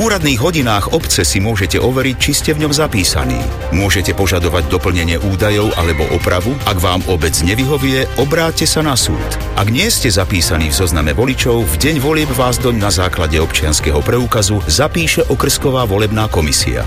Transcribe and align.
úradných 0.00 0.40
hodinách 0.40 0.96
obce 0.96 1.28
si 1.28 1.44
môžete 1.44 1.76
overiť, 1.76 2.16
či 2.16 2.32
ste 2.32 2.50
v 2.56 2.64
ňom 2.64 2.72
zapísaní. 2.72 3.36
Môžete 3.76 4.16
požadovať 4.16 4.72
doplnenie 4.72 5.20
údajov 5.20 5.76
alebo 5.76 6.08
opravu. 6.16 6.56
Ak 6.64 6.80
vám 6.80 7.04
obec 7.12 7.36
nevyhovie, 7.44 8.08
obráťte 8.16 8.64
sa 8.64 8.80
na 8.80 8.96
súd. 8.96 9.20
Ak 9.60 9.68
nie 9.68 9.92
ste 9.92 10.08
zapísaní 10.08 10.72
v 10.72 10.78
zozname 10.80 11.12
voličov, 11.12 11.68
v 11.68 11.74
deň 11.76 11.96
volieb 12.00 12.32
vás 12.32 12.56
doň 12.56 12.80
na 12.80 12.88
základe 12.88 13.36
občianského 13.36 14.00
preukazu 14.00 14.64
zapíše 14.64 15.28
okrsková 15.28 15.84
volebná 15.84 16.32
komisia. 16.32 16.80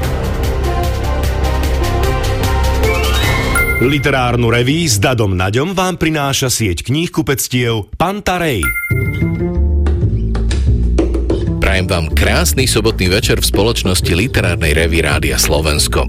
Literárnu 3.84 4.48
reví 4.48 4.88
s 4.88 4.98
Dadom 4.98 5.36
Naďom 5.36 5.75
vám 5.75 6.00
prináša 6.00 6.48
sieť 6.48 6.88
kníh 6.88 7.11
kupectiev 7.11 7.91
Pantarej. 8.00 8.64
Prajem 11.73 11.89
vám 11.89 12.13
krásny 12.13 12.69
sobotný 12.69 13.09
večer 13.09 13.41
v 13.41 13.49
spoločnosti 13.49 14.13
literárnej 14.13 14.77
revy 14.77 15.01
Rádia 15.01 15.41
Slovensko. 15.41 16.05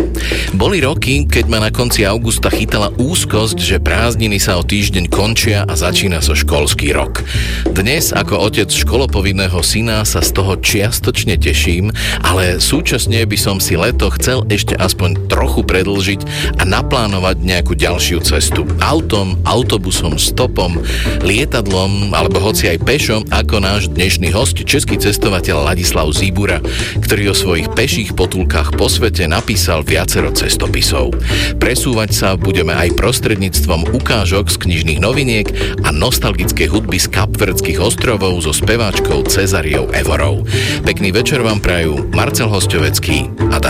Boli 0.52 0.84
roky, 0.84 1.24
keď 1.24 1.44
ma 1.48 1.56
na 1.56 1.72
konci 1.72 2.04
augusta 2.04 2.52
chytala 2.52 2.92
úzkosť, 3.00 3.56
že 3.56 3.80
prázdniny 3.80 4.36
sa 4.36 4.60
o 4.60 4.62
týždeň 4.62 5.08
končia 5.08 5.64
a 5.64 5.72
začína 5.72 6.20
sa 6.20 6.36
so 6.36 6.44
školský 6.44 6.92
rok. 6.92 7.24
Dnes 7.72 8.12
ako 8.12 8.44
otec 8.44 8.68
školopovinného 8.68 9.56
syna 9.64 10.04
sa 10.04 10.20
z 10.20 10.36
toho 10.36 10.60
čiastočne 10.60 11.40
teším, 11.40 11.88
ale 12.20 12.60
súčasne 12.60 13.24
by 13.24 13.38
som 13.40 13.56
si 13.56 13.80
leto 13.80 14.12
chcel 14.20 14.44
ešte 14.52 14.76
aspoň 14.76 15.32
trochu 15.32 15.64
predlžiť 15.64 16.20
a 16.60 16.68
naplánovať 16.68 17.40
nejakú 17.40 17.72
ďalšiu 17.72 18.20
cestu. 18.20 18.68
Autom, 18.84 19.40
autobusom, 19.48 20.20
stopom, 20.20 20.76
lietadlom 21.24 22.12
alebo 22.12 22.52
hoci 22.52 22.68
aj 22.68 22.84
pešom 22.84 23.24
ako 23.32 23.64
náš 23.64 23.88
dnešný 23.88 24.28
host, 24.28 24.60
český 24.60 25.00
cestovateľ 25.00 25.53
cestovateľ 25.54 25.70
Ladislav 25.70 26.08
Zíbura, 26.10 26.58
ktorý 26.98 27.30
o 27.30 27.34
svojich 27.34 27.68
peších 27.78 28.10
potulkách 28.18 28.74
po 28.74 28.90
svete 28.90 29.30
napísal 29.30 29.86
viacero 29.86 30.34
cestopisov. 30.34 31.14
Presúvať 31.62 32.10
sa 32.10 32.28
budeme 32.34 32.74
aj 32.74 32.98
prostredníctvom 32.98 33.94
ukážok 33.94 34.50
z 34.50 34.56
knižných 34.66 34.98
noviniek 34.98 35.46
a 35.86 35.94
nostalgickej 35.94 36.66
hudby 36.66 36.98
z 36.98 37.06
Kapverdských 37.06 37.78
ostrovov 37.78 38.42
so 38.42 38.50
speváčkou 38.50 39.22
Cezariou 39.30 39.94
Evorou. 39.94 40.42
Pekný 40.82 41.14
večer 41.14 41.38
vám 41.38 41.62
prajú 41.62 42.10
Marcel 42.10 42.50
Hostovecký 42.50 43.30
a 43.54 43.62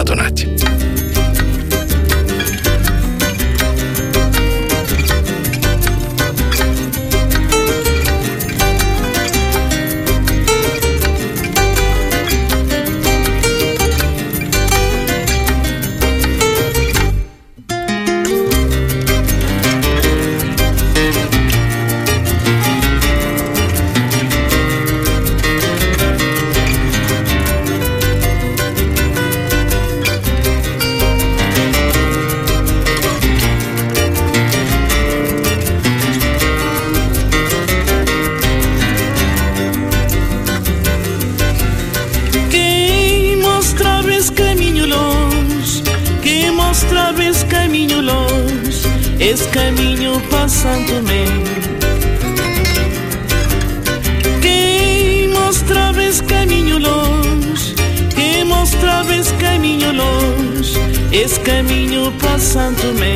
esse 61.25 61.41
caminho 61.41 62.13
para 62.13 62.39
Santo 62.39 62.83
Tomé. 62.83 63.15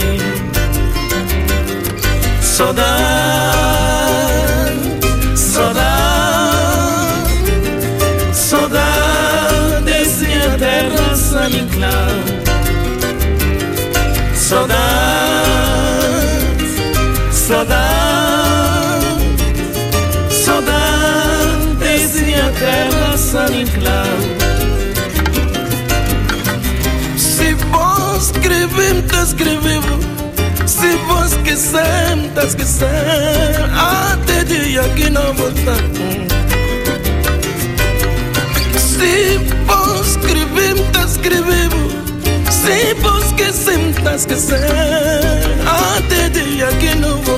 Saudade, 2.41 2.89
saudade, 5.37 6.65
saudade 8.33 9.85
desse 9.85 10.25
minha 10.25 10.57
terra 10.59 11.15
San 11.15 11.51
Inclán. 11.51 12.25
Saudade, 14.35 14.79
saudade, 17.31 19.07
saudade 20.31 21.75
desde 21.79 22.35
a 22.35 22.51
terra 22.53 23.19
San 23.19 23.53
Inclán. 23.55 24.38
Vorbim 28.79 29.01
të 29.11 29.23
escrever, 29.25 29.87
se 30.71 30.89
po 31.09 31.17
s'kisem 31.27 32.21
të 32.37 32.45
s'kisem 32.53 33.73
até 33.75 34.37
dia 34.47 34.85
que 34.95 35.11
não 35.11 35.33
voltar, 35.35 35.83
se 38.79 39.11
po 39.67 39.81
escrever, 39.99 40.79
të 40.95 41.03
skrivim 41.17 41.75
Si 42.55 42.79
po 43.03 43.17
s'kisim 43.27 43.91
të 43.99 44.15
s'kisem 44.23 45.67
A 45.75 45.99
te 46.07 46.29
dhja 46.39 46.71
kina 46.79 47.17
vërta 47.27 47.38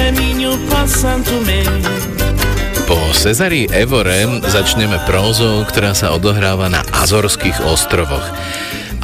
Nať. 0.00 0.40
Cezari 3.20 3.68
Evore 3.68 4.40
začneme 4.48 4.96
prózou, 5.04 5.60
ktorá 5.68 5.92
sa 5.92 6.16
odohráva 6.16 6.72
na 6.72 6.80
Azorských 7.04 7.68
ostrovoch. 7.68 8.24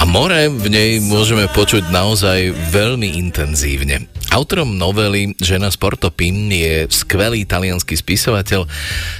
A 0.00 0.08
more 0.08 0.48
v 0.48 0.72
nej 0.72 1.04
môžeme 1.04 1.44
počuť 1.52 1.92
naozaj 1.92 2.48
veľmi 2.72 3.20
intenzívne. 3.20 4.08
Autorom 4.32 4.80
novely 4.80 5.36
Žena 5.36 5.68
z 5.68 5.76
Portopin 5.76 6.48
je 6.48 6.88
skvelý 6.88 7.44
italianský 7.44 8.00
spisovateľ 8.00 8.64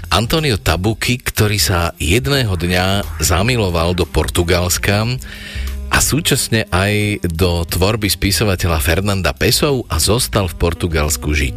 Antonio 0.09 0.57
Tabucchi, 0.57 1.21
ktorý 1.21 1.61
sa 1.61 1.93
jedného 2.01 2.57
dňa 2.57 3.21
zamiloval 3.21 3.93
do 3.93 4.09
Portugalska 4.09 5.05
a 5.97 5.99
súčasne 6.05 6.69
aj 6.69 7.25
do 7.33 7.65
tvorby 7.65 8.13
spisovateľa 8.13 8.85
Fernanda 8.85 9.33
Pesov 9.33 9.89
a 9.89 9.97
zostal 9.97 10.45
v 10.45 10.59
Portugalsku 10.61 11.33
žiť 11.33 11.57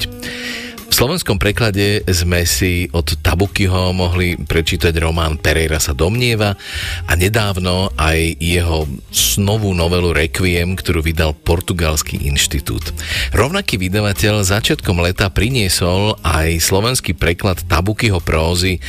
slovenskom 0.99 1.39
preklade 1.39 2.03
sme 2.11 2.43
si 2.43 2.91
od 2.91 3.23
Tabukyho 3.23 3.95
mohli 3.95 4.35
prečítať 4.35 4.91
román 4.99 5.39
Pereira 5.39 5.79
sa 5.79 5.95
domnieva 5.95 6.59
a 7.07 7.11
nedávno 7.15 7.95
aj 7.95 8.35
jeho 8.35 8.83
snovú 9.07 9.71
novelu 9.71 10.11
Requiem, 10.11 10.75
ktorú 10.75 10.99
vydal 10.99 11.31
Portugalský 11.39 12.27
inštitút. 12.27 12.91
Rovnaký 13.31 13.79
vydavateľ 13.79 14.43
začiatkom 14.43 14.99
leta 14.99 15.31
priniesol 15.31 16.19
aj 16.19 16.59
slovenský 16.59 17.15
preklad 17.15 17.63
Tabukyho 17.63 18.19
prózy 18.19 18.83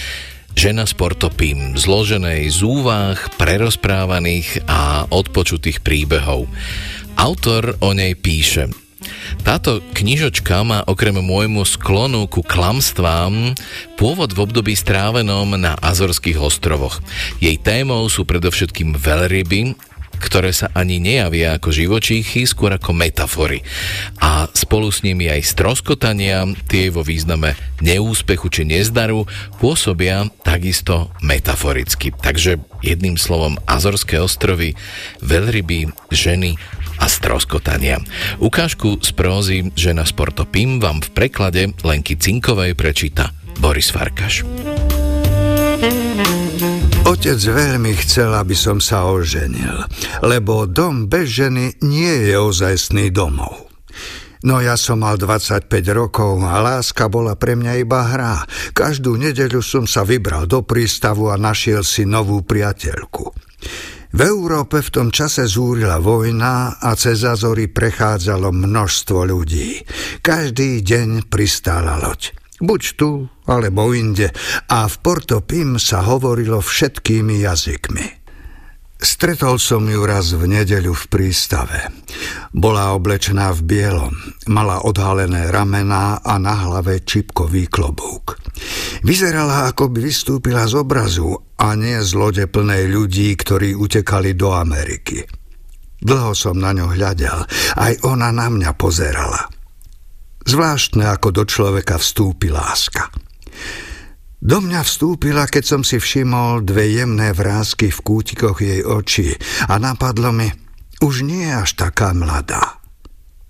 Žena 0.60 0.84
z 0.84 0.92
Portopím, 0.92 1.72
zloženej 1.80 2.52
z 2.52 2.60
úvah, 2.60 3.16
prerozprávaných 3.40 4.60
a 4.68 5.08
odpočutých 5.08 5.80
príbehov. 5.80 6.52
Autor 7.16 7.80
o 7.80 7.96
nej 7.96 8.12
píše– 8.12 8.68
táto 9.40 9.80
knižočka 9.96 10.60
má 10.60 10.84
okrem 10.84 11.16
môjmu 11.16 11.64
sklonu 11.64 12.28
ku 12.28 12.44
klamstvám 12.44 13.56
pôvod 13.96 14.36
v 14.36 14.42
období 14.44 14.76
strávenom 14.76 15.56
na 15.56 15.72
Azorských 15.80 16.36
ostrovoch. 16.36 17.00
Jej 17.40 17.56
témou 17.64 18.04
sú 18.12 18.28
predovšetkým 18.28 19.00
veľryby, 19.00 19.72
ktoré 20.20 20.52
sa 20.52 20.69
ani 20.76 21.00
nejavia 21.00 21.56
ako 21.56 21.72
živočíchy, 21.72 22.44
skôr 22.44 22.76
ako 22.76 22.93
metafory. 22.93 23.64
A 24.20 24.46
spolu 24.52 24.93
s 24.93 25.00
nimi 25.00 25.32
aj 25.32 25.56
stroskotania, 25.56 26.44
tie 26.69 26.93
vo 26.93 27.00
význame 27.00 27.56
neúspechu 27.81 28.52
či 28.52 28.69
nezdaru, 28.69 29.25
pôsobia 29.56 30.28
takisto 30.44 31.08
metaforicky. 31.25 32.12
Takže 32.12 32.61
jedným 32.84 33.17
slovom 33.17 33.56
Azorské 33.64 34.20
ostrovy, 34.20 34.76
veľryby, 35.25 35.88
ženy 36.12 36.61
a 37.00 37.08
stroskotania. 37.08 38.05
Ukážku 38.37 39.00
z 39.00 39.11
prózy 39.16 39.56
Žena 39.73 40.05
sporto 40.05 40.44
Pim 40.44 40.78
vám 40.78 41.00
v 41.00 41.08
preklade 41.16 41.73
Lenky 41.81 42.20
Cinkovej 42.20 42.76
prečíta 42.76 43.32
Boris 43.56 43.88
Farkaš. 43.88 44.44
Otec 47.20 47.52
veľmi 47.52 47.93
chcel, 48.00 48.32
aby 48.32 48.56
som 48.56 48.81
sa 48.81 49.05
oženil, 49.05 49.84
lebo 50.25 50.64
dom 50.64 51.05
bez 51.05 51.28
ženy 51.28 51.76
nie 51.84 52.32
je 52.32 52.32
ozajstný 52.40 53.12
domov. 53.12 53.69
No 54.40 54.64
ja 54.64 54.72
som 54.81 55.05
mal 55.05 55.20
25 55.20 55.69
rokov 55.93 56.40
a 56.40 56.64
láska 56.64 57.12
bola 57.12 57.37
pre 57.37 57.61
mňa 57.61 57.72
iba 57.76 58.08
hra. 58.08 58.49
Každú 58.72 59.20
nedeľu 59.20 59.61
som 59.61 59.84
sa 59.84 60.00
vybral 60.00 60.49
do 60.49 60.64
prístavu 60.64 61.28
a 61.28 61.37
našiel 61.37 61.84
si 61.84 62.08
novú 62.08 62.40
priateľku. 62.40 63.37
V 64.16 64.20
Európe 64.25 64.81
v 64.81 64.88
tom 64.88 65.12
čase 65.12 65.44
zúrila 65.44 66.00
vojna 66.00 66.81
a 66.81 66.96
cez 66.96 67.20
Azory 67.28 67.69
prechádzalo 67.69 68.49
množstvo 68.49 69.28
ľudí. 69.28 69.84
Každý 70.25 70.81
deň 70.81 71.28
pristála 71.28 72.00
loď. 72.00 72.39
Buď 72.60 72.82
tu, 73.00 73.10
alebo 73.48 73.96
inde. 73.96 74.28
A 74.68 74.84
v 74.84 74.96
Porto 75.00 75.40
Pim 75.40 75.80
sa 75.80 76.04
hovorilo 76.04 76.60
všetkými 76.60 77.40
jazykmi. 77.40 78.20
Stretol 79.00 79.56
som 79.56 79.88
ju 79.88 80.04
raz 80.04 80.36
v 80.36 80.44
nedeľu 80.44 80.92
v 80.92 81.04
prístave. 81.08 81.88
Bola 82.52 82.92
oblečená 82.92 83.48
v 83.56 83.64
bielom, 83.64 84.12
mala 84.52 84.84
odhalené 84.84 85.48
ramená 85.48 86.20
a 86.20 86.36
na 86.36 86.68
hlave 86.68 87.00
čipkový 87.00 87.64
klobúk. 87.72 88.36
Vyzerala, 89.00 89.72
ako 89.72 89.88
by 89.88 90.04
vystúpila 90.04 90.68
z 90.68 90.84
obrazu 90.84 91.32
a 91.56 91.72
nie 91.80 91.96
z 91.96 92.12
lode 92.12 92.44
plnej 92.44 92.92
ľudí, 92.92 93.32
ktorí 93.40 93.72
utekali 93.72 94.36
do 94.36 94.52
Ameriky. 94.52 95.24
Dlho 96.04 96.36
som 96.36 96.60
na 96.60 96.76
ňo 96.76 96.92
hľadel, 96.92 97.40
aj 97.80 98.04
ona 98.04 98.28
na 98.28 98.52
mňa 98.52 98.70
pozerala. 98.76 99.59
Zvláštne, 100.44 101.04
ako 101.08 101.28
do 101.32 101.44
človeka 101.44 102.00
vstúpi 102.00 102.48
láska. 102.48 103.12
Do 104.40 104.64
mňa 104.64 104.81
vstúpila, 104.81 105.44
keď 105.44 105.64
som 105.64 105.82
si 105.84 106.00
všimol 106.00 106.64
dve 106.64 106.96
jemné 106.96 107.37
vrázky 107.37 107.92
v 107.92 108.00
kútikoch 108.00 108.56
jej 108.64 108.81
očí 108.81 109.37
a 109.69 109.76
napadlo 109.76 110.32
mi, 110.32 110.48
už 111.04 111.28
nie 111.28 111.44
je 111.44 111.54
až 111.60 111.70
taká 111.76 112.16
mladá. 112.16 112.81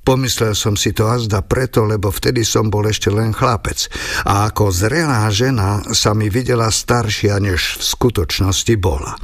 Pomyslel 0.02 0.58
som 0.58 0.74
si 0.74 0.90
to 0.90 1.06
azda 1.06 1.46
preto, 1.46 1.86
lebo 1.86 2.10
vtedy 2.10 2.42
som 2.42 2.66
bol 2.66 2.82
ešte 2.90 3.12
len 3.14 3.30
chlapec 3.30 3.86
a 4.26 4.50
ako 4.50 4.74
zrelá 4.74 5.30
žena 5.30 5.86
sa 5.94 6.10
mi 6.10 6.26
videla 6.26 6.66
staršia, 6.72 7.38
než 7.38 7.78
v 7.78 7.82
skutočnosti 7.86 8.74
bola. 8.80 9.14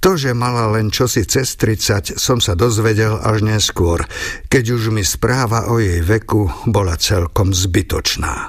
To, 0.00 0.16
že 0.16 0.32
mala 0.32 0.72
len 0.72 0.88
čosi 0.88 1.28
cez 1.28 1.60
30, 1.60 2.16
som 2.16 2.40
sa 2.40 2.56
dozvedel 2.56 3.20
až 3.20 3.44
neskôr, 3.44 4.00
keď 4.48 4.80
už 4.80 4.88
mi 4.88 5.04
správa 5.04 5.68
o 5.68 5.76
jej 5.76 6.00
veku 6.00 6.48
bola 6.72 6.96
celkom 6.96 7.52
zbytočná. 7.52 8.48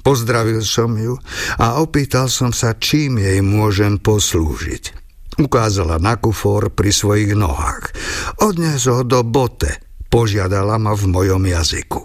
Pozdravil 0.00 0.64
som 0.64 0.96
ju 0.96 1.20
a 1.60 1.78
opýtal 1.78 2.32
som 2.32 2.56
sa, 2.56 2.72
čím 2.80 3.20
jej 3.20 3.44
môžem 3.44 4.00
poslúžiť. 4.00 4.96
Ukázala 5.38 6.00
na 6.00 6.16
kufor 6.16 6.72
pri 6.72 6.88
svojich 6.88 7.36
nohách. 7.36 7.92
Odnes 8.40 8.88
ho 8.88 9.04
do 9.04 9.20
bote, 9.22 9.76
požiadala 10.08 10.80
ma 10.80 10.96
v 10.96 11.04
mojom 11.04 11.44
jazyku. 11.52 12.00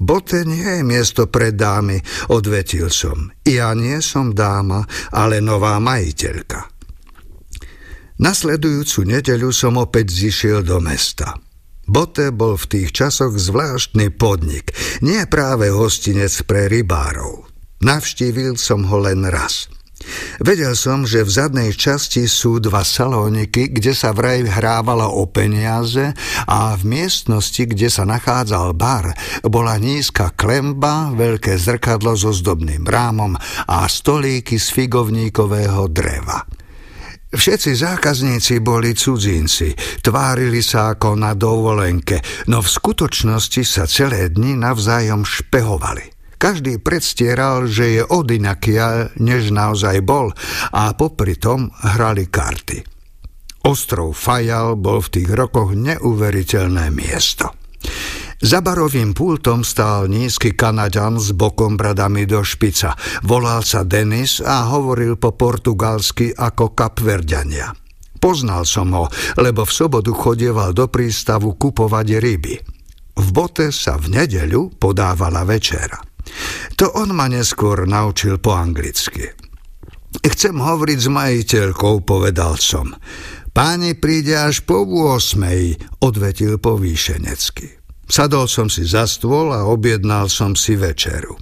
Bote 0.00 0.42
nie 0.42 0.66
je 0.66 0.82
miesto 0.82 1.30
pre 1.30 1.54
dámy, 1.54 2.02
odvetil 2.32 2.90
som. 2.90 3.30
Ja 3.46 3.70
nie 3.78 4.02
som 4.02 4.34
dáma, 4.34 4.82
ale 5.14 5.38
nová 5.38 5.78
majiteľka. 5.78 6.79
Nasledujúcu 8.20 9.08
nedeľu 9.08 9.48
som 9.48 9.80
opäť 9.80 10.12
zišiel 10.12 10.60
do 10.60 10.76
mesta. 10.76 11.40
Bote 11.88 12.28
bol 12.28 12.60
v 12.60 12.68
tých 12.68 12.88
časoch 12.92 13.32
zvláštny 13.32 14.12
podnik, 14.12 14.76
nie 15.00 15.24
práve 15.24 15.72
hostinec 15.72 16.44
pre 16.44 16.68
rybárov. 16.68 17.48
Navštívil 17.80 18.60
som 18.60 18.84
ho 18.92 19.00
len 19.00 19.24
raz. 19.24 19.72
Vedel 20.36 20.76
som, 20.76 21.08
že 21.08 21.24
v 21.24 21.32
zadnej 21.32 21.72
časti 21.72 22.28
sú 22.28 22.60
dva 22.60 22.84
salóniky, 22.84 23.72
kde 23.72 23.96
sa 23.96 24.12
vraj 24.12 24.44
hrávalo 24.44 25.08
o 25.08 25.24
peniaze 25.24 26.12
a 26.44 26.76
v 26.76 26.82
miestnosti, 26.84 27.64
kde 27.64 27.88
sa 27.88 28.04
nachádzal 28.04 28.76
bar, 28.76 29.16
bola 29.48 29.80
nízka 29.80 30.36
klemba, 30.36 31.08
veľké 31.16 31.56
zrkadlo 31.56 32.16
so 32.20 32.36
zdobným 32.36 32.84
rámom 32.84 33.32
a 33.64 33.88
stolíky 33.88 34.60
z 34.60 34.68
figovníkového 34.76 35.88
dreva. 35.88 36.59
Všetci 37.30 37.78
zákazníci 37.78 38.58
boli 38.58 38.90
cudzinci, 38.90 39.70
tvárili 40.02 40.58
sa 40.66 40.98
ako 40.98 41.14
na 41.14 41.38
dovolenke, 41.38 42.18
no 42.50 42.58
v 42.58 42.66
skutočnosti 42.66 43.62
sa 43.62 43.86
celé 43.86 44.34
dni 44.34 44.58
navzájom 44.58 45.22
špehovali. 45.22 46.10
Každý 46.40 46.82
predstieral, 46.82 47.70
že 47.70 48.00
je 48.00 48.02
odinakia, 48.02 49.14
než 49.22 49.54
naozaj 49.54 50.02
bol 50.02 50.34
a 50.74 50.90
popri 50.96 51.38
tom 51.38 51.70
hrali 51.84 52.26
karty. 52.26 52.82
Ostrov 53.62 54.16
Fajal 54.16 54.80
bol 54.80 54.98
v 55.04 55.20
tých 55.20 55.30
rokoch 55.30 55.76
neuveriteľné 55.76 56.88
miesto. 56.90 57.52
Za 58.40 58.64
barovým 58.64 59.12
pultom 59.12 59.60
stál 59.60 60.08
nízky 60.08 60.56
Kanaďan 60.56 61.20
s 61.20 61.36
bokom 61.36 61.76
bradami 61.76 62.24
do 62.24 62.40
špica. 62.40 62.96
Volal 63.20 63.60
sa 63.60 63.84
Denis 63.84 64.40
a 64.40 64.64
hovoril 64.72 65.20
po 65.20 65.36
portugalsky 65.36 66.32
ako 66.32 66.72
kapverďania. 66.72 67.76
Poznal 68.16 68.64
som 68.64 68.96
ho, 68.96 69.12
lebo 69.36 69.68
v 69.68 69.72
sobotu 69.76 70.16
chodieval 70.16 70.72
do 70.72 70.88
prístavu 70.88 71.52
kupovať 71.60 72.06
ryby. 72.16 72.54
V 73.20 73.28
bote 73.28 73.68
sa 73.68 74.00
v 74.00 74.08
nedeľu 74.08 74.80
podávala 74.80 75.44
večera. 75.44 76.00
To 76.80 76.96
on 76.96 77.12
ma 77.12 77.28
neskôr 77.28 77.84
naučil 77.84 78.40
po 78.40 78.56
anglicky. 78.56 79.36
Chcem 80.20 80.56
hovoriť 80.56 80.98
s 81.00 81.08
majiteľkou, 81.12 82.08
povedal 82.08 82.56
som. 82.56 82.96
Páni 83.52 83.92
príde 84.00 84.32
až 84.32 84.64
po 84.64 84.88
8, 84.88 86.00
odvetil 86.00 86.56
povýšenecky. 86.56 87.79
Sadol 88.10 88.50
som 88.50 88.66
si 88.66 88.82
za 88.82 89.06
stôl 89.06 89.54
a 89.54 89.70
objednal 89.70 90.26
som 90.26 90.58
si 90.58 90.74
večeru. 90.74 91.38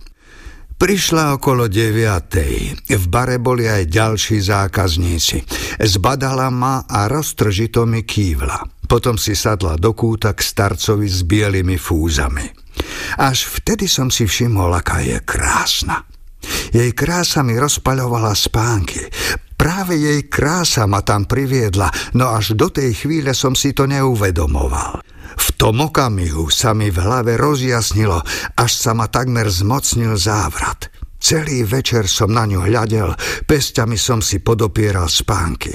Prišla 0.78 1.40
okolo 1.40 1.66
deviatej. 1.66 2.86
V 2.86 3.04
bare 3.10 3.40
boli 3.42 3.66
aj 3.66 3.88
ďalší 3.88 4.38
zákazníci. 4.38 5.42
Zbadala 5.80 6.52
ma 6.52 6.86
a 6.86 7.10
roztržito 7.10 7.82
mi 7.88 8.04
kývla. 8.06 8.86
Potom 8.86 9.16
si 9.16 9.34
sadla 9.34 9.74
do 9.74 9.96
kúta 9.96 10.36
k 10.36 10.44
starcovi 10.44 11.08
s 11.08 11.26
bielými 11.26 11.80
fúzami. 11.80 12.46
Až 13.18 13.48
vtedy 13.58 13.90
som 13.90 14.12
si 14.12 14.28
všimol, 14.28 14.70
aká 14.76 15.02
je 15.02 15.18
krásna. 15.24 16.06
Jej 16.70 16.94
krása 16.94 17.42
mi 17.42 17.58
rozpaľovala 17.58 18.30
spánky. 18.36 19.02
Práve 19.58 19.98
jej 19.98 20.30
krása 20.30 20.86
ma 20.86 21.02
tam 21.02 21.26
priviedla, 21.26 22.14
no 22.14 22.30
až 22.30 22.54
do 22.54 22.70
tej 22.70 22.94
chvíle 22.94 23.34
som 23.34 23.58
si 23.58 23.74
to 23.74 23.90
neuvedomoval. 23.90 25.02
Tom 25.58 25.82
okamihu 25.82 26.54
sa 26.54 26.70
mi 26.70 26.86
v 26.86 27.02
hlave 27.02 27.34
rozjasnilo, 27.34 28.22
až 28.54 28.72
sa 28.78 28.94
ma 28.94 29.10
takmer 29.10 29.50
zmocnil 29.50 30.14
závrat. 30.14 30.86
Celý 31.18 31.66
večer 31.66 32.06
som 32.06 32.30
na 32.30 32.46
ňu 32.46 32.62
hľadel, 32.62 33.10
pestiami 33.42 33.98
som 33.98 34.22
si 34.22 34.38
podopieral 34.38 35.10
spánky. 35.10 35.74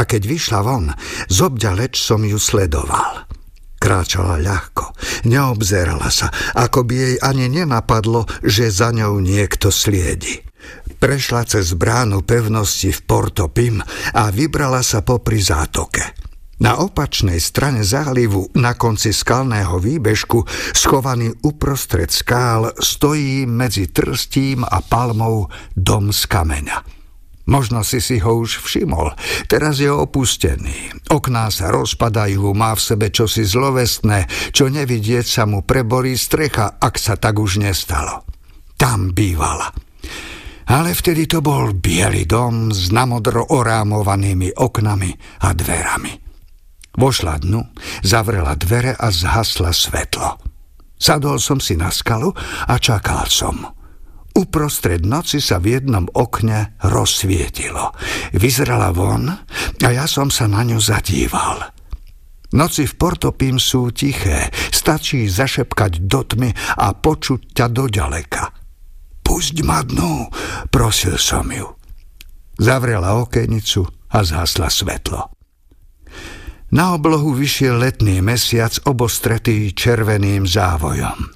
A 0.00 0.08
keď 0.08 0.22
vyšla 0.24 0.60
von, 0.64 0.88
zobďaleč 1.28 2.00
som 2.00 2.24
ju 2.24 2.40
sledoval. 2.40 3.28
Kráčala 3.76 4.40
ľahko, 4.40 4.96
neobzerala 5.28 6.08
sa, 6.08 6.32
ako 6.56 6.88
by 6.88 6.94
jej 6.96 7.14
ani 7.20 7.52
nenapadlo, 7.52 8.24
že 8.40 8.72
za 8.72 8.96
ňou 8.96 9.20
niekto 9.20 9.68
sliedi. 9.68 10.40
Prešla 10.98 11.44
cez 11.44 11.76
bránu 11.76 12.24
pevnosti 12.24 12.90
v 12.90 13.00
Porto 13.04 13.52
Pim 13.52 13.78
a 14.16 14.32
vybrala 14.32 14.80
sa 14.80 15.04
popri 15.04 15.38
zátoke. 15.38 16.27
Na 16.58 16.74
opačnej 16.82 17.38
strane 17.38 17.86
zálivu, 17.86 18.50
na 18.58 18.74
konci 18.74 19.14
skalného 19.14 19.78
výbežku, 19.78 20.42
schovaný 20.74 21.30
uprostred 21.46 22.10
skál, 22.10 22.74
stojí 22.74 23.46
medzi 23.46 23.86
trstím 23.86 24.66
a 24.66 24.82
palmou 24.82 25.46
dom 25.78 26.10
z 26.10 26.26
kameňa. 26.26 26.82
Možno 27.48 27.80
si 27.80 28.04
si 28.04 28.20
ho 28.20 28.44
už 28.44 28.60
všimol. 28.60 29.16
Teraz 29.48 29.80
je 29.80 29.88
opustený. 29.88 30.92
Okná 31.08 31.48
sa 31.48 31.72
rozpadajú, 31.72 32.44
má 32.52 32.76
v 32.76 32.84
sebe 32.84 33.08
čosi 33.08 33.46
zlovestné, 33.46 34.28
čo 34.52 34.68
nevidieť 34.68 35.24
sa 35.24 35.42
mu 35.48 35.64
preborí 35.64 36.12
strecha, 36.18 36.76
ak 36.76 37.00
sa 37.00 37.16
tak 37.16 37.40
už 37.40 37.64
nestalo. 37.64 38.28
Tam 38.76 39.16
bývala. 39.16 39.72
Ale 40.68 40.92
vtedy 40.92 41.24
to 41.24 41.40
bol 41.40 41.72
biely 41.72 42.28
dom 42.28 42.68
s 42.68 42.92
namodro 42.92 43.48
orámovanými 43.48 44.52
oknami 44.52 45.40
a 45.40 45.56
dverami. 45.56 46.27
Vošla 46.98 47.38
dnu, 47.38 47.62
zavrela 48.02 48.58
dvere 48.58 48.90
a 48.98 49.14
zhasla 49.14 49.70
svetlo. 49.70 50.34
Sadol 50.98 51.38
som 51.38 51.62
si 51.62 51.78
na 51.78 51.94
skalu 51.94 52.34
a 52.66 52.74
čakal 52.82 53.30
som. 53.30 53.62
Uprostred 54.34 55.06
noci 55.06 55.38
sa 55.38 55.62
v 55.62 55.78
jednom 55.78 56.10
okne 56.10 56.74
rozsvietilo. 56.82 57.94
Vyzerala 58.34 58.90
von 58.90 59.30
a 59.78 59.88
ja 59.94 60.10
som 60.10 60.26
sa 60.26 60.50
na 60.50 60.66
ňu 60.66 60.82
zadíval. 60.82 61.70
Noci 62.58 62.90
v 62.90 62.94
Portopím 62.98 63.62
sú 63.62 63.94
tiché, 63.94 64.50
stačí 64.74 65.30
zašepkať 65.30 66.02
do 66.02 66.26
tmy 66.26 66.50
a 66.82 66.98
počuť 66.98 67.54
ťa 67.54 67.66
do 67.70 67.86
ďaleka. 67.86 68.50
Pusť 69.22 69.54
ma 69.62 69.86
dnu, 69.86 70.26
prosil 70.66 71.14
som 71.14 71.46
ju. 71.46 71.78
Zavrela 72.58 73.22
okenicu 73.22 73.86
a 74.10 74.18
zhasla 74.26 74.66
svetlo. 74.66 75.37
Na 76.68 76.92
oblohu 76.92 77.32
vyšiel 77.32 77.80
letný 77.80 78.20
mesiac 78.20 78.76
obostretý 78.84 79.72
červeným 79.72 80.44
závojom. 80.44 81.32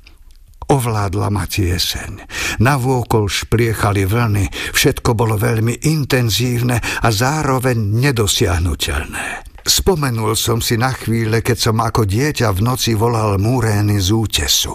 Ovládla 0.69 1.29
ma 1.33 1.49
tieseň. 1.49 2.29
Navôkol 2.61 3.33
špliechali 3.33 4.05
vlny, 4.05 4.49
všetko 4.77 5.17
bolo 5.17 5.41
veľmi 5.41 5.89
intenzívne 5.89 6.77
a 6.81 7.09
zároveň 7.09 7.77
nedosiahnutelné. 7.77 9.49
Spomenul 9.62 10.37
som 10.37 10.61
si 10.61 10.77
na 10.77 10.93
chvíle, 10.93 11.41
keď 11.41 11.59
som 11.71 11.77
ako 11.81 12.05
dieťa 12.05 12.53
v 12.53 12.61
noci 12.61 12.93
volal 12.93 13.41
múrény 13.41 14.01
z 14.01 14.09
útesu. 14.12 14.75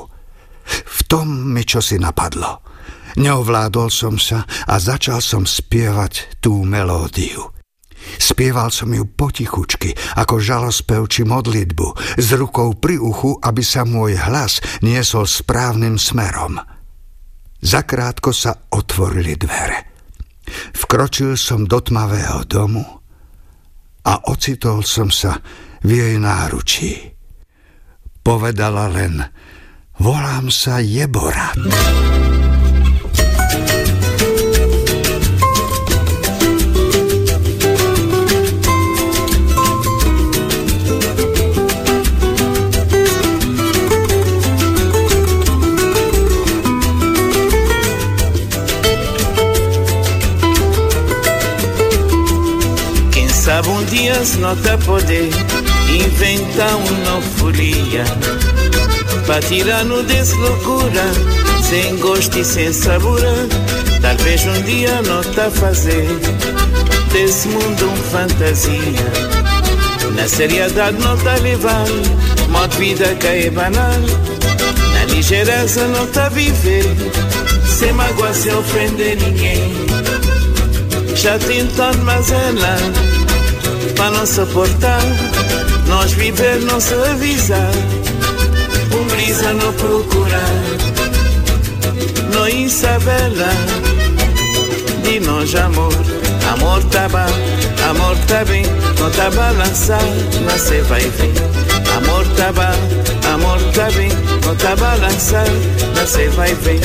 V 0.70 1.00
tom 1.06 1.54
mi 1.54 1.66
čosi 1.66 2.02
napadlo. 2.02 2.66
Neovládol 3.18 3.90
som 3.90 4.22
sa 4.22 4.46
a 4.46 4.76
začal 4.78 5.22
som 5.22 5.46
spievať 5.46 6.42
tú 6.42 6.62
melódiu. 6.62 7.57
Spieval 8.16 8.72
som 8.72 8.96
ju 8.96 9.04
potichučky, 9.04 9.92
ako 10.16 10.40
žalospev 10.40 11.04
či 11.12 11.28
modlitbu, 11.28 12.16
s 12.16 12.28
rukou 12.32 12.80
pri 12.80 12.96
uchu, 12.96 13.36
aby 13.44 13.60
sa 13.60 13.84
môj 13.84 14.16
hlas 14.16 14.64
niesol 14.80 15.28
správnym 15.28 16.00
smerom. 16.00 16.56
Zakrátko 17.60 18.32
sa 18.32 18.56
otvorili 18.72 19.36
dvere. 19.36 19.92
Vkročil 20.72 21.36
som 21.36 21.68
do 21.68 21.84
tmavého 21.84 22.48
domu 22.48 22.84
a 24.08 24.14
ocitol 24.32 24.88
som 24.88 25.12
sa 25.12 25.36
v 25.84 25.90
jej 25.92 26.16
náručí. 26.16 26.96
Povedala 28.24 28.88
len, 28.88 29.20
volám 30.00 30.48
sa 30.48 30.80
Jeborat. 30.80 31.60
Se 53.88 54.38
nota 54.40 54.78
poder 54.80 55.30
inventar 55.90 56.76
uma 56.76 57.22
folia. 57.38 58.04
Para 59.26 59.40
tirar-no 59.42 60.04
desse 60.04 60.36
loucura 60.36 61.04
Sem 61.64 61.96
gosto 61.96 62.38
e 62.38 62.44
sem 62.44 62.74
sabor 62.74 63.22
Talvez 64.02 64.46
um 64.46 64.62
dia 64.64 65.02
nota 65.04 65.50
fazer 65.52 66.06
Desse 67.14 67.48
mundo 67.48 67.90
um 67.90 67.96
fantasia. 68.12 68.82
Na 70.16 70.28
seriedade 70.28 70.98
nota 71.02 71.36
levar 71.42 71.86
Modo 72.50 72.76
vida 72.78 73.16
que 73.16 73.28
é 73.28 73.50
banal. 73.50 74.02
Na 74.94 75.06
ligeireza 75.06 75.88
nota 75.88 76.30
viver 76.32 76.84
Sem 77.66 77.94
mágoa, 77.94 78.34
sem 78.34 78.54
ofender 78.54 79.18
ninguém. 79.18 79.72
Já 81.16 81.40
tentando, 81.40 82.04
mas 82.04 82.30
ela 82.32 83.17
para 83.98 84.12
não 84.12 84.26
suportar, 84.28 85.02
nós 85.88 86.14
viver 86.14 86.60
não 86.62 86.80
se 86.80 86.94
avisar, 86.94 87.72
um 88.94 89.04
brisa 89.08 89.54
não 89.54 89.74
procurar, 89.74 90.54
não 92.32 92.48
Isabela, 92.48 93.50
de 95.04 95.20
nós 95.20 95.54
amor, 95.56 95.92
amor 96.54 96.84
tá 96.86 97.10
bom, 97.10 97.90
amor 97.90 98.16
tá 98.28 98.46
bem, 98.46 98.64
não 99.00 99.10
tá 99.10 99.32
balançar, 99.32 100.04
mas 100.46 100.62
cê 100.62 100.82
vai 100.82 101.02
ver, 101.02 101.34
amor 101.98 102.26
tá 102.36 102.52
bom, 102.54 103.34
amor 103.34 103.60
tá 103.74 103.90
bem, 103.92 104.10
não 104.46 104.56
tá 104.56 104.76
balançar, 104.76 105.48
mas 105.96 106.10
cê 106.10 106.30
vai 106.30 106.54
ver, 106.54 106.82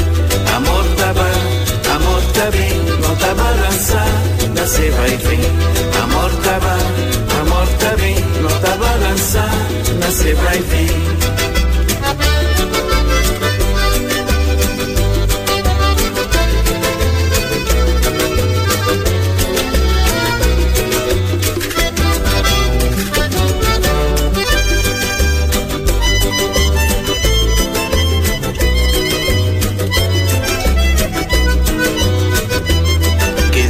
amor 0.57 0.85
tá 0.97 1.13
bom, 1.13 1.95
amor 1.95 2.23
tá 2.33 2.51
bem, 2.51 2.73
não 3.03 3.15
tá 3.17 3.35
balançar, 3.35 4.09
mas 4.57 4.71
cê 4.71 4.91
vai 4.91 5.17
ver. 5.19 5.83
Amor 6.03 6.31
estaba, 6.31 6.73
amor 6.73 7.02
você 10.13 10.35
vai 10.35 10.59
ver. 10.59 10.93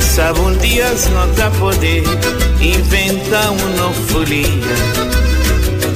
sabe 0.01 0.41
um 0.41 0.57
dia 0.59 0.85
nós 1.13 1.41
a 1.41 1.51
poder 1.53 2.03
inventar 2.61 3.51
uma 3.51 3.93
folia 4.09 5.12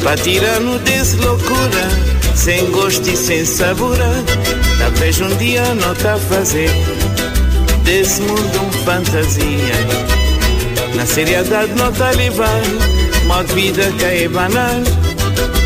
para 0.06 0.16
tirar-no 0.18 0.78
desse 0.78 1.16
loucura 1.16 1.88
Sem 2.36 2.70
gosto 2.70 3.10
e 3.10 3.16
sem 3.16 3.44
sabor. 3.44 3.96
Talvez 4.78 5.20
um 5.20 5.36
dia 5.36 5.74
não 5.74 5.92
tá 5.96 6.16
fazer 6.16 6.70
Desse 7.82 8.20
mundo 8.20 8.60
um 8.62 8.72
fantasia. 8.84 9.74
Na 10.94 11.04
seriedade 11.04 11.72
não 11.72 11.90
tá 11.90 12.12
levar 12.12 12.62
Modo 13.26 13.52
vida 13.52 13.92
que 13.98 14.04
é 14.04 14.28
banal. 14.28 14.80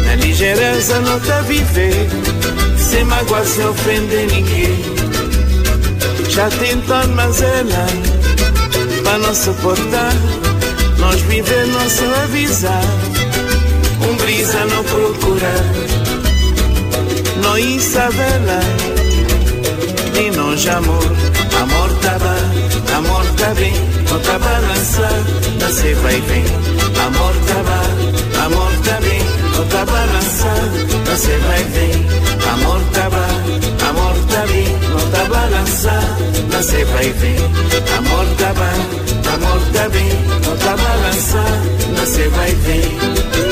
Na 0.06 0.14
ligeireza 0.14 0.98
não 1.00 1.20
tá 1.20 1.42
viver 1.42 2.08
Sem 2.78 3.04
mágoa, 3.04 3.44
sem 3.44 3.66
ofender 3.66 4.26
ninguém. 4.26 4.74
Já 6.30 6.48
tentando, 6.48 7.14
mas 7.14 7.42
ela 7.42 8.20
para 9.04 9.18
não 9.18 9.34
suportar, 9.34 10.12
nós 10.98 11.20
viver 11.22 11.66
não 11.66 11.90
se 11.90 12.04
avisar, 12.22 12.82
un 14.08 14.16
brisa 14.16 14.64
no 14.64 14.82
procura, 14.84 15.54
no 17.42 17.58
Isabela, 17.58 18.60
ni 20.14 20.30
nos 20.30 20.66
amor, 20.66 21.10
amor 21.60 21.90
taba, 22.02 22.36
amor 22.96 23.26
tabe, 23.36 23.72
no 24.10 24.18
tá 24.20 24.38
balança, 24.38 25.08
você 25.60 25.94
vai 25.94 26.20
vem, 26.20 26.44
amor 27.06 27.34
taba, 27.48 27.80
amor 28.44 28.72
tabe, 28.84 29.18
no 29.56 29.64
tá 29.66 29.84
balança, 29.84 30.52
você 31.06 31.36
vai 31.38 31.64
vem, 31.64 32.06
amor 32.52 32.80
taba, 32.92 33.26
amor 33.88 34.16
tabe, 34.30 34.64
no 34.92 35.10
tá 35.10 35.24
balança, 35.24 36.00
você 36.50 36.84
vai 36.84 37.10
vem, 37.12 37.36
amor 37.98 38.26
taba, 38.38 38.70
amor 39.34 39.60
tabe, 39.72 40.04
no 40.44 40.56
tá 40.56 40.76
balança, 40.76 41.44
você 41.96 42.28
vai 42.28 42.54
vem. 42.54 43.49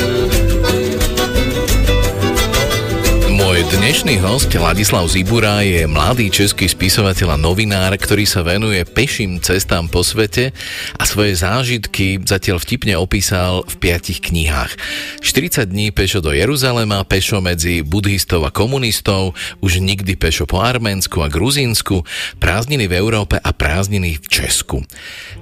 Dnešný 3.68 4.25
host 4.25 4.48
Ladislav 4.56 5.04
Zibura 5.12 5.60
je 5.60 5.84
mladý 5.84 6.32
český 6.32 6.64
spisovateľ 6.64 7.37
a 7.37 7.37
novinár, 7.37 7.92
ktorý 7.92 8.25
sa 8.25 8.40
venuje 8.40 8.80
peším 8.88 9.37
cestám 9.44 9.92
po 9.92 10.00
svete 10.00 10.56
a 10.96 11.04
svoje 11.04 11.37
zážitky 11.37 12.16
zatiaľ 12.25 12.56
vtipne 12.64 12.96
opísal 12.96 13.68
v 13.68 13.75
piatich 13.76 14.25
knihách. 14.25 14.72
40 15.20 15.68
dní 15.68 15.92
pešo 15.92 16.25
do 16.25 16.32
Jeruzalema, 16.32 17.04
pešo 17.04 17.44
medzi 17.44 17.84
buddhistov 17.84 18.48
a 18.48 18.54
komunistov, 18.54 19.37
už 19.60 19.84
nikdy 19.84 20.16
pešo 20.16 20.48
po 20.48 20.64
Arménsku 20.64 21.20
a 21.20 21.28
Gruzínsku, 21.28 22.08
prázdniny 22.40 22.88
v 22.88 22.96
Európe 22.96 23.37
a 23.37 23.50
prázdniny 23.52 24.16
v 24.25 24.26
Česku. 24.32 24.80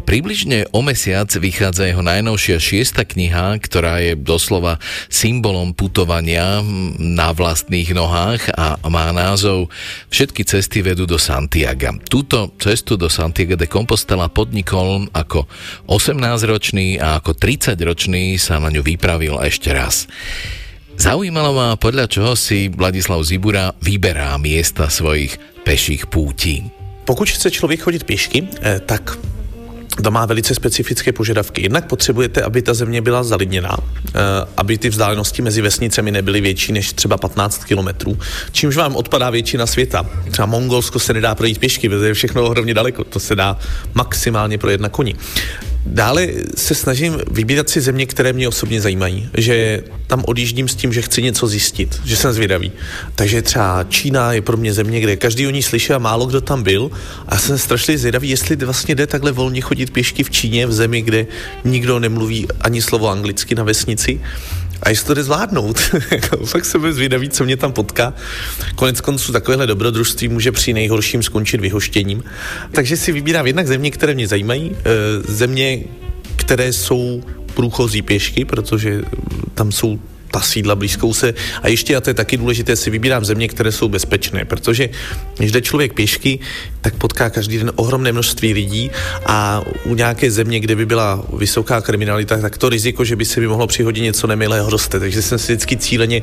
Približne 0.02 0.66
o 0.75 0.83
mesiac 0.83 1.30
vychádza 1.30 1.87
jeho 1.87 2.02
najnovšia 2.02 2.59
šiesta 2.59 3.06
kniha, 3.06 3.54
ktorá 3.62 4.02
je 4.02 4.18
doslova 4.18 4.83
symbolom 5.06 5.71
putovania 5.76 6.64
na 6.99 7.30
vlastných 7.30 7.95
nohách 7.95 8.16
a 8.57 8.81
má 8.89 9.13
názov 9.13 9.69
Všetky 10.09 10.49
cesty 10.49 10.81
vedú 10.81 11.05
do 11.05 11.21
Santiaga. 11.21 11.93
Túto 12.09 12.57
cestu 12.57 12.97
do 12.97 13.13
Santiago 13.13 13.55
de 13.55 13.69
Compostela 13.69 14.33
podnikol 14.33 15.07
ako 15.13 15.45
18-ročný 15.91 16.97
a 16.97 17.21
ako 17.21 17.37
30-ročný 17.37 18.41
sa 18.41 18.57
na 18.57 18.73
ňu 18.73 18.81
vypravil 18.81 19.37
ešte 19.45 19.71
raz. 19.71 20.09
Zaujímalo 20.97 21.53
ma, 21.53 21.69
podľa 21.77 22.09
čoho 22.09 22.33
si 22.33 22.73
Vladislav 22.73 23.21
Zibura 23.21 23.77
vyberá 23.85 24.41
miesta 24.41 24.89
svojich 24.89 25.37
peších 25.61 26.09
pútí. 26.09 26.65
Pokud 27.05 27.29
chce 27.29 27.51
člověk 27.51 27.81
chodit 27.81 28.05
pěšky, 28.05 28.49
eh, 28.63 28.81
tak 28.81 29.19
to 30.03 30.11
má 30.11 30.26
velice 30.26 30.55
specifické 30.55 31.12
požadavky. 31.12 31.62
Jednak 31.62 31.87
potřebujete, 31.87 32.43
aby 32.43 32.62
ta 32.62 32.75
země 32.75 33.03
byla 33.03 33.23
zalidněná, 33.23 33.76
eh, 34.09 34.11
aby 34.57 34.79
ty 34.79 34.88
vzdálenosti 34.88 35.43
mezi 35.43 35.62
vesnicemi 35.62 36.11
nebyly 36.11 36.41
větší 36.41 36.73
než 36.73 36.93
třeba 36.93 37.17
15 37.17 37.65
kilometrů, 37.65 38.19
čímž 38.53 38.76
vám 38.76 38.97
odpadá 38.97 39.31
většina 39.31 39.67
světa. 39.67 40.07
Třeba 40.31 40.47
Mongolsko 40.47 40.99
se 40.99 41.12
nedá 41.15 41.35
projít 41.35 41.59
pěšky, 41.59 41.88
protože 41.88 42.07
je 42.07 42.15
všechno 42.15 42.45
ohromně 42.45 42.75
daleko, 42.75 43.05
to 43.05 43.21
se 43.21 43.37
dá 43.37 43.59
maximálně 43.95 44.59
projet 44.59 44.81
na 44.81 44.88
koni. 44.88 45.15
Dále 45.87 46.28
se 46.57 46.75
snažím 46.75 47.19
vybírat 47.31 47.71
si 47.71 47.81
země, 47.81 48.07
které 48.07 48.33
mě 48.33 48.49
osobně 48.49 48.81
zajímají. 48.81 49.28
Že 49.38 49.83
tam 50.07 50.25
odjíždím 50.26 50.69
s 50.69 50.75
tím, 50.75 50.93
že 50.93 51.02
chci 51.02 51.23
něco 51.23 51.47
zjistit, 51.47 52.00
že 52.05 52.16
jsem 52.16 52.33
zvědavý. 52.33 52.73
Takže 53.14 53.43
třeba 53.43 53.85
Čína 53.88 54.33
je 54.33 54.43
pro 54.43 54.57
mě 54.57 54.73
země, 54.73 55.00
kde 55.00 55.16
každý 55.16 55.47
o 55.47 55.50
ní 55.50 55.62
slyšel 55.62 55.97
a 55.97 55.99
málo 55.99 56.26
kdo 56.26 56.40
tam 56.40 56.62
byl. 56.62 56.90
A 57.28 57.38
jsem 57.38 57.59
strašně 57.59 57.99
zvědavý, 57.99 58.28
jestli 58.28 58.57
vlastně 58.57 58.95
jde 58.95 59.07
takhle 59.07 59.33
volně 59.33 59.61
chodit 59.61 59.90
pěšky 59.90 60.25
v 60.25 60.31
Číně, 60.31 60.66
v 60.66 60.73
zemi, 60.73 61.02
kde 61.02 61.26
nikdo 61.64 61.99
nemluví 61.99 62.47
ani 62.61 62.83
slovo 62.83 63.09
anglicky 63.09 63.55
na 63.55 63.64
vesnici. 63.64 64.21
A 64.83 64.88
jestli 64.88 65.06
to 65.06 65.14
jde 65.14 65.23
zvládnout, 65.23 65.80
fakt 66.45 66.64
jsem 66.64 66.92
zvědavý, 66.92 67.28
co 67.28 67.45
mě 67.45 67.56
tam 67.56 67.73
potká. 67.73 68.14
Konec 68.75 69.00
konců 69.00 69.33
takovéhle 69.33 69.66
dobrodružství 69.66 70.28
může 70.28 70.52
při 70.52 70.73
nejhorším 70.73 71.23
skončit 71.23 71.61
vyhoštěním. 71.61 72.25
Takže 72.73 72.97
si 72.97 73.12
vybírám 73.12 73.47
jednak 73.47 73.66
země, 73.66 73.90
které 73.90 74.14
mě 74.14 74.28
zajímají, 74.28 74.76
eh, 74.78 74.83
země, 75.33 75.85
které 76.37 76.73
jsou 76.73 77.23
průchozí 77.54 78.02
pěšky, 78.02 78.45
protože 78.45 79.02
tam 79.54 79.73
jsou 79.73 79.99
ta 80.37 80.43
sídla 80.43 80.75
blízkou 80.75 81.14
se. 81.14 81.35
A 81.62 81.69
ještě, 81.69 81.97
a 81.97 82.00
to 82.00 82.11
je 82.11 82.14
taky 82.14 82.37
důležité, 82.37 82.76
si 82.76 82.90
vybírám 82.90 83.25
země, 83.25 83.49
které 83.49 83.73
jsou 83.73 83.88
bezpečné, 83.88 84.45
protože 84.45 84.88
když 85.37 85.52
jde 85.52 85.61
člověk 85.62 85.93
pěšky, 85.93 86.38
tak 86.81 86.95
potká 86.95 87.31
každý 87.31 87.59
den 87.59 87.73
ohromné 87.76 88.12
množství 88.12 88.52
lidí 88.52 88.90
a 89.26 89.62
u 89.85 89.95
nějaké 89.95 90.31
země, 90.31 90.61
kde 90.61 90.76
by 90.76 90.87
byla 90.87 91.25
vysoká 91.33 91.81
kriminalita, 91.81 92.37
tak 92.37 92.59
to 92.59 92.69
riziko, 92.69 93.05
že 93.05 93.16
by 93.16 93.25
se 93.25 93.40
by 93.40 93.49
mohlo 93.49 93.66
přihodit 93.66 94.05
něco 94.05 94.26
nemilého 94.26 94.71
roste. 94.71 95.00
Takže 95.00 95.23
jsem 95.23 95.38
si 95.38 95.52
vždycky 95.52 95.76
cíleně 95.76 96.23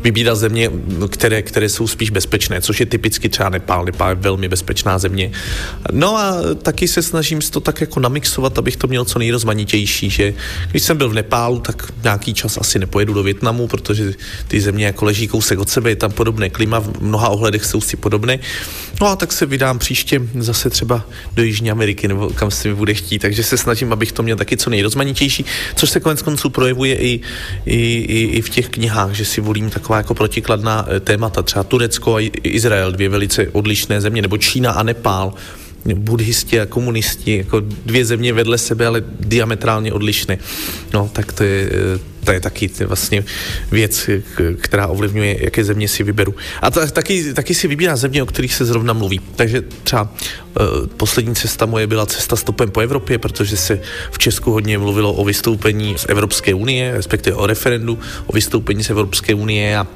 vybíral 0.00 0.36
země, 0.36 0.70
které, 1.08 1.42
které 1.42 1.68
jsou 1.68 1.86
spíš 1.86 2.10
bezpečné, 2.10 2.60
což 2.60 2.80
je 2.80 2.86
typicky 2.86 3.28
třeba 3.28 3.48
Nepál. 3.48 3.84
Nepál 3.84 4.08
je 4.08 4.14
velmi 4.14 4.48
bezpečná 4.48 4.98
země. 4.98 5.32
No 5.92 6.16
a 6.16 6.34
taky 6.62 6.88
se 6.88 7.02
snažím 7.02 7.40
to 7.40 7.60
tak 7.60 7.80
jako 7.80 8.00
namixovat, 8.00 8.58
abych 8.58 8.76
to 8.76 8.86
měl 8.86 9.04
co 9.04 9.18
nejrozmanitější, 9.18 10.10
že 10.10 10.34
když 10.70 10.82
jsem 10.82 10.96
byl 10.96 11.08
v 11.08 11.14
Nepálu, 11.14 11.60
tak 11.60 11.92
nějaký 12.02 12.34
čas 12.34 12.58
asi 12.58 12.78
nepojedu 12.78 13.14
do 13.14 13.22
Větnamu, 13.22 13.49
protože 13.52 14.12
ty 14.48 14.60
země 14.60 14.86
jako 14.86 15.04
leží 15.04 15.28
kousek 15.28 15.58
od 15.58 15.68
sebe, 15.68 15.90
je 15.90 15.96
tam 15.96 16.12
podobné 16.12 16.50
klima, 16.50 16.78
v 16.78 17.00
mnoha 17.00 17.28
ohledech 17.28 17.64
jsou 17.64 17.80
si 17.80 17.96
podobné. 17.96 18.38
No 19.00 19.06
a 19.06 19.16
tak 19.16 19.32
se 19.32 19.46
vydám 19.46 19.78
příště 19.78 20.20
zase 20.38 20.70
třeba 20.70 21.06
do 21.34 21.42
Jižní 21.42 21.70
Ameriky, 21.70 22.08
nebo 22.08 22.30
kam 22.30 22.50
se 22.50 22.68
mi 22.68 22.74
bude 22.74 22.94
chtít, 22.94 23.18
takže 23.18 23.42
se 23.42 23.56
snažím, 23.56 23.92
abych 23.92 24.12
to 24.12 24.22
měl 24.22 24.36
taky 24.36 24.56
co 24.56 24.70
nejrozmanitější, 24.70 25.44
což 25.76 25.90
se 25.90 26.00
konec 26.00 26.22
konců 26.22 26.50
projevuje 26.50 26.94
i, 26.94 27.20
i, 27.66 27.76
i, 27.76 28.24
i 28.24 28.42
v 28.42 28.48
těch 28.48 28.68
knihách, 28.68 29.12
že 29.12 29.24
si 29.24 29.40
volím 29.40 29.70
taková 29.70 29.96
jako 29.96 30.14
protikladná 30.14 30.86
eh, 30.88 31.00
témata, 31.00 31.42
třeba 31.42 31.64
Turecko 31.64 32.16
a 32.16 32.30
Izrael, 32.42 32.92
dvě 32.92 33.08
velice 33.08 33.48
odlišné 33.48 34.00
země, 34.00 34.22
nebo 34.22 34.38
Čína 34.38 34.72
a 34.72 34.82
Nepál, 34.82 35.34
buddhisti 35.94 36.60
a 36.60 36.66
komunisti, 36.66 37.36
jako 37.36 37.60
dvě 37.60 38.04
země 38.04 38.32
vedle 38.32 38.58
sebe, 38.58 38.86
ale 38.86 39.02
diametrálně 39.20 39.92
odlišné. 39.92 40.38
No, 40.92 41.10
tak 41.12 41.32
to 41.32 41.44
je, 41.44 41.70
to 42.24 42.32
je 42.32 42.40
taky 42.40 42.70
vlastně 42.86 43.24
věc, 43.70 44.10
která 44.60 44.86
ovlivňuje, 44.86 45.44
jaké 45.44 45.64
země 45.64 45.88
si 45.88 46.02
vyberu. 46.02 46.34
A 46.62 46.70
to, 46.70 46.86
taky, 46.86 47.34
taky 47.34 47.54
si 47.54 47.68
vybírá 47.68 47.96
země, 47.96 48.22
o 48.22 48.26
kterých 48.26 48.54
se 48.54 48.64
zrovna 48.64 48.92
mluví. 48.92 49.20
Takže 49.36 49.62
třeba 49.84 50.02
uh, 50.02 50.86
poslední 50.86 51.34
cesta 51.34 51.66
moje 51.66 51.86
byla 51.86 52.06
cesta 52.06 52.36
stopem 52.36 52.70
po 52.70 52.80
Evropě, 52.80 53.18
protože 53.18 53.56
se 53.56 53.80
v 54.10 54.18
Česku 54.18 54.52
hodně 54.52 54.78
mluvilo 54.78 55.12
o 55.12 55.24
vystoupení 55.24 55.98
z 55.98 56.06
Evropské 56.08 56.54
unie, 56.54 56.92
respektive 56.92 57.36
o 57.36 57.46
referendu 57.46 57.98
o 58.26 58.32
vystoupení 58.32 58.84
z 58.84 58.90
Evropské 58.90 59.34
unie 59.34 59.78
a 59.78 59.86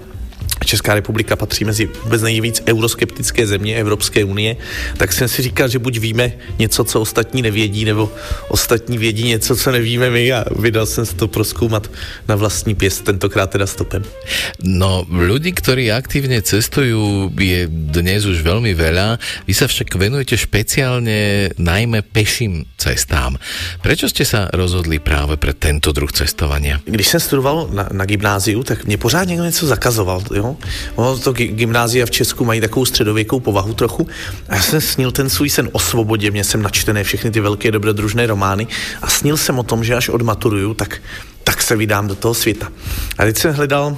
Česká 0.65 0.95
republika 0.95 1.37
patří 1.37 1.65
mezi 1.65 1.89
vůbec 2.05 2.23
nejvíc 2.23 2.63
euroskeptické 2.69 3.47
země 3.47 3.77
Evropské 3.77 4.25
unie, 4.25 4.57
tak 4.97 5.13
jsem 5.13 5.29
si 5.29 5.43
říkal, 5.43 5.69
že 5.69 5.79
buď 5.79 5.99
víme 5.99 6.33
něco, 6.59 6.85
co 6.85 7.01
ostatní 7.01 7.43
nevědí, 7.43 7.85
nebo 7.85 8.13
ostatní 8.49 8.99
vědí 8.99 9.29
něco, 9.29 9.57
co 9.57 9.73
nevíme 9.73 10.11
my 10.11 10.33
a 10.33 10.45
vydal 10.57 10.87
jsem 10.87 11.07
se 11.07 11.15
to 11.15 11.29
proskoumat 11.29 11.91
na 12.29 12.37
vlastní 12.37 12.75
pěst, 12.75 13.05
tentokrát 13.05 13.51
teda 13.51 13.67
stopem. 13.67 14.05
No, 14.61 15.05
ľudí, 15.09 15.55
ktorí 15.57 15.89
aktívne 15.93 16.41
cestujú, 16.45 17.33
je 17.37 17.65
dnes 17.69 18.25
už 18.29 18.45
veľmi 18.45 18.73
veľa. 18.77 19.17
Vy 19.49 19.53
sa 19.55 19.67
však 19.71 19.97
venujete 19.97 20.37
špeciálne 20.37 21.51
najmä 21.57 22.05
peším 22.05 22.69
cestám. 22.77 23.41
Prečo 23.81 24.11
ste 24.13 24.29
sa 24.29 24.53
rozhodli 24.53 25.01
práve 25.01 25.41
pre 25.41 25.57
tento 25.57 25.93
druh 25.97 26.13
cestovania? 26.13 26.81
Když 26.85 27.09
jsem 27.09 27.21
studoval 27.21 27.69
na, 27.73 27.89
na 27.93 28.05
gymnáziu, 28.05 28.63
tak 28.63 28.85
mě 28.85 28.97
pořád 28.99 29.25
někdo 29.29 29.45
něco 29.45 29.67
zakazoval. 29.67 30.23
Jo? 30.35 30.44
Ono 30.95 31.19
to 31.19 31.33
gymnázia 31.33 32.07
v 32.07 32.11
Česku 32.11 32.45
mají 32.45 32.61
takovou 32.61 32.87
středověkou 32.87 33.41
povahu 33.41 33.75
trochu. 33.75 34.09
A 34.49 34.55
já 34.55 34.63
jsem 34.63 34.81
snil 34.81 35.13
ten 35.13 35.31
svůj 35.31 35.51
sen 35.51 35.69
o 35.73 35.79
svobodě, 35.79 36.31
mě 36.31 36.45
jsem 36.45 36.63
načtené 36.63 37.05
všechny 37.05 37.31
ty 37.31 37.41
velké 37.41 37.71
dobrodružné 37.71 38.27
romány 38.27 38.67
a 39.03 39.11
snil 39.11 39.37
jsem 39.37 39.59
o 39.59 39.63
tom, 39.63 39.85
že 39.85 39.95
až 39.95 40.09
odmaturuju, 40.09 40.75
tak, 40.75 41.03
tak 41.45 41.63
se 41.63 41.77
vydám 41.77 42.09
do 42.09 42.15
toho 42.15 42.35
světa. 42.35 42.69
A 43.19 43.25
teď 43.25 43.37
jsem 43.39 43.55
hledal 43.55 43.97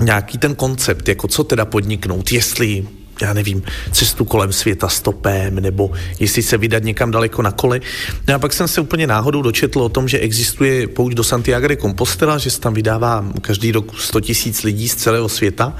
nějaký 0.00 0.38
ten 0.38 0.54
koncept, 0.54 1.08
jako 1.08 1.28
co 1.28 1.44
teda 1.44 1.64
podniknout, 1.64 2.32
jestli 2.32 2.86
já 3.22 3.32
nevím, 3.32 3.62
cestu 3.92 4.24
kolem 4.24 4.52
světa 4.52 4.88
stopem, 4.88 5.54
nebo 5.54 5.90
jestli 6.20 6.42
se 6.42 6.56
vydat 6.56 6.82
někam 6.82 7.10
daleko 7.10 7.42
na 7.42 7.52
kole. 7.52 7.80
No 8.28 8.34
a 8.34 8.38
pak 8.38 8.52
jsem 8.52 8.68
se 8.68 8.80
úplně 8.80 9.06
náhodou 9.06 9.42
dočetl 9.42 9.80
o 9.80 9.88
tom, 9.88 10.08
že 10.08 10.18
existuje 10.18 10.86
pouť 10.86 11.12
do 11.12 11.24
Santiago 11.24 11.68
de 11.68 11.76
Compostela, 11.76 12.38
že 12.38 12.50
se 12.50 12.60
tam 12.60 12.74
vydává 12.74 13.24
každý 13.40 13.72
rok 13.72 14.00
100 14.00 14.20
tisíc 14.20 14.62
lidí 14.62 14.88
z 14.88 14.94
celého 14.94 15.28
světa 15.28 15.76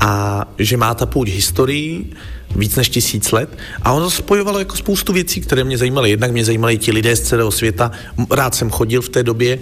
a 0.00 0.44
že 0.58 0.76
má 0.76 0.94
ta 0.94 1.06
pouť 1.06 1.28
historii, 1.28 2.12
víc 2.56 2.76
než 2.76 2.88
tisíc 2.88 3.32
let. 3.32 3.58
A 3.82 3.92
ono 3.92 4.10
spojovalo 4.10 4.58
jako 4.58 4.76
spoustu 4.76 5.12
věcí, 5.12 5.40
které 5.40 5.64
mě 5.64 5.78
zajímaly. 5.78 6.10
Jednak 6.10 6.32
mě 6.32 6.44
zajímali 6.44 6.78
ti 6.78 6.92
lidé 6.92 7.16
z 7.16 7.20
celého 7.20 7.50
světa, 7.50 7.90
rád 8.30 8.54
jsem 8.54 8.70
chodil 8.70 9.02
v 9.02 9.08
té 9.08 9.22
době, 9.22 9.58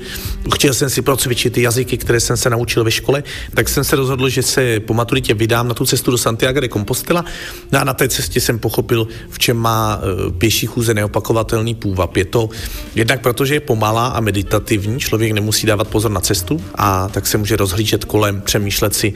chtěl 0.55 0.75
jsem 0.75 0.91
si 0.91 1.03
procvičit 1.03 1.53
ty 1.53 1.63
jazyky, 1.63 1.99
které 1.99 2.21
jsem 2.21 2.37
se 2.37 2.51
naučil 2.51 2.85
ve 2.85 2.91
škole, 2.91 3.23
tak 3.55 3.69
jsem 3.69 3.85
se 3.85 3.97
rozhodl, 3.97 4.29
že 4.29 4.43
se 4.43 4.81
po 4.81 4.95
maturitě 4.95 5.35
vydám 5.35 5.69
na 5.69 5.75
tu 5.75 5.87
cestu 5.87 6.11
do 6.11 6.19
Santiago 6.19 6.61
de 6.61 6.69
Compostela. 6.69 7.25
No 7.73 7.81
a 7.81 7.85
na 7.85 7.95
té 7.95 8.09
cestě 8.09 8.41
jsem 8.41 8.59
pochopil, 8.59 9.09
v 9.31 9.39
čem 9.39 9.57
má 9.57 10.01
e, 10.01 10.31
pěší 10.31 10.67
chůze 10.67 10.95
neopakovatelný 10.95 11.75
půvab. 11.75 12.17
Je 12.17 12.25
to 12.25 12.49
jednak 12.95 13.21
proto, 13.21 13.45
že 13.45 13.55
je 13.55 13.61
pomalá 13.61 14.07
a 14.07 14.21
meditativní, 14.21 15.01
člověk 15.01 15.33
nemusí 15.33 15.67
dávat 15.67 15.89
pozor 15.89 16.11
na 16.11 16.21
cestu 16.21 16.65
a 16.75 17.09
tak 17.09 17.27
se 17.27 17.39
může 17.39 17.57
rozhlížet 17.57 18.05
kolem, 18.05 18.41
přemýšlet 18.41 18.95
si 18.95 19.13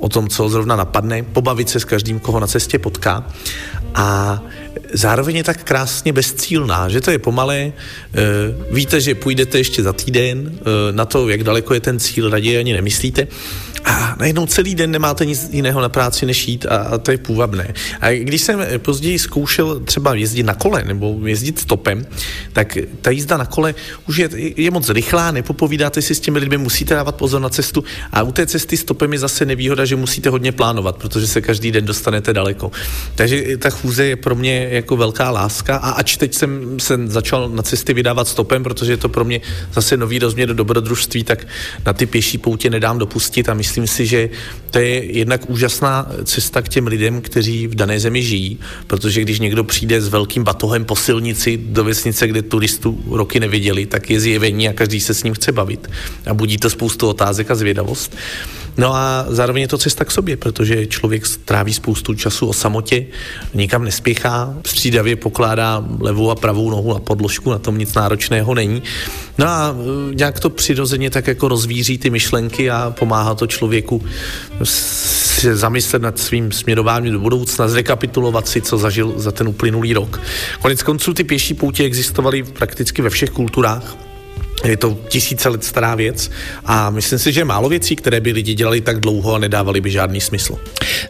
o 0.00 0.08
tom, 0.08 0.28
co 0.28 0.48
zrovna 0.48 0.76
napadne, 0.76 1.22
pobavit 1.22 1.68
se 1.68 1.80
s 1.80 1.84
každým, 1.84 2.20
koho 2.20 2.40
na 2.40 2.46
cestě 2.46 2.78
potká. 2.78 3.26
A 3.94 4.38
zároveň 4.92 5.36
je 5.36 5.44
tak 5.44 5.64
krásně 5.64 6.12
bezcílná, 6.12 6.88
že 6.88 7.00
to 7.00 7.10
je 7.10 7.18
pomalé. 7.18 7.58
E, 7.58 7.72
víte, 8.70 9.00
že 9.00 9.14
půjdete 9.14 9.58
ještě 9.58 9.82
za 9.82 9.92
týden, 9.92 10.52
e, 10.60 10.92
na 10.92 11.04
to, 11.04 11.28
jak 11.28 11.44
daleko 11.44 11.74
je 11.74 11.80
ten 11.80 11.98
cíl, 11.98 12.30
raději 12.30 12.58
ani 12.58 12.72
nemyslíte. 12.72 13.28
a 13.84 14.16
najednou 14.18 14.46
celý 14.46 14.74
den 14.74 14.90
nemáte 14.90 15.26
nic 15.26 15.48
jiného 15.52 15.80
na 15.80 15.88
práci 15.88 16.26
než 16.26 16.48
jít 16.48 16.66
a, 16.66 16.76
a 16.76 16.98
to 16.98 17.10
je 17.10 17.18
půvabné. 17.18 17.74
A 18.00 18.10
když 18.10 18.42
jsem 18.42 18.66
později 18.78 19.18
zkoušel 19.18 19.80
třeba 19.80 20.14
jezdit 20.14 20.42
na 20.42 20.54
kole 20.54 20.84
nebo 20.84 21.18
jezdit 21.26 21.58
stopem, 21.58 22.06
tak 22.52 22.78
ta 23.00 23.10
jízda 23.10 23.36
na 23.36 23.46
kole 23.46 23.74
už 24.08 24.16
je, 24.16 24.28
je 24.56 24.70
moc 24.70 24.88
rychlá, 24.88 25.30
nepopovídáte 25.30 26.02
si 26.02 26.14
s 26.14 26.20
těmi 26.20 26.38
lidmi, 26.38 26.58
musíte 26.58 26.94
dávat 26.94 27.14
pozor 27.14 27.40
na 27.40 27.48
cestu 27.48 27.84
a 28.12 28.22
u 28.22 28.32
té 28.32 28.46
cesty 28.46 28.76
stopem 28.76 29.12
je 29.12 29.18
zase 29.18 29.44
nevýhoda, 29.44 29.84
že 29.84 29.96
musíte 29.96 30.28
hodně 30.28 30.52
plánovat, 30.52 30.96
protože 30.96 31.26
se 31.26 31.40
každý 31.40 31.72
den 31.72 31.84
dostanete 31.84 32.32
daleko. 32.32 32.70
Takže 33.14 33.56
ta 33.56 33.70
chůze 33.70 34.06
je 34.06 34.16
pro 34.16 34.34
mě 34.34 34.68
jako 34.78 34.96
velká 34.96 35.30
láska 35.30 35.76
a 35.76 35.90
ač 35.90 36.16
teď 36.16 36.34
jsem 36.34 36.80
se 36.80 36.98
začal 37.06 37.48
na 37.48 37.62
cesty 37.62 37.94
vydávat 37.94 38.28
stopem, 38.28 38.62
protože 38.62 38.92
je 38.92 38.96
to 38.96 39.08
pro 39.08 39.24
mě 39.24 39.40
zase 39.72 39.96
nový 39.96 40.18
rozměr 40.18 40.48
do 40.48 40.54
dobrodružství, 40.54 41.24
tak 41.24 41.46
na 41.86 41.92
ty 41.92 42.06
pěší 42.06 42.38
poutě 42.38 42.70
nedám 42.70 42.98
dopustit 42.98 43.48
a 43.48 43.54
myslím 43.54 43.86
si, 43.86 44.06
že 44.06 44.30
to 44.70 44.78
je 44.78 45.18
jednak 45.18 45.50
úžasná 45.50 46.06
cesta 46.24 46.62
k 46.62 46.68
těm 46.68 46.86
lidem, 46.86 47.20
kteří 47.20 47.66
v 47.66 47.74
dané 47.74 48.00
zemi 48.00 48.22
žijí, 48.22 48.58
protože 48.86 49.22
když 49.22 49.40
někdo 49.40 49.64
přijde 49.64 50.00
s 50.00 50.08
velkým 50.08 50.44
batohem 50.44 50.84
po 50.84 50.96
silnici 50.96 51.56
do 51.56 51.84
vesnice, 51.84 52.28
kde 52.28 52.42
turistů 52.42 53.04
roky 53.10 53.40
neviděli, 53.40 53.86
tak 53.86 54.10
je 54.10 54.20
zjevení 54.20 54.68
a 54.68 54.72
každý 54.72 55.00
se 55.00 55.14
s 55.14 55.22
ním 55.22 55.34
chce 55.34 55.52
bavit 55.52 55.90
a 56.26 56.34
budí 56.34 56.58
to 56.58 56.70
spoustu 56.70 57.08
otázek 57.08 57.50
a 57.50 57.54
zvědavost. 57.54 58.16
No 58.78 58.94
a 58.94 59.26
zároveň 59.28 59.62
je 59.62 59.68
to 59.68 59.78
cesta 59.78 60.04
k 60.04 60.10
sobě, 60.10 60.36
protože 60.36 60.86
člověk 60.86 61.26
stráví 61.26 61.74
spoustu 61.74 62.14
času 62.14 62.46
o 62.46 62.52
samotě, 62.52 63.06
nikam 63.54 63.84
nespěchá, 63.84 64.54
střídavě 64.66 65.16
pokládá 65.16 65.84
levou 66.00 66.30
a 66.30 66.34
pravou 66.34 66.70
nohu 66.70 66.94
na 66.94 67.00
podložku, 67.00 67.50
na 67.50 67.58
tom 67.58 67.78
nic 67.78 67.94
náročného 67.94 68.54
není. 68.54 68.82
No 69.38 69.46
a 69.46 69.74
e, 70.10 70.14
nějak 70.14 70.40
to 70.40 70.50
přirozeně 70.50 71.10
tak 71.10 71.26
jako 71.26 71.48
rozvíří 71.48 71.98
ty 71.98 72.10
myšlenky 72.10 72.70
a 72.70 72.94
pomáhá 72.98 73.34
to 73.34 73.46
člověku 73.46 74.04
se 74.62 75.56
zamyslet 75.56 76.02
nad 76.02 76.18
svým 76.18 76.52
směrováním 76.52 77.12
do 77.12 77.18
budoucna, 77.20 77.68
zrekapitulovat 77.68 78.48
si, 78.48 78.62
co 78.62 78.78
zažil 78.78 79.12
za 79.16 79.32
ten 79.32 79.48
uplynulý 79.48 79.94
rok. 79.94 80.20
Konec 80.62 80.82
konců 80.82 81.14
ty 81.14 81.24
pěší 81.24 81.54
poutě 81.54 81.84
existovaly 81.84 82.42
prakticky 82.42 83.02
ve 83.02 83.10
všech 83.10 83.30
kulturách, 83.30 84.07
je 84.64 84.76
to 84.76 84.98
tisíce 85.08 85.48
let 85.48 85.64
stará 85.64 85.94
věc 85.94 86.30
a 86.64 86.90
myslím 86.90 87.18
si, 87.18 87.32
že 87.32 87.44
málo 87.44 87.68
věcí, 87.68 87.96
které 87.96 88.20
by 88.20 88.32
lidi 88.32 88.54
dělali 88.54 88.80
tak 88.80 89.00
dlouho 89.00 89.34
a 89.34 89.38
nedávali 89.38 89.80
by 89.80 89.90
žádný 89.90 90.20
smysl. 90.20 90.58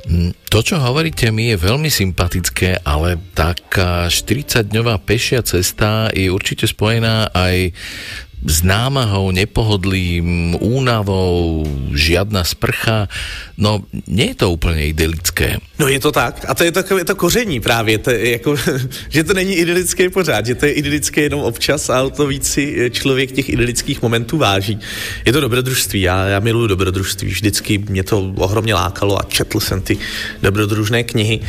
Mm, 0.09 0.33
to, 0.49 0.63
čo 0.63 0.77
hovoríte 0.77 1.29
mi, 1.33 1.53
je 1.53 1.57
veľmi 1.61 1.89
sympatické, 1.89 2.85
ale 2.85 3.21
taká 3.33 4.09
40-dňová 4.09 5.01
pešia 5.01 5.41
cesta 5.45 6.13
je 6.13 6.29
určite 6.29 6.69
spojená 6.69 7.33
aj 7.33 7.73
s 8.47 8.63
námahou, 8.63 9.31
nepohodlím, 9.31 10.57
únavou, 10.61 11.67
žiadna 11.95 12.45
sprcha. 12.45 13.09
No, 13.59 13.83
nie 14.07 14.27
je 14.27 14.35
to 14.35 14.51
úplně 14.51 14.87
idylické. 14.87 15.57
No 15.79 15.89
je 15.89 16.01
to 16.01 16.13
tak. 16.13 16.45
A 16.49 16.55
to 16.55 16.65
je 16.65 16.73
takové 16.73 17.05
to 17.05 17.15
koření 17.15 17.61
právě. 17.61 17.99
To 17.99 18.11
je 18.11 18.31
jako, 18.31 18.57
že 19.09 19.25
to 19.25 19.35
není 19.35 19.55
idylické 19.55 20.11
pořád, 20.11 20.47
že 20.47 20.55
to 20.55 20.67
je 20.67 20.73
idylické 20.73 21.21
jenom 21.21 21.41
občas 21.41 21.91
a 21.91 22.03
o 22.03 22.11
to 22.11 22.27
víc 22.27 22.47
si 22.47 22.91
člověk 22.91 23.33
těch 23.33 23.49
idylických 23.49 24.03
momentů 24.03 24.39
váží. 24.39 24.79
Je 25.25 25.33
to 25.33 25.41
dobrodružství. 25.41 26.01
Já, 26.01 26.25
já 26.25 26.41
miluju 26.41 26.67
dobrodružství. 26.67 27.29
Vždycky 27.29 27.79
mě 27.79 28.03
to 28.03 28.33
ohromně 28.37 28.75
lákalo 28.75 29.21
a 29.21 29.25
četl 29.29 29.61
jsem 29.61 29.81
ty 29.83 29.99
dobrodružné 30.43 31.05
knihy. 31.05 31.41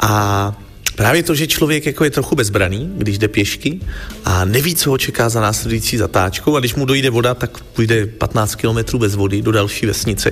A 0.00 0.52
Právě 0.96 1.22
to, 1.22 1.34
že 1.34 1.46
člověk 1.46 1.86
jako 1.86 2.04
je 2.04 2.10
trochu 2.10 2.36
bezbraný, 2.36 2.92
když 2.96 3.18
jde 3.18 3.28
pěšky 3.28 3.80
a 4.24 4.44
neví, 4.44 4.74
co 4.74 4.90
ho 4.90 4.98
čeká 4.98 5.28
za 5.28 5.40
následující 5.40 5.96
zatáčkou 5.96 6.56
a 6.56 6.60
když 6.60 6.74
mu 6.74 6.84
dojde 6.84 7.10
voda, 7.10 7.34
tak 7.34 7.58
půjde 7.58 8.06
15 8.06 8.54
kilometrů 8.54 8.98
bez 8.98 9.14
vody 9.14 9.42
do 9.42 9.52
další 9.52 9.86
vesnice, 9.86 10.30